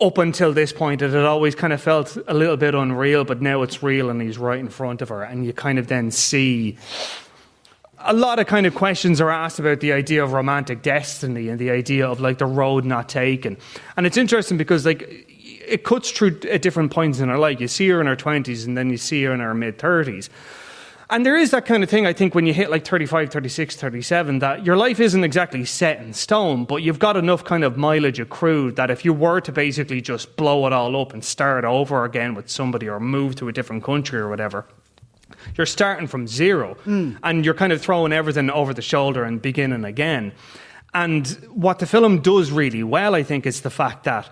up 0.00 0.18
until 0.18 0.52
this 0.52 0.72
point 0.72 1.02
it 1.02 1.12
had 1.12 1.24
always 1.24 1.54
kind 1.54 1.72
of 1.72 1.80
felt 1.80 2.16
a 2.28 2.34
little 2.34 2.56
bit 2.56 2.74
unreal, 2.74 3.24
but 3.24 3.40
now 3.40 3.62
it's 3.62 3.82
real 3.82 4.10
and 4.10 4.20
he's 4.20 4.38
right 4.38 4.60
in 4.60 4.68
front 4.68 5.00
of 5.02 5.08
her. 5.08 5.22
And 5.22 5.44
you 5.44 5.52
kind 5.52 5.78
of 5.78 5.86
then 5.86 6.10
see 6.10 6.76
a 7.98 8.12
lot 8.12 8.38
of 8.38 8.46
kind 8.46 8.66
of 8.66 8.74
questions 8.74 9.20
are 9.20 9.30
asked 9.30 9.58
about 9.58 9.80
the 9.80 9.92
idea 9.92 10.22
of 10.22 10.32
romantic 10.32 10.82
destiny 10.82 11.48
and 11.48 11.58
the 11.58 11.70
idea 11.70 12.06
of 12.06 12.20
like 12.20 12.38
the 12.38 12.46
road 12.46 12.84
not 12.84 13.08
taken. 13.08 13.56
And 13.96 14.06
it's 14.06 14.18
interesting 14.18 14.58
because 14.58 14.84
like 14.84 15.26
it 15.66 15.82
cuts 15.82 16.10
through 16.10 16.40
at 16.50 16.62
different 16.62 16.92
points 16.92 17.18
in 17.18 17.28
her 17.30 17.38
life. 17.38 17.58
You 17.58 17.68
see 17.68 17.88
her 17.88 18.00
in 18.00 18.06
her 18.06 18.16
20s 18.16 18.66
and 18.66 18.76
then 18.76 18.90
you 18.90 18.98
see 18.98 19.24
her 19.24 19.32
in 19.32 19.40
her 19.40 19.54
mid 19.54 19.78
30s. 19.78 20.28
And 21.08 21.24
there 21.24 21.36
is 21.36 21.52
that 21.52 21.66
kind 21.66 21.84
of 21.84 21.88
thing, 21.88 22.04
I 22.04 22.12
think, 22.12 22.34
when 22.34 22.46
you 22.46 22.52
hit 22.52 22.68
like 22.68 22.84
35, 22.84 23.30
36, 23.30 23.76
37, 23.76 24.40
that 24.40 24.66
your 24.66 24.76
life 24.76 24.98
isn't 24.98 25.22
exactly 25.22 25.64
set 25.64 26.00
in 26.00 26.12
stone, 26.12 26.64
but 26.64 26.82
you've 26.82 26.98
got 26.98 27.16
enough 27.16 27.44
kind 27.44 27.62
of 27.62 27.76
mileage 27.76 28.18
accrued 28.18 28.74
that 28.74 28.90
if 28.90 29.04
you 29.04 29.12
were 29.12 29.40
to 29.42 29.52
basically 29.52 30.00
just 30.00 30.34
blow 30.36 30.66
it 30.66 30.72
all 30.72 31.00
up 31.00 31.12
and 31.12 31.24
start 31.24 31.64
over 31.64 32.04
again 32.04 32.34
with 32.34 32.50
somebody 32.50 32.88
or 32.88 32.98
move 32.98 33.36
to 33.36 33.46
a 33.46 33.52
different 33.52 33.84
country 33.84 34.18
or 34.18 34.28
whatever, 34.28 34.66
you're 35.56 35.66
starting 35.66 36.08
from 36.08 36.26
zero. 36.26 36.76
And 37.22 37.44
you're 37.44 37.54
kind 37.54 37.72
of 37.72 37.80
throwing 37.80 38.12
everything 38.12 38.50
over 38.50 38.74
the 38.74 38.82
shoulder 38.82 39.22
and 39.22 39.40
beginning 39.40 39.84
again. 39.84 40.32
And 40.92 41.28
what 41.52 41.78
the 41.78 41.86
film 41.86 42.20
does 42.20 42.50
really 42.50 42.82
well, 42.82 43.14
I 43.14 43.22
think, 43.22 43.46
is 43.46 43.60
the 43.60 43.70
fact 43.70 44.04
that, 44.04 44.28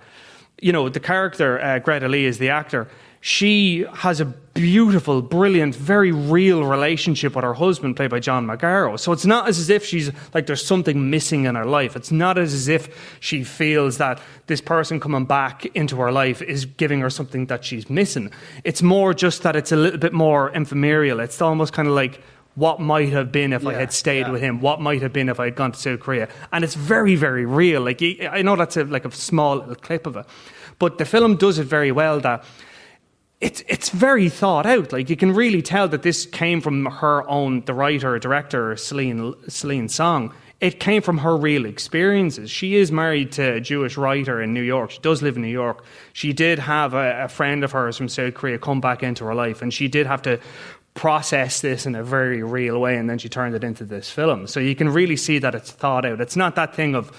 you 0.61 0.73
know, 0.73 0.89
the 0.89 0.99
character, 1.01 1.61
uh, 1.61 1.79
Greta 1.79 2.09
Lee 2.09 2.25
is 2.25 2.39
the 2.39 2.49
actor, 2.49 2.89
she 3.27 3.87
has 3.95 4.21
a 4.21 4.27
beautiful, 4.27 5.23
brilliant, 5.23 5.75
very 5.75 6.13
real 6.13 6.63
relationship 6.63 7.35
with 7.35 7.43
her 7.43 7.55
husband, 7.55 7.97
played 7.97 8.11
by 8.11 8.21
John 8.21 8.47
Magaro. 8.47 9.01
So 9.01 9.13
it's 9.13 9.25
not 9.25 9.49
as 9.49 9.71
if 9.71 9.83
she's 9.83 10.11
like 10.35 10.45
there's 10.45 10.63
something 10.63 11.09
missing 11.09 11.47
in 11.47 11.55
her 11.55 11.65
life. 11.65 11.97
It's 11.97 12.11
not 12.11 12.37
as 12.37 12.69
if 12.69 13.17
she 13.21 13.43
feels 13.43 13.97
that 13.97 14.21
this 14.47 14.61
person 14.61 15.01
coming 15.01 15.25
back 15.25 15.65
into 15.75 15.97
her 15.97 16.13
life 16.13 16.43
is 16.43 16.67
giving 16.67 17.01
her 17.01 17.09
something 17.09 17.47
that 17.47 17.65
she's 17.65 17.89
missing. 17.89 18.31
It's 18.63 18.83
more 18.83 19.15
just 19.15 19.43
that 19.45 19.57
it's 19.57 19.73
a 19.73 19.77
little 19.77 19.99
bit 19.99 20.13
more 20.13 20.51
ephemeral. 20.55 21.21
It's 21.21 21.41
almost 21.41 21.73
kind 21.73 21.89
of 21.89 21.95
like 21.95 22.21
what 22.57 22.79
might 22.79 23.09
have 23.09 23.33
been 23.33 23.55
if 23.55 23.67
I 23.67 23.73
had 23.73 23.91
stayed 23.91 24.27
yeah. 24.27 24.33
with 24.33 24.43
him. 24.43 24.61
What 24.61 24.83
might 24.83 25.01
have 25.01 25.15
been 25.15 25.31
if 25.31 25.41
I 25.41 25.47
had 25.47 25.57
gone 25.57 25.73
to 25.73 25.79
South 25.79 26.01
Korea. 26.01 26.29
And 26.53 26.63
it's 26.63 26.75
very, 26.75 27.17
very 27.17 27.47
real. 27.47 27.81
Like 27.81 28.03
I 28.03 28.43
know 28.43 28.55
that's 28.55 28.77
a, 28.77 28.85
like 28.85 29.07
a 29.07 29.11
small 29.11 29.57
little 29.57 29.77
clip 29.77 30.07
of 30.07 30.19
it, 30.19 30.27
but 30.79 30.99
the 30.99 31.07
film 31.07 31.37
does 31.37 31.59
it 31.59 31.65
very 31.65 31.91
well. 31.91 32.21
That 32.21 32.45
it's 33.45 33.63
it's 33.69 33.91
very 33.91 34.31
thought 34.31 34.65
out. 34.65 34.91
Like 34.93 35.11
you 35.11 35.17
can 35.17 35.33
really 35.33 35.61
tell 35.61 35.87
that 35.89 36.03
this 36.03 36.25
came 36.25 36.63
from 36.63 36.87
her 36.87 37.29
own, 37.29 37.61
the 37.67 37.75
writer, 37.75 38.19
director 38.19 38.75
Celine 38.77 39.35
Celine 39.49 39.89
Song. 39.91 40.33
It 40.61 40.81
came 40.81 41.03
from 41.03 41.19
her 41.19 41.37
real 41.37 41.67
experiences. 41.67 42.51
She 42.51 42.77
is 42.77 42.91
married 42.91 43.33
to 43.33 43.57
a 43.57 43.61
Jewish 43.61 43.99
writer 43.99 44.41
in 44.41 44.55
New 44.55 44.63
York. 44.63 44.93
She 44.93 45.01
does 45.01 45.21
live 45.21 45.37
in 45.37 45.43
New 45.43 45.49
York. 45.49 45.85
She 46.15 46.33
did 46.33 46.59
have 46.59 46.95
a, 46.95 47.25
a 47.25 47.29
friend 47.29 47.63
of 47.65 47.73
hers 47.73 47.99
from 47.99 48.09
South 48.09 48.33
Korea 48.33 48.59
come 48.59 48.81
back 48.81 49.03
into 49.03 49.27
her 49.27 49.35
life, 49.35 49.61
and 49.61 49.75
she 49.75 49.89
did 49.89 50.07
have 50.07 50.23
to 50.23 50.41
process 50.95 51.61
this 51.61 51.85
in 51.85 51.95
a 51.95 52.03
very 52.03 52.43
real 52.43 52.81
way, 52.81 52.97
and 52.97 53.11
then 53.11 53.19
she 53.19 53.29
turned 53.29 53.55
it 53.55 53.63
into 53.63 53.85
this 53.85 54.09
film. 54.09 54.47
So 54.47 54.59
you 54.59 54.75
can 54.75 54.89
really 54.89 55.17
see 55.17 55.39
that 55.41 55.55
it's 55.55 55.71
thought 55.71 56.07
out. 56.07 56.21
It's 56.21 56.37
not 56.37 56.55
that 56.55 56.75
thing 56.75 56.95
of 56.95 57.11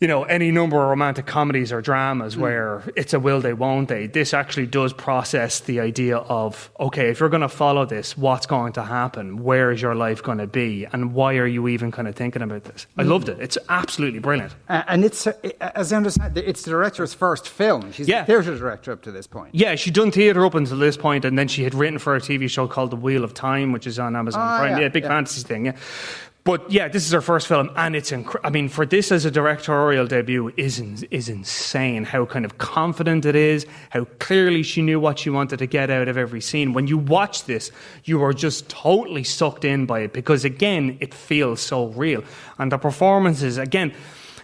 you 0.00 0.08
know, 0.08 0.24
any 0.24 0.50
number 0.50 0.76
of 0.82 0.88
romantic 0.90 1.24
comedies 1.24 1.72
or 1.72 1.80
dramas 1.80 2.36
where 2.36 2.82
it's 2.96 3.14
a 3.14 3.20
will 3.20 3.40
they, 3.40 3.52
won't 3.54 3.88
they. 3.88 4.06
This 4.08 4.34
actually 4.34 4.66
does 4.66 4.92
process 4.92 5.60
the 5.60 5.78
idea 5.80 6.16
of, 6.18 6.70
okay, 6.80 7.08
if 7.10 7.20
you're 7.20 7.28
going 7.28 7.42
to 7.42 7.48
follow 7.48 7.86
this, 7.86 8.16
what's 8.18 8.44
going 8.44 8.72
to 8.74 8.82
happen? 8.82 9.44
Where 9.44 9.70
is 9.70 9.80
your 9.80 9.94
life 9.94 10.20
going 10.22 10.38
to 10.38 10.48
be? 10.48 10.84
And 10.92 11.14
why 11.14 11.36
are 11.36 11.46
you 11.46 11.68
even 11.68 11.92
kind 11.92 12.08
of 12.08 12.16
thinking 12.16 12.42
about 12.42 12.64
this? 12.64 12.86
I 12.98 13.02
loved 13.04 13.28
it. 13.28 13.38
It's 13.40 13.56
absolutely 13.68 14.18
brilliant. 14.18 14.54
Uh, 14.68 14.82
and 14.88 15.04
it's, 15.04 15.26
uh, 15.28 15.32
as 15.60 15.92
I 15.92 15.96
understand, 15.96 16.36
it's 16.36 16.62
the 16.64 16.70
director's 16.72 17.14
first 17.14 17.48
film. 17.48 17.92
She's 17.92 18.08
Yeah. 18.08 18.22
the 18.22 18.26
theatre 18.26 18.58
director 18.58 18.90
up 18.92 19.02
to 19.02 19.12
this 19.12 19.28
point. 19.28 19.54
Yeah, 19.54 19.76
she'd 19.76 19.94
done 19.94 20.10
theatre 20.10 20.44
up 20.44 20.54
until 20.56 20.76
this 20.78 20.96
point, 20.96 21.24
and 21.24 21.38
then 21.38 21.46
she 21.48 21.62
had 21.62 21.72
written 21.74 21.98
for 22.00 22.16
a 22.16 22.20
TV 22.20 22.50
show 22.50 22.66
called 22.66 22.90
The 22.90 22.96
Wheel 22.96 23.22
of 23.24 23.32
Time, 23.32 23.70
which 23.72 23.86
is 23.86 23.98
on 24.00 24.16
Amazon 24.16 24.40
Ah, 24.42 24.58
Prime. 24.58 24.72
yeah, 24.72 24.78
Yeah, 24.80 24.88
big 24.88 25.04
yeah. 25.04 25.08
fantasy 25.08 25.42
thing. 25.42 25.66
Yeah, 25.66 25.76
but 26.44 26.70
yeah, 26.70 26.88
this 26.88 27.06
is 27.06 27.12
her 27.12 27.22
first 27.22 27.46
film, 27.46 27.70
and 27.74 27.96
it's 27.96 28.10
incre- 28.10 28.40
I 28.44 28.50
mean, 28.50 28.68
for 28.68 28.84
this 28.84 29.10
as 29.10 29.24
a 29.24 29.30
directorial 29.30 30.06
debut, 30.06 30.52
is 30.58 30.78
in- 30.78 31.08
is 31.10 31.30
insane. 31.30 32.04
How 32.04 32.26
kind 32.26 32.44
of 32.44 32.58
confident 32.58 33.24
it 33.24 33.34
is. 33.34 33.66
How 33.88 34.04
clearly 34.18 34.62
she 34.62 34.82
knew 34.82 35.00
what 35.00 35.18
she 35.18 35.30
wanted 35.30 35.58
to 35.60 35.66
get 35.66 35.88
out 35.88 36.06
of 36.06 36.18
every 36.18 36.42
scene. 36.42 36.74
When 36.74 36.86
you 36.86 36.98
watch 36.98 37.44
this, 37.44 37.70
you 38.04 38.22
are 38.22 38.34
just 38.34 38.68
totally 38.68 39.24
sucked 39.24 39.64
in 39.64 39.86
by 39.86 40.00
it 40.00 40.12
because 40.12 40.44
again, 40.44 40.98
it 41.00 41.14
feels 41.14 41.62
so 41.62 41.86
real, 41.88 42.22
and 42.58 42.70
the 42.70 42.78
performances 42.78 43.56
again 43.56 43.92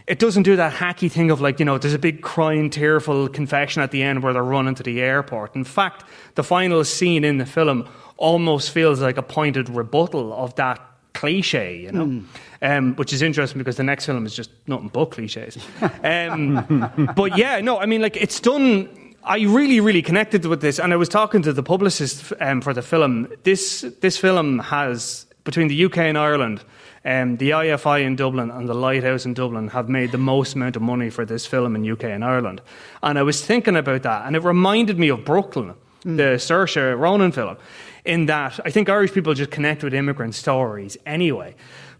it 0.07 0.19
doesn't 0.19 0.43
do 0.43 0.57
that 0.57 0.73
hacky 0.73 1.09
thing 1.09 1.31
of 1.31 1.41
like, 1.41 1.61
you 1.61 1.65
know, 1.65 1.79
there's 1.79 1.95
a 1.95 1.99
big 1.99 2.21
crying, 2.21 2.69
tearful 2.69 3.29
confession 3.29 3.81
at 3.81 3.93
the 3.93 4.03
end 4.03 4.25
where 4.25 4.33
they're 4.33 4.43
running 4.43 4.75
to 4.75 4.83
the 4.83 5.01
airport. 5.01 5.55
In 5.55 5.63
fact, 5.63 6.03
the 6.35 6.43
final 6.43 6.83
scene 6.83 7.23
in 7.23 7.39
the 7.39 7.47
film 7.47 7.89
almost 8.17 8.73
feels 8.73 9.01
like 9.01 9.17
a 9.17 9.23
pointed 9.23 9.69
rebuttal 9.69 10.33
of 10.33 10.57
that 10.57 10.90
cliche, 11.13 11.81
you 11.81 11.93
know, 11.93 12.23
um, 12.63 12.95
which 12.97 13.13
is 13.13 13.23
interesting 13.23 13.59
because 13.59 13.77
the 13.77 13.83
next 13.83 14.07
film 14.07 14.27
is 14.27 14.35
just 14.35 14.51
nothing 14.67 14.89
but 14.89 15.07
cliches. 15.07 15.59
Um, 16.05 17.13
but 17.17 17.37
yeah, 17.37 17.61
no, 17.61 17.79
I 17.79 17.87
mean, 17.87 18.03
like 18.03 18.17
it's 18.17 18.41
done. 18.41 18.89
I 19.23 19.41
really, 19.41 19.81
really 19.81 20.03
connected 20.03 20.47
with 20.47 20.63
this, 20.63 20.79
and 20.79 20.93
I 20.93 20.97
was 20.97 21.09
talking 21.09 21.43
to 21.43 21.53
the 21.53 21.63
publicist 21.63 22.33
um, 22.41 22.61
for 22.63 22.73
the 22.73 22.83
film. 22.83 23.29
This 23.43 23.83
this 24.01 24.17
film 24.17 24.59
has 24.61 25.27
between 25.45 25.69
the 25.69 25.85
UK 25.85 25.99
and 25.99 26.19
Ireland. 26.19 26.63
Um, 27.03 27.39
the 27.39 27.51
IFI 27.51 28.03
in 28.03 28.15
Dublin 28.15 28.51
and 28.51 28.69
the 28.69 28.75
Lighthouse 28.75 29.25
in 29.25 29.33
Dublin 29.33 29.69
have 29.69 29.89
made 29.89 30.13
the 30.13 30.19
most 30.19 30.55
amount 30.55 30.77
of 30.77 30.83
money 30.83 31.09
for 31.09 31.25
this 31.25 31.47
film 31.47 31.75
in 31.75 31.91
UK 31.91 32.05
and 32.05 32.23
Ireland. 32.23 32.61
And 33.03 33.19
I 33.19 33.23
was 33.23 33.43
thinking 33.45 33.75
about 33.75 34.03
that, 34.03 34.27
and 34.27 34.37
it 34.37 34.43
reminded 34.43 34.99
me 34.99 35.09
of 35.09 35.25
Brooklyn, 35.25 35.75
the 36.03 36.37
Saoirse 36.37 36.99
Ronan 36.99 37.33
film, 37.33 37.57
in 38.05 38.27
that 38.27 38.61
I 38.65 38.71
think 38.71 38.89
Irish 38.89 39.13
people 39.13 39.35
just 39.35 39.51
connect 39.51 39.83
with 39.83 39.95
immigrant 39.95 40.35
stories 40.35 40.97
anyway. 41.07 41.55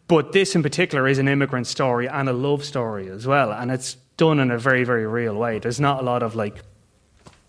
But 0.09 0.33
this 0.33 0.57
in 0.57 0.63
particular 0.65 1.07
is 1.07 1.19
an 1.19 1.29
immigrant 1.29 1.69
story 1.69 2.09
and 2.09 2.29
a 2.29 2.33
love 2.33 2.65
story 2.65 3.09
as 3.09 3.27
well, 3.29 3.53
and 3.53 3.71
it's 3.71 3.97
done 4.17 4.39
in 4.41 4.51
a 4.51 4.59
very, 4.59 4.85
very 4.85 5.07
real 5.07 5.35
way. 5.35 5.59
There's 5.61 5.81
not 5.81 6.01
a 6.01 6.05
lot 6.05 6.23
of 6.23 6.35
like, 6.35 6.63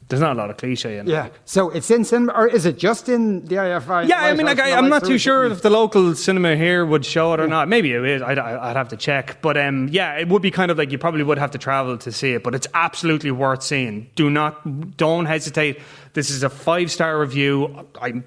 there's 0.07 0.21
not 0.21 0.33
a 0.35 0.39
lot 0.39 0.49
of 0.49 0.57
cliche 0.57 0.99
in 0.99 1.07
it. 1.07 1.11
Yeah. 1.11 1.29
So 1.43 1.69
it's 1.69 1.89
in 1.89 2.05
cinema, 2.05 2.33
or 2.33 2.47
is 2.47 2.65
it 2.65 2.77
just 2.77 3.09
in 3.09 3.43
the 3.45 3.55
IFI? 3.55 4.07
Yeah, 4.07 4.21
I 4.21 4.33
mean, 4.33 4.45
like, 4.45 4.59
I, 4.59 4.73
I'm 4.73 4.89
not 4.89 5.03
too 5.03 5.17
sure 5.17 5.45
If 5.45 5.63
the 5.63 5.69
local 5.69 6.15
cinema 6.15 6.55
here 6.55 6.85
would 6.85 7.05
show 7.05 7.33
it 7.33 7.39
or 7.39 7.47
not. 7.47 7.67
Maybe 7.67 7.93
it 7.93 8.05
is. 8.05 8.21
I'd, 8.21 8.37
I'd 8.37 8.75
have 8.75 8.89
to 8.89 8.97
check. 8.97 9.41
But 9.41 9.57
um, 9.57 9.89
yeah, 9.91 10.19
it 10.19 10.27
would 10.27 10.41
be 10.41 10.51
kind 10.51 10.69
of 10.69 10.77
like 10.77 10.91
you 10.91 10.97
probably 10.97 11.23
would 11.23 11.39
have 11.39 11.51
to 11.51 11.57
travel 11.57 11.97
to 11.97 12.11
see 12.11 12.33
it. 12.33 12.43
But 12.43 12.55
it's 12.55 12.67
absolutely 12.73 13.31
worth 13.31 13.63
seeing. 13.63 14.09
Do 14.15 14.29
not, 14.29 14.97
don't 14.97 15.25
hesitate. 15.25 15.79
This 16.13 16.29
is 16.29 16.43
a 16.43 16.49
five 16.49 16.91
star 16.91 17.19
review. 17.19 17.87
I, 17.99 18.21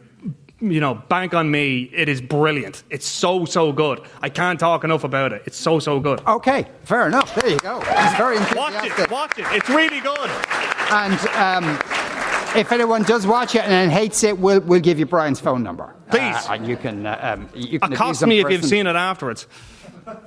you 0.70 0.80
know, 0.80 0.94
bank 0.94 1.34
on 1.34 1.50
me. 1.50 1.90
It 1.92 2.08
is 2.08 2.20
brilliant. 2.20 2.82
It's 2.90 3.06
so 3.06 3.44
so 3.44 3.72
good. 3.72 4.00
I 4.22 4.28
can't 4.28 4.58
talk 4.58 4.84
enough 4.84 5.04
about 5.04 5.32
it. 5.32 5.42
It's 5.46 5.56
so 5.58 5.78
so 5.78 6.00
good. 6.00 6.20
Okay, 6.26 6.66
fair 6.84 7.06
enough. 7.06 7.34
There 7.34 7.50
you 7.50 7.58
go. 7.58 7.80
He's 7.80 8.16
very 8.16 8.38
Watch 8.54 8.98
it. 8.98 9.10
Watch 9.10 9.38
it. 9.38 9.46
It's 9.50 9.68
really 9.68 10.00
good. 10.00 10.30
And 10.90 11.18
um, 11.30 11.78
if 12.56 12.70
anyone 12.72 13.02
does 13.02 13.26
watch 13.26 13.54
it 13.54 13.64
and 13.64 13.90
hates 13.90 14.22
it, 14.22 14.38
we'll, 14.38 14.60
we'll 14.60 14.80
give 14.80 14.98
you 14.98 15.06
Brian's 15.06 15.40
phone 15.40 15.62
number. 15.62 15.94
Please. 16.10 16.20
Uh, 16.20 16.52
and 16.52 16.68
you 16.68 16.76
can, 16.76 17.06
uh, 17.06 17.18
um, 17.20 17.48
you 17.54 17.80
can 17.80 17.92
Accost 17.92 18.26
me 18.26 18.40
if 18.40 18.50
you've 18.50 18.64
seen 18.64 18.86
it 18.86 18.96
afterwards. 18.96 19.46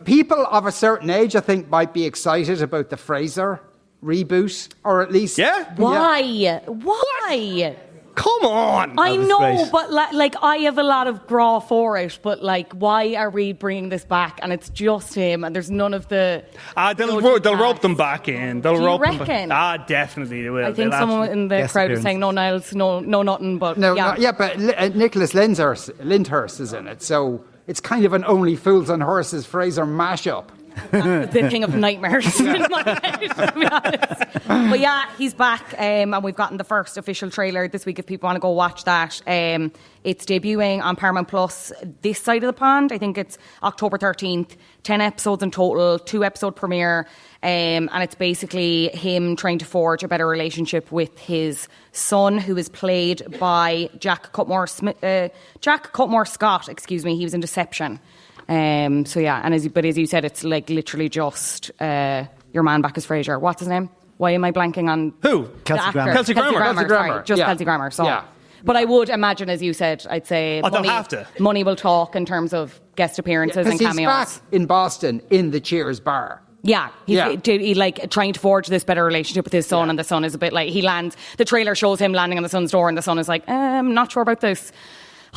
People 0.06 0.46
of 0.48 0.66
a 0.66 0.72
certain 0.72 1.10
age, 1.10 1.36
I 1.36 1.40
think, 1.40 1.70
might 1.70 1.94
be 1.94 2.06
excited 2.06 2.62
about 2.62 2.90
the 2.90 2.96
Frasier 2.96 3.60
reboot, 4.04 4.70
or 4.84 5.02
at 5.02 5.12
least. 5.12 5.38
Yeah? 5.38 5.74
Why? 5.76 6.62
Why? 6.66 7.76
Come 8.18 8.46
on. 8.46 8.98
I 8.98 9.16
know, 9.16 9.38
great. 9.38 9.72
but 9.72 9.92
like, 9.92 10.12
like 10.12 10.36
I 10.42 10.58
have 10.58 10.80
a 10.80 10.84
lot 10.84 11.06
of 11.06 11.28
graw 11.28 11.60
for 11.60 11.98
it. 11.98 12.18
But 12.24 12.42
like, 12.42 12.74
why 12.74 13.14
are 13.14 13.30
we 13.30 13.54
bringing 13.54 13.90
this 13.90 14.04
back? 14.04 14.40
And 14.42 14.52
it's 14.52 14.70
just 14.70 15.14
him, 15.14 15.44
and 15.44 15.56
there's 15.56 15.70
none 15.70 15.94
of 15.94 16.08
the. 16.08 16.44
Ah, 16.76 16.94
they'll, 16.94 17.22
ro- 17.22 17.38
they'll 17.38 17.56
rope 17.56 17.82
them 17.82 17.94
back 17.96 18.28
in. 18.28 18.62
They'll 18.62 18.74
Do 18.76 18.82
you 18.82 18.88
rope 18.88 19.02
them 19.02 19.20
reckon? 19.20 19.50
back. 19.50 19.80
Ah, 19.80 19.86
definitely 19.86 20.42
they 20.42 20.50
will. 20.50 20.66
I 20.66 20.74
think 20.74 20.90
They'll 20.92 21.00
someone 21.00 21.30
in 21.30 21.48
the 21.48 21.68
crowd 21.72 21.92
was 21.92 22.02
saying 22.02 22.20
no 22.20 22.32
Niles, 22.32 22.74
no, 22.74 23.00
no 23.02 23.22
nothing. 23.22 23.60
But 23.60 23.78
No, 23.78 23.96
yeah, 23.96 24.16
yeah, 24.16 24.20
yeah 24.20 24.32
but 24.32 24.58
Li- 24.58 24.74
uh, 24.74 24.88
Nicholas 24.90 25.34
Lyndhurst, 25.36 25.92
Lyndhurst 26.04 26.60
is 26.60 26.74
in 26.74 26.88
it, 26.88 27.04
so 27.04 27.44
it's 27.68 27.80
kind 27.80 28.04
of 28.04 28.14
an 28.14 28.26
Only 28.26 28.56
Fools 28.56 28.90
and 28.90 29.04
Horses 29.04 29.46
Frasier 29.46 29.86
mashup. 29.88 30.46
The 30.92 31.48
thing 31.50 31.64
of 31.64 31.76
nightmares 31.76 32.40
in 32.40 32.62
my 32.70 32.84
to 32.84 33.54
be 33.56 33.66
honest. 33.66 34.24
But 34.48 34.80
yeah, 34.80 35.10
he's 35.18 35.34
back, 35.34 35.74
um, 35.74 36.14
and 36.14 36.24
we've 36.24 36.36
gotten 36.36 36.58
the 36.58 36.64
first 36.64 36.98
official 36.98 37.30
trailer 37.30 37.68
this 37.68 37.86
week. 37.86 38.00
If 38.00 38.06
people 38.06 38.28
want 38.28 38.36
to 38.36 38.42
go 38.42 38.52
watch 38.52 38.84
that, 38.86 39.22
um, 39.28 39.72
it's 40.04 40.26
debuting 40.26 40.82
on 40.82 40.96
Paramount 40.96 41.28
Plus 41.28 41.72
this 42.02 42.20
side 42.20 42.44
of 42.44 42.48
the 42.48 42.54
pond. 42.54 42.92
I 42.92 42.98
think 42.98 43.18
it's 43.18 43.38
October 43.64 43.98
thirteenth. 43.98 44.56
Ten 44.84 45.02
episodes 45.02 45.44
in 45.44 45.52
total, 45.52 46.00
two 46.00 46.24
episode 46.24 46.56
premiere, 46.56 47.08
um, 47.44 47.90
and 47.92 48.04
it's 48.04 48.16
basically 48.16 48.90
him 48.90 49.36
trying 49.36 49.60
to 49.60 49.66
forge 49.66 50.04
a 50.04 50.08
better 50.08 50.28
relationship 50.28 50.92
with 50.92 51.18
his 51.20 51.68
son, 51.92 52.38
who 52.38 52.56
is 52.58 52.70
played 52.70 53.40
by 53.40 53.90
Jack 54.00 54.32
Cutmore 54.34 54.70
Smith, 54.70 55.04
uh, 55.04 55.30
Jack 55.60 55.92
Cutmore 55.94 56.28
Scott. 56.28 56.70
Excuse 56.70 57.04
me, 57.04 57.18
he 57.18 57.24
was 57.24 57.34
in 57.34 57.42
Deception. 57.42 58.00
Um, 58.50 59.06
so 59.06 59.20
yeah, 59.20 59.42
and 59.44 59.54
as 59.54 59.64
you, 59.66 59.70
but 59.70 59.86
as 59.86 59.98
you 59.98 60.06
said, 60.06 60.24
it's 60.26 60.44
like 60.44 60.70
literally 60.70 61.10
just 61.10 61.72
uh, 61.82 62.26
your 62.54 62.64
man 62.64 62.82
back 62.82 62.98
as 62.98 63.06
Frasier. 63.06 63.40
What's 63.40 63.60
his 63.60 63.68
name? 63.68 63.90
Why 64.18 64.32
am 64.32 64.44
I 64.44 64.52
blanking 64.52 64.90
on 64.90 65.14
Who? 65.22 65.44
the 65.44 65.50
Kelsey? 65.66 65.92
Grammer. 65.92 66.14
Kelsey 66.14 66.34
Grammer. 66.34 66.60
Kelsey 66.60 66.88
sorry, 66.90 67.24
just 67.24 67.40
yeah. 67.40 67.46
Kelsey 67.46 67.66
Grammer. 67.66 67.92
So, 67.92 68.06
Yeah. 68.06 68.24
but 68.64 68.76
I 68.76 68.86
would 68.86 69.10
imagine, 69.10 69.50
as 69.50 69.62
you 69.62 69.74
said, 69.74 70.06
I'd 70.10 70.26
say 70.26 70.60
Oh, 70.64 70.70
they'll 70.70 70.80
money, 70.80 70.88
have 70.90 71.08
to. 71.10 71.28
money 71.40 71.64
will 71.64 71.76
talk 71.76 72.16
in 72.16 72.26
terms 72.26 72.54
of 72.54 72.80
guest 72.96 73.20
appearances 73.20 73.58
Because 73.66 73.72
and 73.74 73.80
he's 73.80 73.90
cameos. 73.90 74.08
back 74.40 74.42
in 74.52 74.66
Boston 74.66 75.22
in 75.30 75.52
the 75.52 75.60
Cheers 75.60 76.00
bar. 76.00 76.42
Yeah, 76.64 76.90
he's 77.06 77.18
Yeah. 77.18 77.36
He, 77.44 77.58
he, 77.60 77.74
like 77.76 78.10
trying 78.10 78.34
to 78.34 78.40
forge 78.40 78.68
this 78.68 78.84
better 78.84 79.06
relationship 79.06 79.44
with 79.46 79.54
his 79.54 79.68
son, 79.68 79.90
and 79.92 80.00
the 80.00 80.04
son 80.04 80.24
is 80.26 80.34
a 80.34 80.38
bit 80.40 80.52
like 80.52 80.70
he 80.70 80.82
lands. 80.82 81.16
The 81.38 81.46
trailer 81.46 81.76
shows 81.76 82.00
him 82.00 82.12
landing 82.14 82.40
on 82.40 82.44
the 82.44 82.50
son's 82.50 82.72
door, 82.72 82.90
and 82.90 82.98
the 82.98 83.02
son 83.04 83.20
is 83.20 83.28
like, 83.30 83.44
eh, 83.48 83.54
"I'm 83.54 83.94
not 83.94 84.12
sure 84.12 84.24
about 84.24 84.42
this." 84.42 84.72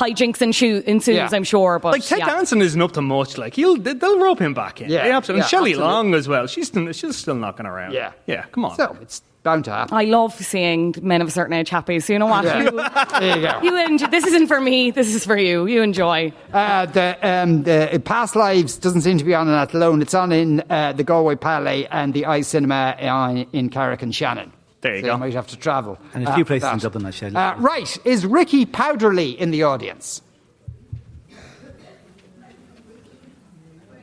Hijinks 0.00 0.40
ensues, 0.40 0.82
ensues 0.84 1.16
Yeah. 1.16 1.28
I'm 1.32 1.44
sure, 1.44 1.78
but 1.78 1.92
Like 1.92 2.04
Ted 2.04 2.20
yeah. 2.20 2.26
Danson 2.26 2.62
isn't 2.62 2.80
up 2.80 2.92
to 2.92 3.02
much. 3.02 3.36
Like 3.38 3.54
he'll 3.54 3.76
they'll 3.76 4.18
rope 4.18 4.38
him 4.40 4.54
back 4.54 4.80
in. 4.80 4.88
Yeah, 4.90 5.06
Yeah, 5.06 5.16
absolutely. 5.16 5.40
yeah, 5.40 5.44
and 5.44 5.50
Shelley 5.50 5.70
absolutely. 5.72 5.92
Long 5.94 6.14
as 6.14 6.26
well. 6.28 6.46
She's 6.46 6.68
still, 6.68 6.90
she's 6.92 7.16
still 7.16 7.34
knocking 7.34 7.66
around. 7.66 7.92
Yeah. 7.92 8.12
yeah. 8.26 8.44
Come 8.52 8.64
on. 8.64 8.76
So 8.76 8.96
it's 9.02 9.22
bound 9.42 9.64
to 9.66 9.70
happen. 9.70 9.94
I 9.96 10.04
love 10.04 10.34
seeing 10.34 10.94
men 11.02 11.22
of 11.22 11.28
a 11.28 11.30
certain 11.30 11.54
age 11.54 11.70
happy. 11.70 11.98
So 12.00 12.12
you 12.12 12.18
know 12.18 12.26
what? 12.26 12.44
Yeah. 12.44 12.62
You, 12.62 12.70
There 13.20 13.36
you 13.36 13.42
go. 13.42 13.60
you 13.62 13.86
enjoy, 13.86 14.06
this 14.08 14.26
isn't 14.26 14.48
for 14.48 14.60
me. 14.60 14.90
This 14.90 15.14
is 15.14 15.24
for 15.24 15.36
you. 15.36 15.66
You 15.66 15.82
enjoy. 15.82 16.32
Uh, 16.52 16.86
the, 16.86 17.16
um, 17.22 17.62
the 17.62 18.02
Past 18.04 18.36
Lives 18.36 18.76
doesn't 18.76 19.00
seem 19.02 19.16
to 19.18 19.24
be 19.24 19.34
on 19.34 19.48
in 19.48 19.54
Athlone. 19.54 20.02
It's 20.02 20.14
on 20.14 20.30
in 20.32 20.62
uh, 20.70 20.92
the 20.92 21.04
Galway 21.04 21.36
Pálás 21.36 21.86
and 21.90 22.12
the 22.14 22.26
Eye 22.26 22.42
Cinema 22.42 22.96
in, 22.98 23.46
in 23.58 23.70
Carrick-on-Shannon. 23.70 24.52
There 24.80 24.94
you 24.96 25.02
so 25.02 25.06
go. 25.08 25.12
You 25.14 25.18
might 25.18 25.34
have 25.34 25.46
to 25.48 25.56
travel. 25.56 25.98
And 26.14 26.26
a 26.26 26.30
uh, 26.30 26.34
few 26.34 26.44
for 26.44 26.48
places 26.48 26.68
in 26.70 26.78
that. 26.78 26.82
Dublin, 26.82 27.06
I 27.06 27.10
shall. 27.10 27.36
Uh, 27.36 27.56
right. 27.58 27.98
Is 28.06 28.24
Ricky 28.24 28.64
Powderly 28.64 29.38
in 29.38 29.50
the 29.50 29.62
audience? 29.64 30.22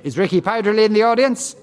Is 0.03 0.17
Ricky 0.17 0.39
Powderly 0.41 0.85
in 0.85 0.93
the 0.93 1.03
audience? 1.03 1.55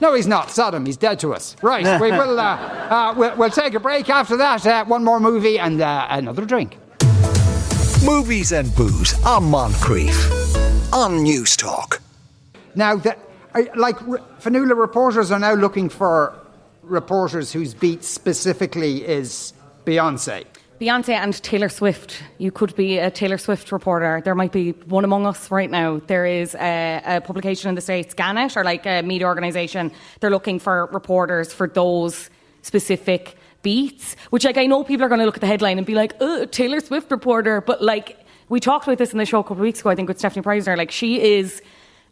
No, 0.00 0.14
he's 0.14 0.26
not. 0.26 0.50
Sodom, 0.50 0.86
he's 0.86 0.96
dead 0.96 1.18
to 1.20 1.34
us. 1.34 1.56
Right, 1.62 2.00
we 2.00 2.10
will. 2.10 2.38
Uh, 2.38 2.42
uh, 2.44 3.14
we'll, 3.16 3.36
we'll 3.36 3.50
take 3.50 3.74
a 3.74 3.80
break 3.80 4.08
after 4.10 4.36
that. 4.36 4.66
Uh, 4.66 4.84
one 4.84 5.04
more 5.04 5.18
movie 5.20 5.58
and 5.58 5.80
uh, 5.80 6.06
another 6.10 6.44
drink. 6.44 6.76
Movies 8.04 8.52
and 8.52 8.74
booze 8.76 9.14
on 9.24 9.44
Moncrieff 9.44 10.92
on 10.92 11.24
Newstalk. 11.24 11.98
Now, 12.74 12.96
the, 12.96 13.16
like 13.74 14.00
r- 14.02 14.20
Fionnuala 14.40 14.78
reporters 14.78 15.30
are 15.30 15.38
now 15.38 15.54
looking 15.54 15.88
for 15.88 16.38
reporters 16.88 17.52
whose 17.52 17.74
beat 17.74 18.04
specifically 18.04 19.06
is 19.06 19.52
Beyonce. 19.84 20.44
Beyonce 20.80 21.14
and 21.14 21.34
Taylor 21.42 21.68
Swift. 21.68 22.22
You 22.38 22.52
could 22.52 22.76
be 22.76 22.98
a 22.98 23.10
Taylor 23.10 23.38
Swift 23.38 23.72
reporter. 23.72 24.22
There 24.24 24.36
might 24.36 24.52
be 24.52 24.70
one 24.86 25.04
among 25.04 25.26
us 25.26 25.50
right 25.50 25.68
now. 25.68 26.00
There 26.06 26.24
is 26.24 26.54
a, 26.54 27.02
a 27.04 27.20
publication 27.20 27.68
in 27.68 27.74
the 27.74 27.80
States, 27.80 28.14
Gannett, 28.14 28.56
or 28.56 28.62
like 28.62 28.86
a 28.86 29.02
media 29.02 29.26
organisation. 29.26 29.90
They're 30.20 30.30
looking 30.30 30.60
for 30.60 30.86
reporters 30.92 31.52
for 31.52 31.66
those 31.66 32.30
specific 32.62 33.36
beats, 33.62 34.14
which 34.30 34.44
like 34.44 34.56
I 34.56 34.66
know 34.66 34.84
people 34.84 35.04
are 35.04 35.08
going 35.08 35.18
to 35.18 35.26
look 35.26 35.36
at 35.36 35.40
the 35.40 35.48
headline 35.48 35.78
and 35.78 35.86
be 35.86 35.96
like, 35.96 36.14
oh, 36.20 36.44
Taylor 36.44 36.78
Swift 36.78 37.10
reporter. 37.10 37.60
But 37.60 37.82
like, 37.82 38.16
we 38.48 38.60
talked 38.60 38.86
about 38.86 38.98
this 38.98 39.10
in 39.10 39.18
the 39.18 39.26
show 39.26 39.40
a 39.40 39.42
couple 39.42 39.56
of 39.56 39.62
weeks 39.62 39.80
ago, 39.80 39.90
I 39.90 39.96
think 39.96 40.08
with 40.08 40.20
Stephanie 40.20 40.44
Preissner. 40.44 40.76
Like, 40.76 40.92
she 40.92 41.20
is 41.20 41.60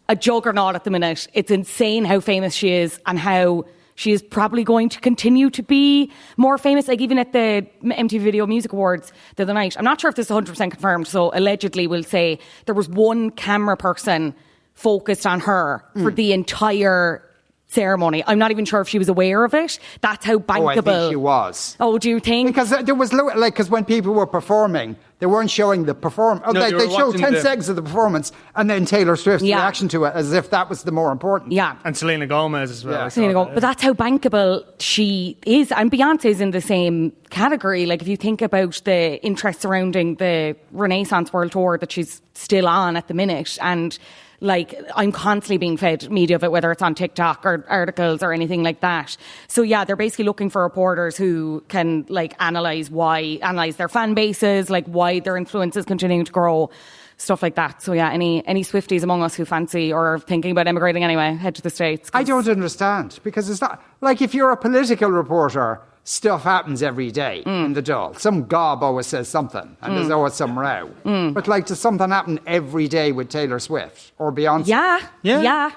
a 0.09 0.17
juggernaut 0.17 0.75
at 0.75 0.83
the 0.83 0.91
minute. 0.91 1.29
It's 1.35 1.53
insane 1.53 2.05
how 2.05 2.19
famous 2.19 2.53
she 2.53 2.73
is 2.73 2.99
and 3.07 3.17
how 3.17 3.65
she 3.97 4.13
is 4.13 4.23
probably 4.23 4.63
going 4.63 4.89
to 4.91 5.01
continue 5.01 5.51
to 5.51 5.63
be 5.63 6.13
more 6.37 6.57
famous. 6.59 6.87
Like 6.87 7.01
even 7.01 7.19
at 7.19 7.33
the 7.33 7.67
MTV 7.83 8.21
Video 8.21 8.47
Music 8.47 8.73
Awards 8.73 9.13
the 9.35 9.43
other 9.43 9.55
night, 9.55 9.77
I'm 9.77 9.85
not 9.85 10.01
sure 10.01 10.09
if 10.09 10.15
this 10.15 10.31
is 10.31 10.37
100% 10.37 10.71
confirmed. 10.71 11.09
So 11.09 11.33
allegedly, 11.35 11.87
we'll 11.87 12.05
say 12.05 12.39
there 12.67 12.75
was 12.75 12.89
one 12.89 13.31
camera 13.31 13.77
person 13.77 14.35
focused 14.75 15.27
on 15.27 15.41
her 15.41 15.83
for 15.95 16.13
mm. 16.13 16.17
the 16.17 16.33
entire 16.33 17.23
ceremony. 17.69 18.23
I'm 18.27 18.39
not 18.39 18.51
even 18.51 18.65
sure 18.65 18.81
if 18.81 18.89
she 18.89 18.99
was 18.99 19.09
aware 19.09 19.45
of 19.45 19.55
it. 19.55 19.79
That's 20.01 20.25
how 20.25 20.39
bankable. 20.39 20.59
Oh, 20.61 20.67
I 20.69 20.81
think 20.81 21.11
she 21.13 21.17
was. 21.17 21.77
Oh, 21.81 21.99
do 21.99 22.09
you 22.09 22.21
think? 22.21 22.49
Because 22.49 22.71
there 22.71 22.95
was 22.95 23.13
like 23.13 23.55
because 23.55 23.69
when 23.71 23.85
people 23.85 24.15
were 24.15 24.27
performing, 24.27 24.97
they 25.19 25.27
weren't 25.27 25.51
showing 25.51 25.85
the 25.85 25.95
perform. 25.95 26.43
Oh, 26.45 26.53
No, 26.53 26.61
they, 26.61 26.71
they 26.73 26.87
they 26.87 26.95
showed 26.95 27.17
ten 27.17 27.33
the- 27.33 27.41
seconds 27.41 27.69
of 27.69 27.77
the 27.77 27.83
performance 27.83 28.33
and 28.55 28.71
then 28.71 28.85
Taylor 28.85 29.17
Swift's 29.17 29.45
Yeah. 29.45 29.57
reaction 29.57 29.89
to 29.89 30.05
it 30.05 30.13
as 30.15 30.33
if 30.33 30.51
that 30.51 30.69
was 30.69 30.85
the 30.85 30.93
more 30.93 31.11
important. 31.11 31.53
yeah. 31.53 31.77
and 31.85 31.97
Selena 31.97 32.27
Gomez 32.27 32.71
as 32.71 32.85
well. 32.85 32.95
Yeah. 32.95 33.09
Selena 33.09 33.33
Gomez. 33.33 33.49
that. 33.49 33.55
But 33.55 33.61
that's 33.63 33.83
how 33.83 33.93
bankable 33.95 34.65
she 34.79 35.37
is. 35.47 35.73
And 35.73 35.91
Beyonce's 35.91 36.41
in 36.41 36.53
the 36.53 36.61
same 36.61 37.13
category. 37.31 37.87
Like, 37.87 38.01
if 38.03 38.09
you 38.09 38.17
think 38.17 38.43
about 38.43 38.81
the 38.85 39.21
interest 39.25 39.61
surrounding 39.63 40.15
the 40.17 40.55
Renaissance 40.73 41.33
World 41.33 41.53
Tour 41.53 41.79
that 41.79 41.91
she's 41.93 42.21
still 42.35 42.69
on 42.69 42.97
at 42.97 43.09
the 43.09 43.15
minute, 43.15 43.59
and 43.61 43.99
like 44.41 44.75
I'm 44.95 45.13
constantly 45.13 45.59
being 45.59 45.77
fed 45.77 46.11
media 46.11 46.37
of 46.37 46.45
it, 46.45 46.53
whether 46.53 46.71
it's 46.71 46.83
on 46.83 46.95
TikTok 46.95 47.45
or 47.45 47.65
articles 47.69 48.23
or 48.23 48.33
anything 48.33 48.63
like 48.63 48.81
that. 48.81 49.17
So 49.49 49.63
yeah, 49.63 49.85
they're 49.85 49.97
basically 49.97 50.25
looking 50.25 50.51
for 50.51 50.63
reporters 50.63 51.17
who 51.17 51.65
can 51.69 52.07
like 52.09 52.35
analyze 52.41 52.91
why, 52.91 53.39
analyze 53.43 53.77
their 53.77 53.89
fan 53.89 54.15
bases, 54.15 54.71
like 54.71 54.87
why 54.87 55.21
their 55.21 55.37
influence 55.37 55.77
is 55.77 55.85
continuing 55.85 56.25
to 56.25 56.33
grow, 56.33 56.71
stuff 57.17 57.43
like 57.43 57.55
that. 57.55 57.83
So 57.83 57.93
yeah, 57.93 58.11
any 58.11 58.47
any 58.47 58.63
Swifties 58.63 59.03
among 59.03 59.23
us 59.23 59.35
who 59.35 59.45
fancy 59.45 59.93
or 59.93 60.15
are 60.15 60.19
thinking 60.19 60.51
about 60.51 60.67
emigrating 60.67 61.05
anyway, 61.05 61.35
head 61.35 61.55
to 61.57 61.63
the 61.63 61.71
states. 61.71 62.11
I 62.13 62.23
don't 62.23 62.49
understand 62.49 63.19
because 63.23 63.49
it's 63.49 63.61
not 63.61 63.83
like 64.01 64.21
if 64.21 64.35
you're 64.35 64.51
a 64.51 64.57
political 64.57 65.11
reporter, 65.11 65.81
stuff 66.09 66.45
happens 66.45 66.83
every 66.83 67.11
day 67.11 67.43
Mm. 67.45 67.65
in 67.67 67.73
the 67.75 67.83
Dáil. 67.83 68.17
Some 68.19 68.47
gob 68.47 68.83
always 68.83 69.07
says 69.09 69.27
something, 69.29 69.77
and 69.83 69.97
there's 69.97 70.09
always 70.11 70.35
some 70.35 70.57
row. 70.59 70.89
Mm. 71.05 71.35
But 71.35 71.49
like, 71.49 71.67
does 71.67 71.81
something 71.81 72.11
happen 72.11 72.39
every 72.47 72.87
day 72.89 73.11
with 73.13 73.29
Taylor 73.29 73.59
Swift 73.59 74.13
or 74.19 74.33
Beyonce? 74.33 74.69
Yeah, 74.69 75.01
Yeah. 75.23 75.41
yeah. 75.43 75.71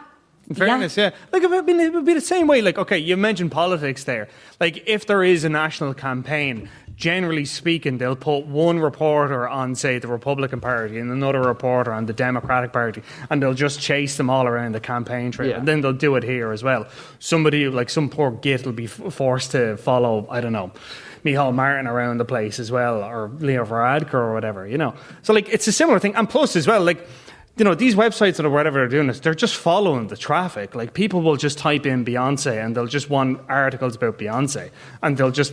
In 0.48 0.56
fairness, 0.56 0.98
yeah. 0.98 1.12
Like, 1.32 1.44
I 1.44 1.62
mean, 1.62 1.80
it 1.80 1.94
would 1.94 2.06
be 2.06 2.14
the 2.16 2.22
same 2.22 2.48
way. 2.48 2.62
Like, 2.62 2.78
okay, 2.80 2.98
you 2.98 3.16
mentioned 3.18 3.52
politics 3.52 4.04
there. 4.06 4.28
Like, 4.60 4.84
if 4.88 5.06
there 5.06 5.24
is 5.24 5.44
a 5.44 5.50
national 5.50 5.94
campaign, 5.94 6.70
generally 7.00 7.46
speaking, 7.46 7.98
they'll 7.98 8.16
put 8.16 8.46
one 8.46 8.78
reporter 8.78 9.48
on, 9.48 9.74
say, 9.74 10.00
the 10.00 10.08
Republican 10.08 10.60
Party 10.60 11.00
and 11.00 11.10
another 11.10 11.42
reporter 11.42 11.94
on 11.94 12.06
the 12.06 12.14
Democratic 12.14 12.74
Party, 12.74 13.02
and 13.30 13.42
they'll 13.42 13.54
just 13.54 13.80
chase 13.80 14.18
them 14.18 14.30
all 14.30 14.46
around 14.46 14.76
the 14.76 14.82
campaign 14.82 15.32
trail. 15.32 15.50
Yeah. 15.50 15.58
And 15.60 15.68
then 15.68 15.80
they'll 15.80 15.94
do 15.94 16.18
it 16.18 16.24
here 16.24 16.52
as 16.52 16.62
well. 16.62 16.88
Somebody, 17.20 17.70
like 17.70 17.90
some 17.90 18.10
poor 18.10 18.32
git, 18.32 18.66
will 18.66 18.74
be 18.74 18.86
f- 18.86 19.14
forced 19.14 19.52
to 19.52 19.78
follow, 19.78 20.28
I 20.30 20.42
don't 20.42 20.52
know. 20.52 20.72
Micheál 21.24 21.54
Martin 21.54 21.88
around 21.88 22.18
the 22.18 22.26
place 22.26 22.60
as 22.60 22.70
well, 22.70 23.02
or 23.02 23.30
Leo 23.40 23.66
Varadkar 23.66 24.16
or 24.16 24.34
whatever, 24.34 24.68
you 24.68 24.78
know. 24.78 24.94
So, 25.22 25.32
like, 25.34 25.48
it's 25.48 25.68
a 25.68 25.72
similar 25.72 26.00
thing. 26.00 26.16
And 26.16 26.30
plus, 26.30 26.58
as 26.58 26.68
well, 26.68 26.84
like, 26.84 27.08
you 27.56 27.64
know, 27.64 27.76
these 27.76 27.96
websites 27.96 28.44
or 28.44 28.50
whatever 28.50 28.80
they're 28.80 28.88
doing 28.88 29.08
this, 29.08 29.22
they're 29.22 29.34
just 29.34 29.56
following 29.56 30.08
the 30.08 30.18
traffic. 30.18 30.76
Like 30.76 30.94
people 30.94 31.22
will 31.22 31.36
just 31.36 31.58
type 31.58 31.86
in 31.86 32.06
Beyonce 32.06 32.64
and 32.64 32.74
they'll 32.74 32.88
just 32.88 33.10
want 33.10 33.42
articles 33.50 33.98
about 33.98 34.18
Beyonce 34.18 34.72
and 35.04 35.18
they'll 35.18 35.32
just 35.32 35.52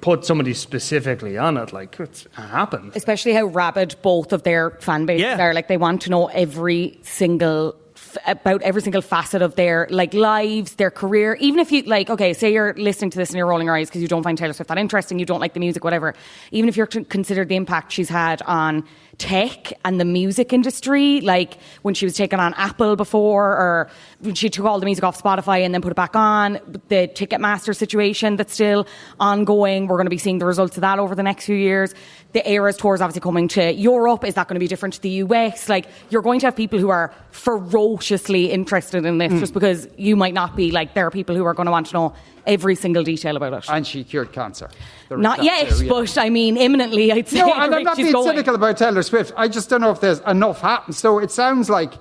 put 0.00 0.24
somebody 0.24 0.54
specifically 0.54 1.36
on 1.38 1.56
it. 1.56 1.72
Like 1.72 1.98
it's 2.00 2.26
happened. 2.32 2.92
especially 2.94 3.32
how 3.34 3.44
rabid 3.46 3.96
both 4.02 4.32
of 4.32 4.42
their 4.42 4.70
fan 4.80 5.06
bases 5.06 5.22
Yeah. 5.22 5.40
are. 5.42 5.54
Like 5.54 5.68
they 5.68 5.76
want 5.76 6.02
to 6.02 6.10
know 6.10 6.26
every 6.28 6.98
single 7.02 7.76
about 8.26 8.60
every 8.62 8.82
single 8.82 9.00
facet 9.00 9.40
of 9.40 9.54
their 9.54 9.86
like 9.90 10.12
lives, 10.12 10.74
their 10.74 10.90
career. 10.90 11.34
Even 11.40 11.58
if 11.60 11.72
you 11.72 11.82
like, 11.82 12.10
okay, 12.10 12.34
say 12.34 12.52
you're 12.52 12.74
listening 12.74 13.10
to 13.10 13.16
this 13.18 13.30
and 13.30 13.36
you're 13.38 13.46
rolling 13.46 13.66
your 13.66 13.76
eyes 13.76 13.88
because 13.88 14.02
you 14.02 14.08
don't 14.08 14.22
find 14.22 14.36
Taylor 14.36 14.52
Swift 14.52 14.68
that 14.68 14.76
interesting, 14.78 15.18
you 15.18 15.24
don't 15.24 15.40
like 15.40 15.54
the 15.54 15.60
music, 15.60 15.82
whatever. 15.82 16.14
Even 16.50 16.68
if 16.68 16.76
you're 16.76 16.86
considered 16.86 17.48
the 17.48 17.56
impact 17.56 17.90
she's 17.92 18.10
had 18.10 18.42
on 18.42 18.84
tech 19.18 19.72
and 19.84 20.00
the 20.00 20.04
music 20.04 20.52
industry, 20.52 21.20
like 21.20 21.58
when 21.82 21.94
she 21.94 22.06
was 22.06 22.14
taken 22.14 22.40
on 22.40 22.54
Apple 22.54 22.96
before, 22.96 23.50
or 23.52 23.90
when 24.20 24.34
she 24.34 24.48
took 24.48 24.64
all 24.64 24.80
the 24.80 24.86
music 24.86 25.04
off 25.04 25.22
Spotify 25.22 25.64
and 25.64 25.74
then 25.74 25.82
put 25.82 25.92
it 25.92 25.96
back 25.96 26.16
on, 26.16 26.58
the 26.88 27.08
Ticketmaster 27.08 27.76
situation 27.76 28.36
that's 28.36 28.54
still 28.54 28.86
ongoing. 29.20 29.86
We're 29.86 29.96
going 29.96 30.06
to 30.06 30.10
be 30.10 30.18
seeing 30.18 30.38
the 30.38 30.46
results 30.46 30.76
of 30.76 30.80
that 30.80 30.98
over 30.98 31.14
the 31.14 31.22
next 31.22 31.46
few 31.46 31.56
years. 31.56 31.94
The 32.32 32.48
Eras 32.50 32.76
tour 32.76 32.94
is 32.94 33.02
obviously 33.02 33.20
coming 33.20 33.48
to 33.48 33.72
Europe. 33.74 34.24
Is 34.24 34.34
that 34.34 34.48
going 34.48 34.56
to 34.56 34.60
be 34.60 34.68
different 34.68 34.94
to 34.94 35.00
the 35.00 35.10
US? 35.10 35.68
Like, 35.68 35.86
you're 36.08 36.22
going 36.22 36.40
to 36.40 36.46
have 36.46 36.56
people 36.56 36.78
who 36.78 36.88
are 36.88 37.14
ferociously 37.30 38.50
interested 38.50 39.04
in 39.04 39.18
this 39.18 39.32
mm. 39.32 39.40
just 39.40 39.52
because 39.52 39.86
you 39.96 40.16
might 40.16 40.34
not 40.34 40.56
be. 40.56 40.70
Like, 40.70 40.94
there 40.94 41.06
are 41.06 41.10
people 41.10 41.36
who 41.36 41.44
are 41.44 41.54
going 41.54 41.66
to 41.66 41.72
want 41.72 41.88
to 41.88 41.94
know 41.94 42.14
every 42.46 42.74
single 42.74 43.04
detail 43.04 43.36
about 43.36 43.52
it. 43.52 43.70
And 43.70 43.86
she 43.86 44.04
cured 44.04 44.32
cancer. 44.32 44.70
There 45.12 45.22
Not 45.22 45.44
yet, 45.44 45.78
yeah. 45.80 45.88
but 45.88 46.16
I 46.16 46.30
mean, 46.30 46.56
imminently, 46.56 47.12
I'd 47.12 47.28
say. 47.28 47.38
No, 47.38 47.52
and 47.52 47.74
I'm 47.74 47.82
not 47.82 47.96
being 47.96 48.12
going. 48.12 48.28
cynical 48.28 48.54
about 48.54 48.78
Taylor 48.78 49.02
Swift. 49.02 49.32
I 49.36 49.48
just 49.48 49.68
don't 49.68 49.80
know 49.80 49.90
if 49.90 50.00
there's 50.00 50.20
enough 50.20 50.60
happened. 50.60 50.96
So 50.96 51.18
it 51.18 51.30
sounds 51.30 51.68
like 51.68 51.92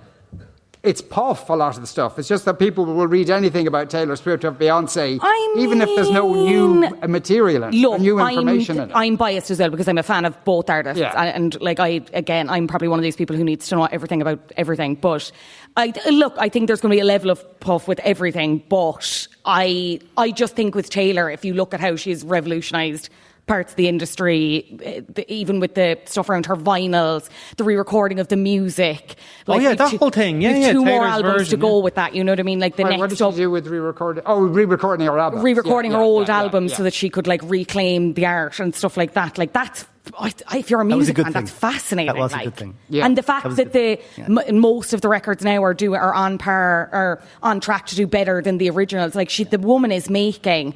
it's 0.83 0.99
puff 1.01 1.47
a 1.49 1.53
lot 1.53 1.75
of 1.75 1.81
the 1.81 1.87
stuff. 1.87 2.17
It's 2.17 2.27
just 2.27 2.45
that 2.45 2.55
people 2.57 2.85
will 2.85 3.05
read 3.05 3.29
anything 3.29 3.67
about 3.67 3.91
Taylor 3.91 4.15
Swift 4.15 4.43
or 4.43 4.51
Beyonce, 4.51 5.19
I 5.21 5.55
even 5.59 5.79
if 5.79 5.89
there's 5.95 6.09
no 6.09 6.33
new 6.33 6.89
material 7.07 7.63
in 7.65 7.75
Look, 7.81 7.93
or 7.93 7.99
new 7.99 8.19
information 8.19 8.77
I'm, 8.79 8.83
in 8.85 8.89
it. 8.89 8.95
I'm 8.95 9.15
biased 9.15 9.51
as 9.51 9.59
well 9.59 9.69
because 9.69 9.87
I'm 9.87 9.99
a 9.99 10.03
fan 10.03 10.25
of 10.25 10.43
both 10.43 10.69
artists, 10.71 10.99
Yeah. 10.99 11.13
and, 11.15 11.53
and 11.53 11.61
like 11.61 11.79
I 11.79 12.01
again, 12.13 12.49
I'm 12.49 12.67
probably 12.67 12.87
one 12.87 12.97
of 12.97 13.03
these 13.03 13.15
people 13.15 13.35
who 13.35 13.43
needs 13.43 13.67
to 13.69 13.75
know 13.75 13.85
everything 13.85 14.21
about 14.23 14.39
everything. 14.57 14.95
But 14.95 15.31
I 15.77 15.93
look, 16.09 16.33
I 16.37 16.49
think 16.49 16.65
there's 16.65 16.81
going 16.81 16.91
to 16.91 16.95
be 16.95 17.01
a 17.01 17.05
level 17.05 17.29
of 17.29 17.59
puff 17.59 17.87
with 17.87 17.99
everything. 17.99 18.63
But 18.67 19.27
I, 19.45 19.99
I 20.17 20.31
just 20.31 20.55
think 20.55 20.73
with 20.73 20.89
Taylor, 20.89 21.29
if 21.29 21.45
you 21.45 21.53
look 21.53 21.75
at 21.75 21.79
how 21.79 21.95
she's 21.95 22.23
revolutionised 22.23 23.09
parts 23.47 23.73
of 23.73 23.75
the 23.75 23.87
industry, 23.87 24.77
eh, 24.83 25.01
even 25.27 25.59
with 25.59 25.75
the 25.75 25.97
stuff 26.05 26.29
around 26.29 26.45
her 26.45 26.55
vinyls, 26.55 27.27
the 27.57 27.63
re-recording 27.63 28.19
of 28.19 28.27
the 28.29 28.37
music. 28.37 29.15
Oh, 29.47 29.59
yeah, 29.59 29.73
that 29.75 29.89
two- 29.91 29.97
whole 29.97 30.09
thing. 30.09 30.41
Yeah, 30.41 30.55
yeah, 30.55 30.71
Two 30.71 30.85
more 30.85 31.01
Taylor's 31.01 31.11
albums 31.25 31.49
to 31.49 31.57
go 31.57 31.77
yeah. 31.77 31.83
with 31.83 31.95
that. 31.95 32.15
You 32.15 32.23
know 32.23 32.31
what 32.31 32.39
I 32.39 32.43
mean? 32.43 32.59
Like 32.59 32.75
the 32.77 32.83
what 32.83 32.97
next 32.97 33.17
did 33.17 33.31
she 33.33 33.37
do 33.37 33.51
with 33.51 33.67
re-recording? 33.67 34.23
Oh, 34.25 34.41
re-recording 34.41 35.05
her 35.07 35.17
album. 35.19 35.41
re-recording 35.41 35.91
Yeah, 35.91 35.97
her 35.97 36.03
yeah, 36.03 36.07
old 36.07 36.27
yeah, 36.27 36.37
yeah, 36.37 36.43
albums 36.43 36.71
yeah. 36.71 36.77
so 36.77 36.83
that 36.83 36.93
she 36.93 37.09
could 37.09 37.27
like 37.27 37.41
reclaim 37.43 38.13
the 38.13 38.25
art 38.25 38.59
and 38.59 38.73
stuff 38.73 38.95
like 38.95 39.13
that. 39.13 39.37
Like 39.37 39.51
that's, 39.53 39.85
I, 40.17 40.31
I- 40.47 40.57
if 40.59 40.69
you're 40.69 40.81
a 40.81 40.85
That 40.87 40.93
a 40.93 40.95
music 40.95 41.15
fan, 41.17 41.25
thing. 41.25 41.33
that's 41.33 41.51
fascinating. 41.51 42.13
That 42.13 42.19
was 42.21 42.33
a 42.33 42.43
good 42.45 42.55
thing. 42.55 42.77
Yeah. 42.89 43.05
And 43.05 43.17
the 43.17 43.23
fact 43.23 43.43
That 43.55 43.73
that, 43.73 43.73
the 43.73 43.99
m- 44.17 44.59
most 44.59 44.93
of 44.93 45.01
the 45.01 45.09
records 45.09 45.43
now 45.43 45.61
are 45.63 45.73
do 45.73 45.93
are 45.93 46.13
on 46.13 46.37
par 46.37 46.89
or 46.93 47.21
on 47.43 47.59
track 47.59 47.87
to 47.87 47.95
do 47.95 48.07
better 48.07 48.41
than 48.41 48.59
the 48.59 48.69
originals. 48.69 49.13
Like 49.15 49.29
she, 49.29 49.43
the 49.43 49.59
woman 49.59 49.91
is 49.91 50.09
making. 50.09 50.73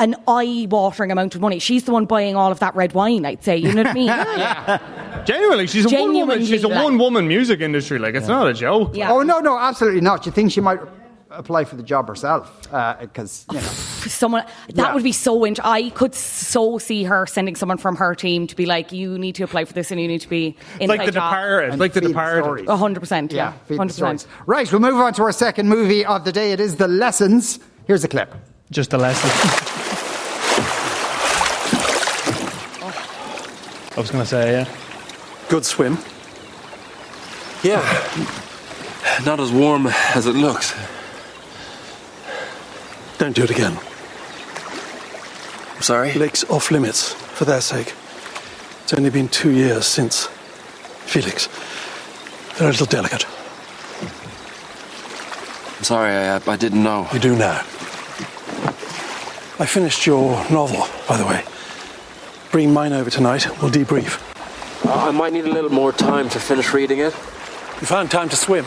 An 0.00 0.14
eye-watering 0.28 1.10
amount 1.10 1.34
of 1.34 1.40
money. 1.40 1.58
She's 1.58 1.82
the 1.84 1.90
one 1.92 2.04
buying 2.06 2.36
all 2.36 2.52
of 2.52 2.60
that 2.60 2.74
red 2.76 2.92
wine. 2.92 3.26
I'd 3.26 3.42
say. 3.42 3.56
You 3.56 3.72
know 3.72 3.82
what 3.82 3.86
I 3.88 3.94
mean? 3.94 5.24
Genuinely, 5.26 5.66
she's 5.66 5.84
a 5.90 5.94
one 5.94 6.12
woman. 6.14 6.44
She's 6.44 6.62
a 6.64 6.68
like- 6.68 6.84
one 6.84 6.98
woman 6.98 7.26
music 7.26 7.60
industry. 7.60 7.98
Like 7.98 8.14
it's 8.14 8.28
not 8.28 8.46
a 8.48 8.54
joke. 8.54 8.94
Yeah. 8.94 9.10
Oh 9.12 9.22
no, 9.22 9.40
no, 9.40 9.58
absolutely 9.58 10.00
not. 10.00 10.24
You 10.24 10.32
think 10.32 10.52
she 10.52 10.60
might 10.60 10.78
apply 11.30 11.64
for 11.64 11.76
the 11.76 11.82
job 11.82 12.06
herself? 12.08 12.72
Uh, 12.72 12.94
because 13.00 13.44
you 13.50 13.56
know, 13.56 13.60
someone 13.62 14.44
that 14.68 14.76
Yeah. 14.76 14.94
would 14.94 15.02
be 15.02 15.12
so 15.12 15.44
int- 15.44 15.60
I 15.64 15.90
could 15.90 16.14
so 16.14 16.78
see 16.78 17.02
her 17.04 17.26
sending 17.26 17.56
someone 17.56 17.76
from 17.78 17.96
her 17.96 18.14
team 18.14 18.46
to 18.46 18.56
be 18.56 18.66
like, 18.66 18.92
you 18.92 19.18
need 19.18 19.34
to 19.34 19.42
apply 19.42 19.64
for 19.64 19.72
this 19.72 19.90
and 19.90 20.00
you 20.00 20.06
need 20.08 20.20
to 20.22 20.28
be 20.28 20.56
in 20.80 20.88
like 20.88 21.04
the 21.04 21.12
Departed. 21.12 21.70
and 21.70 21.80
Like 21.80 21.92
the 21.92 22.00
feed 22.00 22.08
Departed. 22.08 22.44
stories. 22.44 22.68
A 22.68 22.76
hundred 22.76 23.00
percent, 23.00 23.32
yeah, 23.32 23.52
feed 23.66 23.74
the 23.74 23.78
hundred 23.78 23.92
stories. 23.94 24.22
percent. 24.24 24.46
Right, 24.46 24.70
we'll 24.72 24.80
move 24.80 24.94
on 24.94 25.12
to 25.14 25.22
our 25.24 25.32
second 25.32 25.68
movie 25.68 26.04
of 26.06 26.24
the 26.24 26.32
day. 26.32 26.52
It 26.52 26.60
is 26.60 26.76
The 26.76 26.88
Lessons. 26.88 27.58
Here's 27.86 28.04
a 28.04 28.08
clip. 28.08 28.34
Just 28.70 28.92
a 28.92 28.98
lesson. 28.98 29.84
I 33.98 34.00
was 34.00 34.12
going 34.12 34.22
to 34.22 34.30
say, 34.30 34.52
yeah. 34.52 34.68
Good 35.48 35.64
swim. 35.64 35.98
Yeah. 37.64 37.82
Not 39.24 39.40
as 39.40 39.50
warm 39.50 39.88
as 39.88 40.28
it 40.28 40.36
looks. 40.36 40.72
Don't 43.18 43.34
do 43.34 43.42
it 43.42 43.50
again. 43.50 43.76
I'm 45.74 45.82
sorry? 45.82 46.12
Lake's 46.12 46.44
off 46.44 46.70
limits 46.70 47.12
for 47.12 47.44
their 47.44 47.60
sake. 47.60 47.92
It's 48.84 48.94
only 48.94 49.10
been 49.10 49.26
two 49.26 49.50
years 49.50 49.84
since 49.84 50.26
Felix. 51.06 51.48
They're 52.56 52.68
a 52.68 52.70
little 52.70 52.86
delicate. 52.86 53.26
I'm 55.76 55.82
sorry, 55.82 56.12
I, 56.12 56.36
uh, 56.36 56.40
I 56.46 56.54
didn't 56.54 56.84
know. 56.84 57.08
You 57.12 57.18
do 57.18 57.34
now. 57.34 57.62
I 59.58 59.66
finished 59.66 60.06
your 60.06 60.36
novel, 60.52 60.86
by 61.08 61.16
the 61.16 61.26
way. 61.26 61.42
Bring 62.50 62.72
mine 62.72 62.92
over 62.92 63.10
tonight. 63.10 63.46
We'll 63.60 63.70
debrief. 63.70 64.24
I 64.86 65.10
might 65.10 65.32
need 65.32 65.44
a 65.44 65.52
little 65.52 65.70
more 65.70 65.92
time 65.92 66.28
to 66.30 66.40
finish 66.40 66.72
reading 66.72 66.98
it. 67.00 67.14
You 67.80 67.86
found 67.86 68.10
time 68.10 68.28
to 68.30 68.36
swim. 68.36 68.64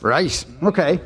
Right. 0.00 0.44
Okay. 0.62 1.00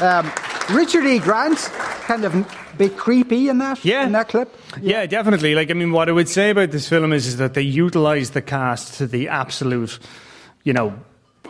Um, 0.00 0.30
Richard 0.70 1.06
E. 1.06 1.18
Grant, 1.18 1.58
kind 1.58 2.24
of 2.24 2.76
bit 2.76 2.96
creepy 2.96 3.48
in 3.48 3.58
that. 3.58 3.84
Yeah. 3.84 4.04
In 4.04 4.12
that 4.12 4.28
clip. 4.28 4.54
Yeah, 4.80 5.06
definitely. 5.06 5.54
Like, 5.54 5.70
I 5.70 5.74
mean, 5.74 5.92
what 5.92 6.08
I 6.08 6.12
would 6.12 6.28
say 6.28 6.50
about 6.50 6.70
this 6.70 6.88
film 6.88 7.12
is, 7.12 7.26
is 7.26 7.38
that 7.38 7.54
they 7.54 7.62
utilize 7.62 8.30
the 8.30 8.42
cast 8.42 8.94
to 8.98 9.06
the 9.06 9.28
absolute, 9.28 9.98
you 10.64 10.72
know, 10.72 10.98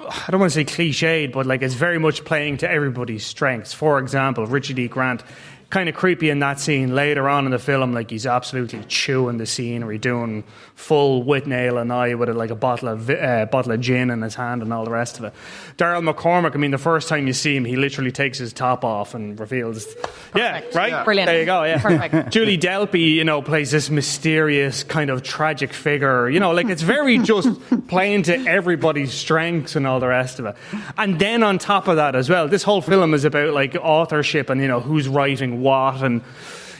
I 0.08 0.26
don't 0.30 0.40
want 0.40 0.52
to 0.52 0.54
say 0.54 0.64
cliched, 0.64 1.32
but 1.32 1.46
like 1.46 1.62
it's 1.62 1.74
very 1.74 1.98
much 1.98 2.24
playing 2.24 2.58
to 2.58 2.70
everybody's 2.70 3.24
strengths. 3.24 3.72
For 3.72 3.98
example, 3.98 4.46
Richard 4.46 4.78
E. 4.78 4.88
Grant, 4.88 5.22
kind 5.70 5.88
of 5.88 5.94
creepy 5.94 6.30
in 6.30 6.40
that 6.40 6.58
scene 6.58 6.94
later 6.94 7.28
on 7.28 7.44
in 7.44 7.52
the 7.52 7.58
film, 7.58 7.92
like 7.92 8.10
he's 8.10 8.26
absolutely 8.26 8.82
chewing 8.88 9.38
the 9.38 9.46
scenery, 9.46 9.98
doing 9.98 10.42
full 10.74 11.24
Withnail 11.24 11.80
and 11.80 11.92
I 11.92 12.14
with 12.16 12.28
a, 12.28 12.34
like 12.34 12.50
a 12.50 12.56
bottle 12.56 12.88
of 12.88 13.08
uh, 13.08 13.46
bottle 13.46 13.72
of 13.72 13.80
gin 13.80 14.10
in 14.10 14.20
his 14.22 14.34
hand 14.34 14.62
and 14.62 14.72
all 14.72 14.84
the 14.84 14.90
rest 14.90 15.18
of 15.18 15.24
it. 15.24 15.34
Daryl 15.78 16.06
McCormack, 16.08 16.54
I 16.54 16.58
mean, 16.58 16.72
the 16.72 16.78
first 16.78 17.08
time 17.08 17.28
you 17.28 17.32
see 17.32 17.56
him, 17.56 17.64
he 17.64 17.76
literally 17.76 18.10
takes 18.10 18.38
his 18.38 18.52
top 18.52 18.84
off 18.84 19.14
and 19.14 19.38
reveals, 19.38 19.86
yeah, 20.34 20.62
right, 20.74 21.04
Brilliant. 21.04 21.28
There 21.28 21.38
you 21.38 21.46
go, 21.46 21.62
yeah, 21.62 21.80
Perfect. 21.80 22.30
Julie 22.32 22.58
Delpy, 22.58 23.14
you 23.14 23.24
know, 23.24 23.40
plays 23.40 23.70
this 23.70 23.90
mysterious 23.90 24.82
kind 24.82 25.08
of 25.08 25.22
tragic 25.22 25.72
figure. 25.72 26.28
You 26.28 26.40
know, 26.40 26.50
like 26.50 26.66
it's 26.66 26.82
very 26.82 27.18
just 27.18 27.48
playing 27.86 28.24
to 28.24 28.36
everybody's 28.46 29.14
strengths 29.14 29.76
and 29.76 29.86
all 29.86 30.00
the 30.00 30.08
rest 30.08 30.40
of 30.40 30.46
it. 30.46 30.56
And 30.98 31.20
then 31.20 31.44
on 31.44 31.58
top 31.58 31.86
of 31.86 31.96
that 31.96 32.16
as 32.16 32.28
well, 32.28 32.48
this 32.48 32.64
whole 32.64 32.82
film 32.82 33.14
is 33.14 33.24
about 33.24 33.54
like 33.54 33.76
authorship 33.76 34.50
and 34.50 34.60
you 34.60 34.66
know 34.66 34.80
who's 34.80 35.06
writing 35.06 35.59
what, 35.60 36.02
and 36.02 36.22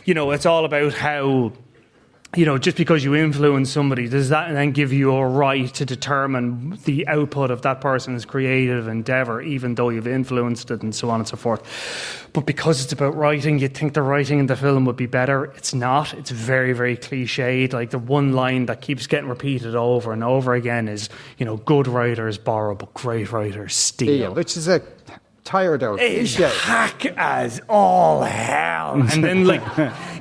you 0.05 0.15
know 0.15 0.31
it's 0.31 0.47
all 0.47 0.65
about 0.65 0.95
how 0.95 1.53
you 2.37 2.47
know, 2.47 2.59
just 2.59 2.77
because 2.77 3.03
you 3.03 3.17
influence 3.17 3.71
somebody, 3.71 4.09
does 4.09 4.29
that 4.29 4.53
then 4.53 4.71
give 4.71 4.93
you 4.93 5.13
a 5.13 5.27
right 5.27 5.73
to 5.75 5.85
determine 5.85 6.79
the 6.85 7.07
output 7.09 7.51
of 7.51 7.63
that 7.63 7.81
person's 7.81 8.25
creative 8.25 8.87
endeavor, 8.87 9.43
even 9.43 9.75
though 9.75 9.89
you've 9.89 10.07
influenced 10.07 10.71
it 10.71 10.81
and 10.83 10.95
so 10.95 11.11
on 11.11 11.19
and 11.21 11.29
so 11.29 11.37
forth? 11.37 12.29
But 12.33 12.47
because 12.47 12.85
it's 12.85 12.93
about 12.93 13.17
writing, 13.17 13.59
you'd 13.59 13.77
think 13.77 13.95
the 13.95 14.03
writing 14.03 14.39
in 14.39 14.47
the 14.47 14.55
film 14.55 14.85
would 14.85 14.95
be 14.95 15.07
better. 15.07 15.47
It's 15.57 15.75
not. 15.75 16.15
It's 16.15 16.31
very, 16.31 16.73
very 16.73 16.97
cliched. 16.97 17.73
Like 17.73 17.91
the 17.91 17.99
one 17.99 18.33
line 18.33 18.67
that 18.67 18.81
keeps 18.81 19.09
getting 19.09 19.29
repeated 19.29 19.75
over 19.75 20.13
and 20.13 20.23
over 20.23 20.55
again 20.55 20.87
is, 20.87 21.09
you 21.39 21.45
know, 21.45 21.57
good 21.57 21.89
writers 21.89 22.39
borrow, 22.39 22.77
but 22.77 22.95
great 22.95 23.33
writers 23.33 23.75
steal. 23.75 24.35
Which 24.35 24.57
is 24.57 24.69
a 24.69 24.81
tired 25.51 25.83
out 25.83 25.99
It's 26.01 26.37
cliche. 26.37 26.57
hack 26.61 27.07
as 27.17 27.61
all 27.69 28.23
hell. 28.23 28.93
And 28.93 29.25
then, 29.25 29.45
like, 29.53 29.63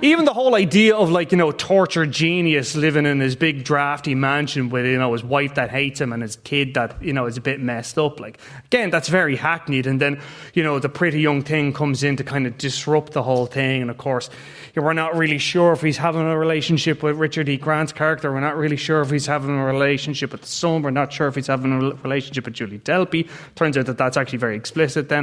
even 0.02 0.26
the 0.26 0.34
whole 0.34 0.56
idea 0.56 0.96
of, 0.96 1.12
like, 1.12 1.32
you 1.32 1.38
know, 1.38 1.52
tortured 1.52 2.12
genius 2.12 2.76
living 2.76 3.06
in 3.06 3.20
his 3.20 3.36
big 3.36 3.64
drafty 3.64 4.16
mansion 4.16 4.70
with, 4.70 4.88
you 4.88 4.98
know, 4.98 5.14
his 5.14 5.24
wife 5.24 5.54
that 5.54 5.70
hates 5.70 6.02
him 6.02 6.14
and 6.14 6.24
his 6.24 6.38
kid 6.38 6.74
that, 6.74 7.02
you 7.04 7.14
know, 7.14 7.28
is 7.28 7.38
a 7.38 7.42
bit 7.42 7.60
messed 7.60 8.00
up. 8.00 8.20
Like, 8.20 8.40
again, 8.66 8.90
that's 8.90 9.08
very 9.08 9.36
hackneyed. 9.36 9.86
And 9.86 10.02
then, 10.02 10.20
you 10.56 10.64
know, 10.64 10.80
the 10.80 10.90
pretty 10.90 11.22
young 11.22 11.44
thing 11.44 11.74
comes 11.74 12.04
in 12.04 12.16
to 12.16 12.24
kind 12.24 12.48
of 12.48 12.58
disrupt 12.58 13.14
the 13.14 13.22
whole 13.22 13.46
thing. 13.46 13.84
And 13.84 13.92
of 13.92 14.00
course, 14.00 14.32
you 14.74 14.82
know, 14.82 14.86
we're 14.88 14.94
not 14.94 15.16
really 15.16 15.38
sure 15.38 15.74
if 15.74 15.82
he's 15.82 15.98
having 15.98 16.22
a 16.22 16.38
relationship 16.38 17.04
with 17.04 17.18
Richard 17.18 17.50
E. 17.50 17.58
Grant's 17.58 17.94
character. 17.94 18.32
We're 18.34 18.40
not 18.40 18.58
really 18.58 18.78
sure 18.78 19.02
if 19.02 19.12
he's 19.12 19.28
having 19.28 19.52
a 19.52 19.66
relationship 19.66 20.32
with 20.32 20.42
the 20.42 20.48
son. 20.48 20.82
We're 20.82 20.90
not 20.90 21.14
sure 21.14 21.28
if 21.28 21.36
he's 21.36 21.48
having 21.48 21.72
a 21.72 21.80
relationship 22.04 22.46
with 22.46 22.56
Julie 22.56 22.80
Delpy. 22.80 23.30
Turns 23.54 23.78
out 23.78 23.86
that 23.86 24.00
that's 24.00 24.18
actually 24.18 24.40
very 24.40 24.56
explicit 24.56 25.10
then. 25.10 25.19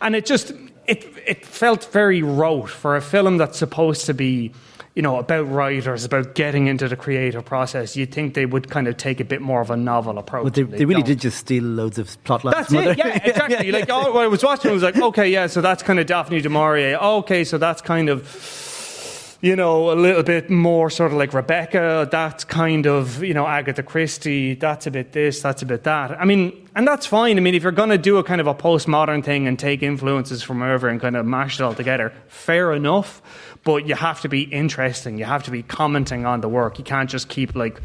And 0.00 0.14
it 0.14 0.26
just, 0.26 0.52
it, 0.86 1.06
it 1.26 1.46
felt 1.46 1.90
very 1.92 2.22
rote 2.22 2.70
for 2.70 2.96
a 2.96 3.00
film 3.00 3.38
that's 3.38 3.58
supposed 3.58 4.06
to 4.06 4.14
be, 4.14 4.52
you 4.94 5.02
know, 5.02 5.18
about 5.18 5.50
writers, 5.50 6.04
about 6.04 6.34
getting 6.34 6.66
into 6.66 6.88
the 6.88 6.96
creative 6.96 7.44
process. 7.44 7.96
You'd 7.96 8.12
think 8.12 8.34
they 8.34 8.46
would 8.46 8.70
kind 8.70 8.86
of 8.86 8.96
take 8.96 9.18
a 9.18 9.24
bit 9.24 9.40
more 9.40 9.60
of 9.60 9.70
a 9.70 9.76
novel 9.76 10.18
approach. 10.18 10.44
But 10.44 10.54
they, 10.54 10.62
and 10.62 10.72
they 10.72 10.84
really 10.84 11.02
don't. 11.02 11.08
did 11.08 11.20
just 11.20 11.38
steal 11.38 11.64
loads 11.64 11.98
of 11.98 12.22
plot 12.24 12.44
lines. 12.44 12.56
That's 12.56 12.68
from 12.68 12.78
it. 12.78 12.98
Yeah, 12.98 13.20
exactly. 13.24 13.72
Like 13.74 13.88
oh, 13.90 14.12
when 14.12 14.24
I 14.24 14.28
was 14.28 14.44
watching, 14.44 14.70
I 14.70 14.74
was 14.74 14.82
like, 14.82 14.96
okay, 14.96 15.30
yeah. 15.30 15.46
So 15.48 15.60
that's 15.60 15.82
kind 15.82 15.98
of 15.98 16.06
Daphne 16.06 16.40
du 16.40 16.48
Maurier. 16.48 16.96
Okay, 16.96 17.44
so 17.44 17.58
that's 17.58 17.80
kind 17.80 18.08
of. 18.08 18.70
You 19.44 19.56
know, 19.56 19.90
a 19.90 19.94
little 19.94 20.22
bit 20.22 20.48
more 20.48 20.88
sort 20.88 21.12
of 21.12 21.18
like 21.18 21.34
Rebecca. 21.34 22.08
That's 22.10 22.44
kind 22.44 22.86
of, 22.86 23.22
you 23.22 23.34
know, 23.34 23.46
Agatha 23.46 23.82
Christie. 23.82 24.54
That's 24.54 24.86
a 24.86 24.90
bit 24.90 25.12
this, 25.12 25.42
that's 25.42 25.60
a 25.60 25.66
bit 25.66 25.84
that. 25.84 26.18
I 26.18 26.24
mean, 26.24 26.66
and 26.74 26.88
that's 26.88 27.04
fine. 27.04 27.36
I 27.36 27.40
mean, 27.40 27.54
if 27.54 27.62
you're 27.62 27.70
going 27.70 27.90
to 27.90 27.98
do 27.98 28.16
a 28.16 28.24
kind 28.24 28.40
of 28.40 28.46
a 28.46 28.54
postmodern 28.54 29.22
thing 29.22 29.46
and 29.46 29.58
take 29.58 29.82
influences 29.82 30.42
from 30.42 30.60
wherever 30.60 30.88
and 30.88 30.98
kind 30.98 31.14
of 31.14 31.26
mash 31.26 31.60
it 31.60 31.62
all 31.62 31.74
together, 31.74 32.14
fair 32.26 32.72
enough. 32.72 33.20
But 33.64 33.86
you 33.86 33.94
have 33.94 34.22
to 34.22 34.30
be 34.30 34.44
interesting. 34.44 35.18
You 35.18 35.26
have 35.26 35.42
to 35.42 35.50
be 35.50 35.62
commenting 35.62 36.24
on 36.24 36.40
the 36.40 36.48
work. 36.48 36.78
You 36.78 36.84
can't 36.84 37.10
just 37.10 37.28
keep 37.28 37.54
like, 37.54 37.82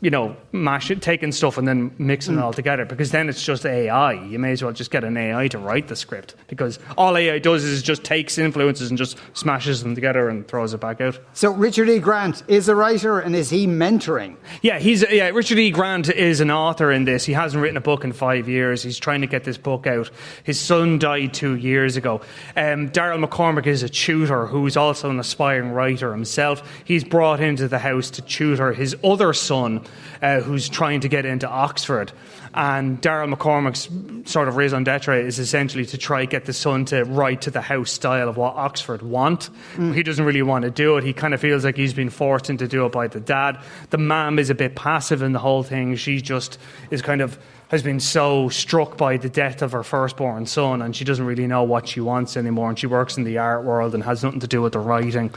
you 0.00 0.10
know, 0.10 0.36
mash 0.52 0.90
it, 0.90 1.02
taking 1.02 1.32
stuff 1.32 1.58
and 1.58 1.66
then 1.66 1.94
mixing 1.98 2.36
it 2.36 2.40
all 2.40 2.52
together 2.52 2.84
because 2.84 3.10
then 3.10 3.28
it's 3.28 3.44
just 3.44 3.64
AI. 3.64 4.12
You 4.12 4.38
may 4.38 4.52
as 4.52 4.62
well 4.62 4.72
just 4.72 4.90
get 4.90 5.04
an 5.04 5.16
AI 5.16 5.48
to 5.48 5.58
write 5.58 5.88
the 5.88 5.96
script 5.96 6.34
because 6.48 6.78
all 6.96 7.16
AI 7.16 7.38
does 7.38 7.64
is 7.64 7.82
just 7.82 8.04
takes 8.04 8.38
influences 8.38 8.90
and 8.90 8.98
just 8.98 9.16
smashes 9.34 9.82
them 9.82 9.94
together 9.94 10.28
and 10.28 10.46
throws 10.46 10.74
it 10.74 10.80
back 10.80 11.00
out. 11.00 11.18
So 11.32 11.50
Richard 11.50 11.88
E. 11.88 11.98
Grant 11.98 12.42
is 12.48 12.68
a 12.68 12.74
writer, 12.74 13.18
and 13.18 13.34
is 13.34 13.50
he 13.50 13.66
mentoring? 13.66 14.36
Yeah, 14.60 14.78
he's 14.78 15.04
yeah. 15.10 15.28
Richard 15.28 15.58
E. 15.58 15.70
Grant 15.70 16.10
is 16.10 16.40
an 16.40 16.50
author 16.50 16.92
in 16.92 17.04
this. 17.04 17.24
He 17.24 17.32
hasn't 17.32 17.62
written 17.62 17.76
a 17.76 17.80
book 17.80 18.04
in 18.04 18.12
five 18.12 18.48
years. 18.48 18.82
He's 18.82 18.98
trying 18.98 19.22
to 19.22 19.26
get 19.26 19.44
this 19.44 19.58
book 19.58 19.86
out. 19.86 20.10
His 20.44 20.60
son 20.60 20.98
died 20.98 21.32
two 21.32 21.56
years 21.56 21.96
ago. 21.96 22.20
Um, 22.56 22.90
Daryl 22.90 23.24
McCormack 23.24 23.66
is 23.66 23.82
a 23.82 23.88
tutor 23.88 24.46
who's 24.46 24.76
also 24.76 25.10
an 25.10 25.18
aspiring 25.18 25.70
writer 25.70 26.12
himself. 26.12 26.62
He's 26.84 27.04
brought 27.04 27.40
into 27.40 27.68
the 27.68 27.78
house 27.78 28.10
to 28.10 28.22
tutor 28.22 28.72
his 28.72 28.96
other 29.02 29.32
son, 29.32 29.71
uh, 30.20 30.40
who's 30.40 30.68
trying 30.68 31.00
to 31.00 31.08
get 31.08 31.24
into 31.24 31.48
Oxford. 31.48 32.12
And 32.54 33.00
Daryl 33.00 33.34
McCormack's 33.34 34.30
sort 34.30 34.48
of 34.48 34.56
raison 34.56 34.84
d'etre 34.84 35.24
is 35.24 35.38
essentially 35.38 35.86
to 35.86 35.96
try 35.96 36.26
get 36.26 36.44
the 36.44 36.52
son 36.52 36.84
to 36.86 37.04
write 37.04 37.42
to 37.42 37.50
the 37.50 37.62
house 37.62 37.90
style 37.90 38.28
of 38.28 38.36
what 38.36 38.54
Oxford 38.56 39.00
want. 39.00 39.48
He 39.94 40.02
doesn't 40.02 40.24
really 40.24 40.42
want 40.42 40.64
to 40.64 40.70
do 40.70 40.98
it. 40.98 41.04
He 41.04 41.14
kind 41.14 41.32
of 41.32 41.40
feels 41.40 41.64
like 41.64 41.76
he's 41.76 41.94
been 41.94 42.10
forced 42.10 42.50
into 42.50 42.68
do 42.68 42.84
it 42.84 42.92
by 42.92 43.08
the 43.08 43.20
dad. 43.20 43.58
The 43.90 43.98
mom 43.98 44.38
is 44.38 44.50
a 44.50 44.54
bit 44.54 44.74
passive 44.74 45.22
in 45.22 45.32
the 45.32 45.38
whole 45.38 45.62
thing. 45.62 45.96
She 45.96 46.20
just 46.20 46.58
is 46.90 47.00
kind 47.00 47.22
of 47.22 47.38
has 47.68 47.82
been 47.82 48.00
so 48.00 48.50
struck 48.50 48.98
by 48.98 49.16
the 49.16 49.30
death 49.30 49.62
of 49.62 49.72
her 49.72 49.82
firstborn 49.82 50.44
son, 50.44 50.82
and 50.82 50.94
she 50.94 51.06
doesn't 51.06 51.24
really 51.24 51.46
know 51.46 51.62
what 51.62 51.88
she 51.88 52.00
wants 52.00 52.36
anymore. 52.36 52.68
And 52.68 52.78
she 52.78 52.86
works 52.86 53.16
in 53.16 53.24
the 53.24 53.38
art 53.38 53.64
world 53.64 53.94
and 53.94 54.04
has 54.04 54.22
nothing 54.22 54.40
to 54.40 54.46
do 54.46 54.60
with 54.60 54.74
the 54.74 54.78
writing. 54.78 55.30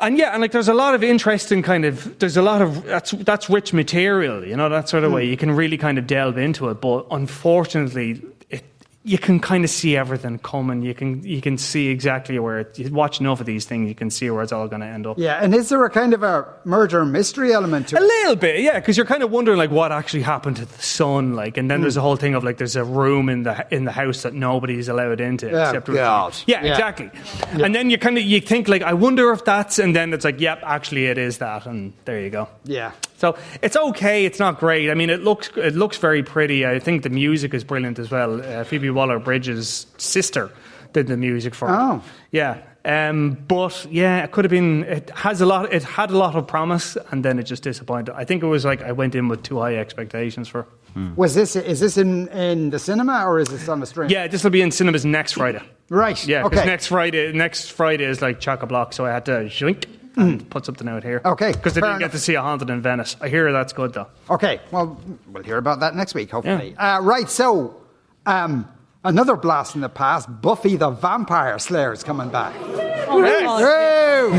And 0.00 0.18
yeah, 0.18 0.32
and 0.32 0.42
like 0.42 0.50
there's 0.50 0.68
a 0.68 0.74
lot 0.74 0.94
of 0.94 1.04
interesting 1.04 1.62
kind 1.62 1.84
of 1.84 2.18
there's 2.18 2.36
a 2.36 2.42
lot 2.42 2.60
of 2.60 2.84
that's 2.84 3.12
that's 3.12 3.48
rich 3.48 3.72
material, 3.72 4.44
you 4.44 4.56
know, 4.56 4.68
that 4.68 4.88
sort 4.88 5.04
of 5.04 5.12
way. 5.12 5.24
Hmm. 5.24 5.30
You 5.30 5.36
can 5.36 5.50
really 5.52 5.78
kind 5.78 5.98
of 5.98 6.06
delve 6.06 6.36
into 6.36 6.68
it, 6.68 6.80
but 6.80 7.06
unfortunately, 7.12 8.20
you 9.06 9.18
can 9.18 9.38
kind 9.38 9.64
of 9.64 9.70
see 9.70 9.98
everything 9.98 10.38
coming. 10.38 10.80
You 10.80 10.94
can 10.94 11.22
you 11.22 11.42
can 11.42 11.58
see 11.58 11.88
exactly 11.88 12.38
where 12.38 12.60
it, 12.60 12.78
you 12.78 12.90
watch 12.90 13.20
enough 13.20 13.38
of 13.38 13.44
these 13.46 13.66
things, 13.66 13.86
you 13.86 13.94
can 13.94 14.10
see 14.10 14.30
where 14.30 14.42
it's 14.42 14.50
all 14.52 14.66
going 14.66 14.80
to 14.80 14.86
end 14.86 15.06
up. 15.06 15.18
Yeah, 15.18 15.38
and 15.42 15.54
is 15.54 15.68
there 15.68 15.84
a 15.84 15.90
kind 15.90 16.14
of 16.14 16.22
a 16.22 16.46
murder 16.64 17.04
mystery 17.04 17.52
element 17.52 17.88
to 17.88 17.98
A 17.98 18.00
it? 18.00 18.06
little 18.06 18.36
bit, 18.36 18.60
yeah, 18.60 18.80
because 18.80 18.96
you're 18.96 19.04
kind 19.04 19.22
of 19.22 19.30
wondering 19.30 19.58
like 19.58 19.70
what 19.70 19.92
actually 19.92 20.22
happened 20.22 20.56
to 20.56 20.64
the 20.64 20.82
son, 20.82 21.34
like, 21.34 21.58
and 21.58 21.70
then 21.70 21.82
there's 21.82 21.94
hmm. 21.94 22.00
a 22.00 22.02
whole 22.02 22.16
thing 22.16 22.34
of 22.34 22.44
like 22.44 22.56
there's 22.56 22.76
a 22.76 22.84
room 22.84 23.28
in 23.28 23.42
the 23.42 23.66
in 23.70 23.84
the 23.84 23.92
house 23.92 24.22
that 24.22 24.32
nobody's 24.32 24.88
allowed 24.88 25.20
into 25.20 25.50
Yeah, 25.50 25.68
except 25.68 25.86
God. 25.88 26.34
yeah, 26.46 26.64
Yeah. 26.64 26.72
exactly. 26.72 27.10
And 27.62 27.74
then 27.74 27.90
you 27.90 27.98
kind 27.98 28.16
of 28.16 28.24
you 28.24 28.40
think 28.40 28.68
like 28.68 28.82
I 28.82 28.94
wonder 28.94 29.32
if 29.32 29.44
that's, 29.44 29.78
and 29.78 29.94
then 29.94 30.14
it's 30.14 30.24
like 30.24 30.40
yep, 30.40 30.60
actually 30.64 31.06
it 31.06 31.18
is 31.18 31.38
that, 31.38 31.66
and 31.66 31.92
there 32.06 32.20
you 32.20 32.30
go. 32.30 32.48
Yeah. 32.64 32.92
So 33.16 33.36
it's 33.62 33.76
okay. 33.76 34.24
It's 34.24 34.38
not 34.38 34.58
great. 34.58 34.90
I 34.90 34.94
mean, 34.94 35.10
it 35.10 35.22
looks 35.22 35.50
it 35.56 35.74
looks 35.74 35.96
very 35.98 36.22
pretty. 36.22 36.66
I 36.66 36.78
think 36.78 37.02
the 37.02 37.10
music 37.10 37.54
is 37.54 37.64
brilliant 37.64 37.98
as 37.98 38.10
well. 38.10 38.40
Uh, 38.42 38.64
Phoebe 38.64 38.90
Waller 38.90 39.18
Bridges' 39.18 39.86
sister 39.98 40.50
did 40.92 41.06
the 41.06 41.16
music 41.16 41.54
for 41.54 41.68
it. 41.68 41.72
Oh. 41.72 42.02
Yeah. 42.30 42.58
Um, 42.86 43.38
but 43.48 43.86
yeah, 43.90 44.24
it 44.24 44.32
could 44.32 44.44
have 44.44 44.50
been. 44.50 44.84
It 44.84 45.10
has 45.10 45.40
a 45.40 45.46
lot. 45.46 45.72
It 45.72 45.82
had 45.84 46.10
a 46.10 46.18
lot 46.18 46.34
of 46.34 46.46
promise, 46.46 46.98
and 47.10 47.24
then 47.24 47.38
it 47.38 47.44
just 47.44 47.62
disappointed. 47.62 48.14
I 48.14 48.24
think 48.24 48.42
it 48.42 48.46
was 48.46 48.64
like 48.66 48.82
I 48.82 48.92
went 48.92 49.14
in 49.14 49.28
with 49.28 49.42
too 49.42 49.58
high 49.60 49.76
expectations 49.76 50.48
for. 50.48 50.66
Was 51.16 51.34
this 51.34 51.56
is 51.56 51.80
this 51.80 51.96
in, 51.96 52.28
in 52.28 52.70
the 52.70 52.78
cinema 52.78 53.24
or 53.26 53.40
is 53.40 53.48
this 53.48 53.68
on 53.68 53.80
the 53.80 53.86
stream? 53.86 54.10
Yeah, 54.10 54.28
this 54.28 54.44
will 54.44 54.52
be 54.52 54.60
in 54.62 54.70
cinemas 54.70 55.04
next 55.04 55.32
Friday. 55.32 55.60
Right. 55.88 56.24
Yeah, 56.24 56.44
because 56.44 56.60
Okay. 56.60 56.68
next 56.68 56.86
Friday, 56.86 57.32
next 57.32 57.72
Friday 57.72 58.04
is 58.04 58.22
like 58.22 58.38
chock 58.38 58.62
a 58.62 58.66
block, 58.66 58.92
so 58.92 59.04
I 59.04 59.10
had 59.10 59.24
to 59.24 59.32
shink 59.46 59.86
and 60.16 60.48
put 60.50 60.64
something 60.64 60.88
out 60.88 61.02
here. 61.02 61.20
Mm. 61.20 61.32
Okay, 61.32 61.52
because 61.52 61.74
they 61.74 61.80
fair 61.80 61.90
didn't 61.90 62.00
get 62.00 62.12
to 62.12 62.18
see 62.18 62.34
a 62.34 62.42
haunted 62.42 62.70
in 62.70 62.80
Venice. 62.80 63.16
I 63.20 63.28
hear 63.28 63.52
that's 63.52 63.72
good 63.72 63.92
though. 63.92 64.08
Okay. 64.30 64.60
Well, 64.70 65.00
we'll 65.32 65.42
hear 65.42 65.58
about 65.58 65.80
that 65.80 65.94
next 65.94 66.14
week, 66.14 66.30
hopefully. 66.30 66.76
Uh, 66.76 67.00
right. 67.00 67.28
So, 67.28 67.80
um, 68.26 68.68
another 69.04 69.36
blast 69.36 69.74
in 69.74 69.80
the 69.80 69.88
past. 69.88 70.28
Buffy 70.40 70.76
the 70.76 70.90
Vampire 70.90 71.58
Slayer 71.58 71.92
is 71.92 72.02
coming 72.02 72.28
back. 72.30 72.54
Oh 73.08 73.20
my 73.20 73.40
God. 73.40 73.60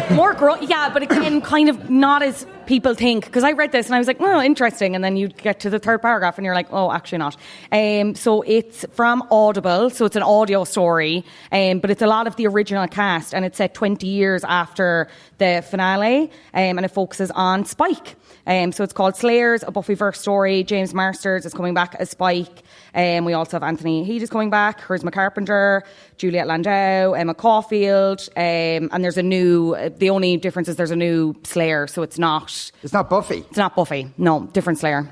Woo! 0.10 0.16
More 0.16 0.34
gro- 0.34 0.56
yeah, 0.62 0.90
but 0.92 1.04
again, 1.04 1.42
kind 1.42 1.70
of 1.70 1.90
not 1.90 2.24
as 2.24 2.46
people 2.68 2.94
think. 2.94 3.26
Because 3.26 3.44
I 3.44 3.52
read 3.52 3.72
this 3.72 3.86
and 3.88 3.96
I 3.96 3.98
was 3.98 4.08
like, 4.08 4.18
oh, 4.20 4.42
interesting. 4.42 4.96
And 4.96 5.04
then 5.04 5.18
you 5.18 5.28
get 5.28 5.60
to 5.62 5.70
the 5.70 5.80
third 5.80 6.02
paragraph 6.02 6.38
and 6.38 6.46
you're 6.46 6.56
like, 6.56 6.68
oh, 6.72 6.92
actually 6.92 7.20
not. 7.20 7.38
Um, 7.72 8.16
so 8.16 8.42
it's 8.42 8.86
from 8.92 9.24
Audible, 9.32 9.90
so 9.90 10.06
it's 10.06 10.16
an 10.16 10.24
audio 10.24 10.64
story, 10.64 11.26
um, 11.52 11.80
but 11.80 11.90
it's 11.92 12.02
a 12.02 12.08
lot 12.08 12.28
of 12.28 12.36
the 12.36 12.48
original 12.48 12.88
cast, 12.88 13.34
and 13.34 13.46
it's 13.46 13.58
set 13.58 13.74
20 13.74 14.08
years 14.08 14.44
after 14.44 15.08
the 15.38 15.64
finale, 15.70 16.32
um, 16.54 16.78
and 16.78 16.86
it 16.86 16.90
focuses 16.92 17.32
on 17.32 17.66
Spike. 17.66 18.16
Um, 18.48 18.72
so 18.72 18.84
it's 18.84 18.94
called 18.94 19.16
Slayers, 19.16 19.64
a 19.64 19.72
Buffyverse 19.72 20.18
story. 20.18 20.64
James 20.64 20.94
Marsters 20.94 21.46
is 21.46 21.54
coming 21.54 21.74
back 21.74 21.96
as 22.00 22.10
Spike. 22.12 22.64
Um, 22.96 23.26
we 23.26 23.34
also 23.34 23.58
have 23.58 23.64
Anthony 23.64 24.04
Head 24.06 24.22
is 24.22 24.30
coming 24.30 24.50
back, 24.50 24.80
Charisma 24.82 25.12
Carpenter, 25.12 25.84
Juliet 26.18 26.48
Landau, 26.48 27.12
Emma 27.14 27.34
Caulfield, 27.34 28.28
um, 28.38 28.90
and 28.92 29.04
there's 29.04 29.18
a 29.18 29.24
new. 29.24 29.76
The 29.98 30.10
only 30.10 30.38
difference 30.38 30.70
is 30.70 30.78
there's 30.78 30.92
a 30.92 30.96
new 30.96 31.36
Slayer, 31.44 31.88
so 31.88 32.04
it's 32.04 32.18
not. 32.18 32.72
It's 32.82 32.94
not 32.94 33.10
Buffy. 33.10 33.40
It's 33.50 33.58
not 33.58 33.76
Buffy. 33.76 34.12
No, 34.18 34.46
different 34.54 34.80
Slayer. 34.80 35.10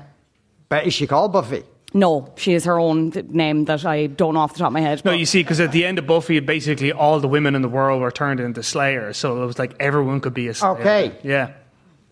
But 0.70 0.86
is 0.86 0.94
she 0.94 1.06
called 1.06 1.32
Buffy? 1.32 1.62
No, 1.96 2.32
she 2.36 2.54
is 2.54 2.64
her 2.64 2.76
own 2.80 3.12
name 3.28 3.66
that 3.66 3.84
I 3.84 4.06
don't 4.06 4.34
know 4.34 4.40
off 4.40 4.54
the 4.54 4.58
top 4.58 4.68
of 4.68 4.72
my 4.72 4.80
head. 4.80 5.04
No, 5.04 5.12
but- 5.12 5.18
you 5.18 5.26
see, 5.26 5.42
because 5.42 5.60
at 5.60 5.70
the 5.70 5.84
end 5.84 5.98
of 6.00 6.06
Buffy, 6.08 6.40
basically 6.40 6.90
all 6.90 7.20
the 7.20 7.28
women 7.28 7.54
in 7.54 7.62
the 7.62 7.68
world 7.68 8.00
were 8.02 8.10
turned 8.10 8.40
into 8.40 8.62
Slayers, 8.64 9.16
so 9.16 9.40
it 9.42 9.46
was 9.46 9.58
like 9.60 9.74
everyone 9.78 10.20
could 10.20 10.34
be 10.34 10.48
a 10.48 10.54
Slayer. 10.54 10.72
Okay. 10.80 11.12
Yeah. 11.22 11.52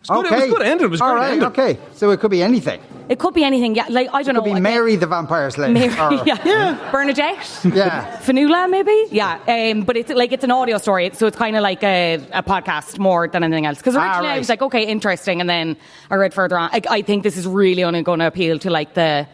It 0.09 0.11
was 0.11 0.23
good. 0.23 0.27
okay. 0.27 0.37
It 0.37 0.51
was 0.51 0.59
good 0.59 0.67
ending. 0.67 0.85
It 0.87 0.91
was 0.91 1.01
All 1.01 1.13
great 1.13 1.21
right. 1.21 1.31
ending. 1.33 1.49
Okay. 1.49 1.79
So 1.95 2.11
it 2.11 2.21
could 2.21 2.31
be 2.31 2.43
anything. 2.43 2.81
It 3.09 3.19
could 3.19 3.35
be 3.35 3.45
anything. 3.45 3.75
Yeah, 3.75 3.87
like 3.91 4.09
I 4.13 4.23
don't 4.23 4.31
It 4.37 4.39
know. 4.39 4.45
could 4.45 4.55
be 4.55 4.61
Mary 4.61 4.97
the 4.97 5.07
Vampire 5.07 5.51
Slayer. 5.51 5.71
Mary, 5.71 5.89
Or- 5.99 6.23
yeah. 6.25 6.91
Bernadette. 6.91 7.61
Yeah. 7.65 8.17
Fionnuala, 8.19 8.71
maybe? 8.71 9.07
Yeah. 9.11 9.39
Um, 9.47 9.83
but 9.83 9.97
it's 9.97 10.11
like 10.11 10.33
it's 10.33 10.45
an 10.45 10.51
audio 10.51 10.79
story, 10.79 11.11
so 11.15 11.27
it's 11.27 11.37
kind 11.37 11.57
of 11.57 11.63
like 11.63 11.83
a, 11.83 12.15
a 12.33 12.43
podcast 12.43 12.99
more 12.99 13.29
than 13.29 13.43
anything 13.45 13.67
else. 13.67 13.79
Because 13.79 13.97
Ah, 13.97 14.01
originally 14.07 14.29
I 14.31 14.39
was 14.39 14.49
like, 14.49 14.63
okay, 14.63 14.85
interesting, 14.87 15.41
and 15.41 15.51
then 15.51 15.77
I 16.11 16.15
read 16.17 16.33
further 16.33 16.57
on. 16.59 16.71
I, 16.73 16.81
I 16.89 17.03
think 17.03 17.23
this 17.23 17.37
is 17.37 17.47
really 17.47 17.85
only 17.85 18.03
going 18.03 18.21
to 18.21 18.27
appeal 18.27 18.59
to 18.61 18.71
like 18.71 18.95
the 18.95 19.27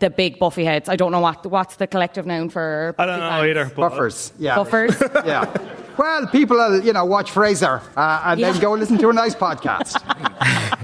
the 0.00 0.10
big 0.10 0.38
Buffy 0.38 0.64
heads. 0.64 0.88
I 0.88 0.96
don't 0.96 1.12
know 1.12 1.20
what 1.20 1.46
what's 1.46 1.76
the 1.76 1.86
collective 1.86 2.26
noun 2.26 2.50
for. 2.50 2.94
I 2.98 3.06
don't 3.06 3.20
know 3.20 3.28
fans? 3.30 3.46
either. 3.50 3.64
But 3.66 3.76
Buffers. 3.90 4.32
Yeah. 4.38 4.56
Buffers. 4.56 4.94
Yeah. 5.24 5.44
Well, 5.96 6.26
people 6.26 6.56
will, 6.56 6.82
you 6.82 6.92
know, 6.92 7.04
watch 7.04 7.32
Frasier 7.32 7.80
uh, 7.96 8.22
and 8.24 8.42
then 8.42 8.58
go 8.60 8.72
listen 8.72 8.98
to 8.98 9.08
a 9.10 9.12
nice 9.12 9.34
podcast. 9.34 10.00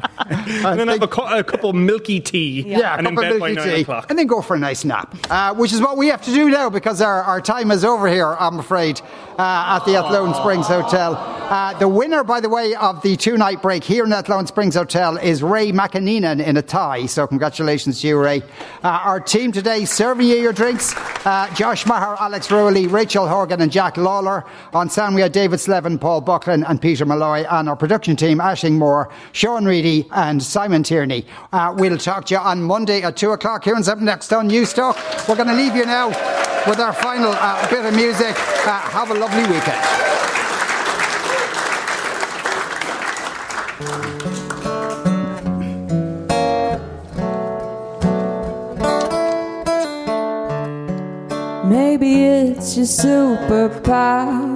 And 0.70 0.78
then 0.78 0.88
have 0.88 1.02
a, 1.02 1.08
cu- 1.08 1.22
a 1.22 1.42
couple 1.42 1.70
of 1.70 1.76
milky 1.76 2.20
tea. 2.20 2.62
Yeah, 2.66 2.96
and 2.98 3.06
a 3.06 3.10
cup 3.10 3.24
of 3.24 3.38
milky 3.40 3.54
tea, 3.60 3.80
o'clock. 3.82 4.06
and 4.10 4.18
then 4.18 4.26
go 4.26 4.42
for 4.42 4.54
a 4.56 4.58
nice 4.58 4.84
nap, 4.84 5.14
uh, 5.30 5.54
which 5.54 5.72
is 5.72 5.80
what 5.80 5.96
we 5.96 6.08
have 6.08 6.22
to 6.22 6.30
do 6.32 6.50
now 6.50 6.68
because 6.70 7.00
our, 7.00 7.22
our 7.22 7.40
time 7.40 7.70
is 7.70 7.84
over 7.84 8.08
here, 8.08 8.36
I'm 8.38 8.58
afraid, 8.58 9.00
uh, 9.38 9.78
at 9.78 9.84
the 9.86 9.96
Athlone 9.96 10.34
Springs 10.34 10.66
Hotel. 10.66 11.14
Uh, 11.16 11.76
the 11.78 11.88
winner, 11.88 12.22
by 12.22 12.40
the 12.40 12.48
way, 12.48 12.74
of 12.74 13.02
the 13.02 13.16
two 13.16 13.36
night 13.36 13.62
break 13.62 13.82
here 13.82 14.04
in 14.04 14.12
Athlone 14.12 14.46
Springs 14.46 14.74
Hotel 14.74 15.16
is 15.16 15.42
Ray 15.42 15.72
McAneenan 15.72 16.44
in 16.44 16.56
Athy, 16.56 17.08
so 17.08 17.26
congratulations 17.26 18.00
to 18.02 18.08
you, 18.08 18.18
Ray. 18.18 18.42
Uh, 18.84 18.88
our 18.88 19.20
team 19.20 19.50
today 19.52 19.84
serving 19.84 20.26
you 20.26 20.36
your 20.36 20.52
drinks 20.52 20.94
uh, 21.26 21.52
Josh 21.54 21.86
Maher, 21.86 22.16
Alex 22.20 22.50
Rowley, 22.50 22.86
Rachel 22.86 23.26
Horgan, 23.28 23.60
and 23.60 23.70
Jack 23.72 23.96
Lawler. 23.96 24.44
On 24.72 24.88
sound, 24.88 25.14
we 25.14 25.20
had 25.20 25.32
David 25.32 25.58
Slevin, 25.60 25.98
Paul 25.98 26.20
Buckland, 26.20 26.64
and 26.66 26.80
Peter 26.80 27.04
Malloy, 27.04 27.44
and 27.50 27.68
our 27.68 27.76
production 27.76 28.16
team, 28.16 28.38
Aisling 28.38 28.72
Moore, 28.72 29.10
Sean 29.32 29.64
Reedy, 29.64 30.06
and 30.12 30.42
Simon 30.42 30.82
Tierney. 30.82 31.26
Uh, 31.52 31.74
we'll 31.76 31.98
talk 31.98 32.26
to 32.26 32.34
you 32.34 32.40
on 32.40 32.62
Monday 32.62 33.02
at 33.02 33.16
2 33.16 33.30
o'clock. 33.32 33.64
Here's 33.64 33.88
up 33.88 33.98
next 33.98 34.32
on 34.32 34.48
Newstalk. 34.48 35.28
We're 35.28 35.36
going 35.36 35.48
to 35.48 35.54
leave 35.54 35.76
you 35.76 35.86
now 35.86 36.08
with 36.66 36.80
our 36.80 36.92
final 36.92 37.32
uh, 37.32 37.68
bit 37.70 37.84
of 37.84 37.94
music. 37.94 38.34
Uh, 38.66 38.80
have 38.90 39.10
a 39.10 39.14
lovely 39.14 39.42
weekend. 39.42 40.00
Maybe 51.70 52.24
it's 52.24 52.76
your 52.76 52.86
superpower. 52.86 54.50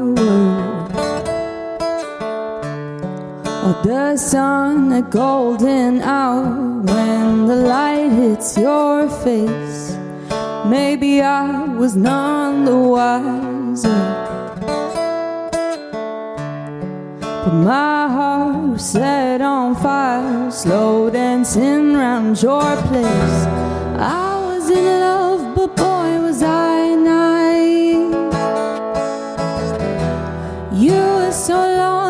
Or 3.65 3.73
the 3.83 4.19
sun 4.19 4.93
a 4.93 5.01
golden 5.01 6.03
hour 6.03 6.83
when 6.83 7.47
the 7.47 7.57
light 7.57 8.11
hits 8.13 8.59
your 8.59 9.09
face. 9.09 9.97
Maybe 10.67 11.23
I 11.23 11.65
was 11.65 11.97
none 11.97 12.67
the 12.67 12.77
wiser. 12.77 14.05
But 17.21 17.55
my 17.55 18.09
heart 18.17 18.73
was 18.73 18.85
set 18.85 19.41
on 19.41 19.75
fire, 19.77 20.51
slow 20.51 21.09
dancing 21.09 21.95
round 21.95 22.43
your 22.43 22.77
place. 22.89 23.39
I 23.99 24.45
was 24.47 24.69
in 24.69 24.85
love, 25.01 25.55
but 25.57 25.75
boy, 25.75 26.21
was 26.21 26.43
I 26.43 26.74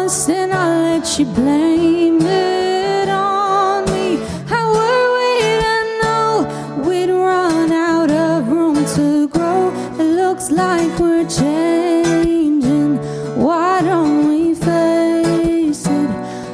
lost, 0.05 0.29
and 0.29 0.53
I 0.53 0.83
let 0.83 1.19
you 1.19 1.25
blame 1.27 2.21
it 2.21 3.09
on 3.09 3.85
me. 3.87 4.17
How 4.47 4.67
were 4.79 5.07
we 5.17 5.31
to 5.65 5.79
know 6.03 6.85
we'd 6.87 7.11
run 7.11 7.73
out 7.73 8.11
of 8.11 8.49
room 8.49 8.85
to 8.97 9.29
grow? 9.29 9.73
It 9.99 10.11
looks 10.21 10.51
like 10.51 10.99
we're 10.99 11.29
changing. 11.29 12.97
Why 13.37 13.83
don't 13.83 14.29
we 14.29 14.55
face 14.55 15.87
it? 15.87 16.11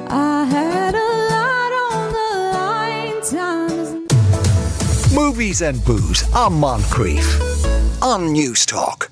I 0.08 0.44
had 0.44 0.94
a 0.94 1.10
lot 1.34 1.72
on 1.88 2.12
the 2.18 2.32
line. 2.56 3.20
Time 3.22 3.78
is 3.80 5.14
Movies 5.14 5.62
and 5.62 5.84
booze 5.84 6.22
on 6.34 6.52
Moncrieff 6.52 7.28
on 8.02 8.34
Newstalk. 8.34 9.08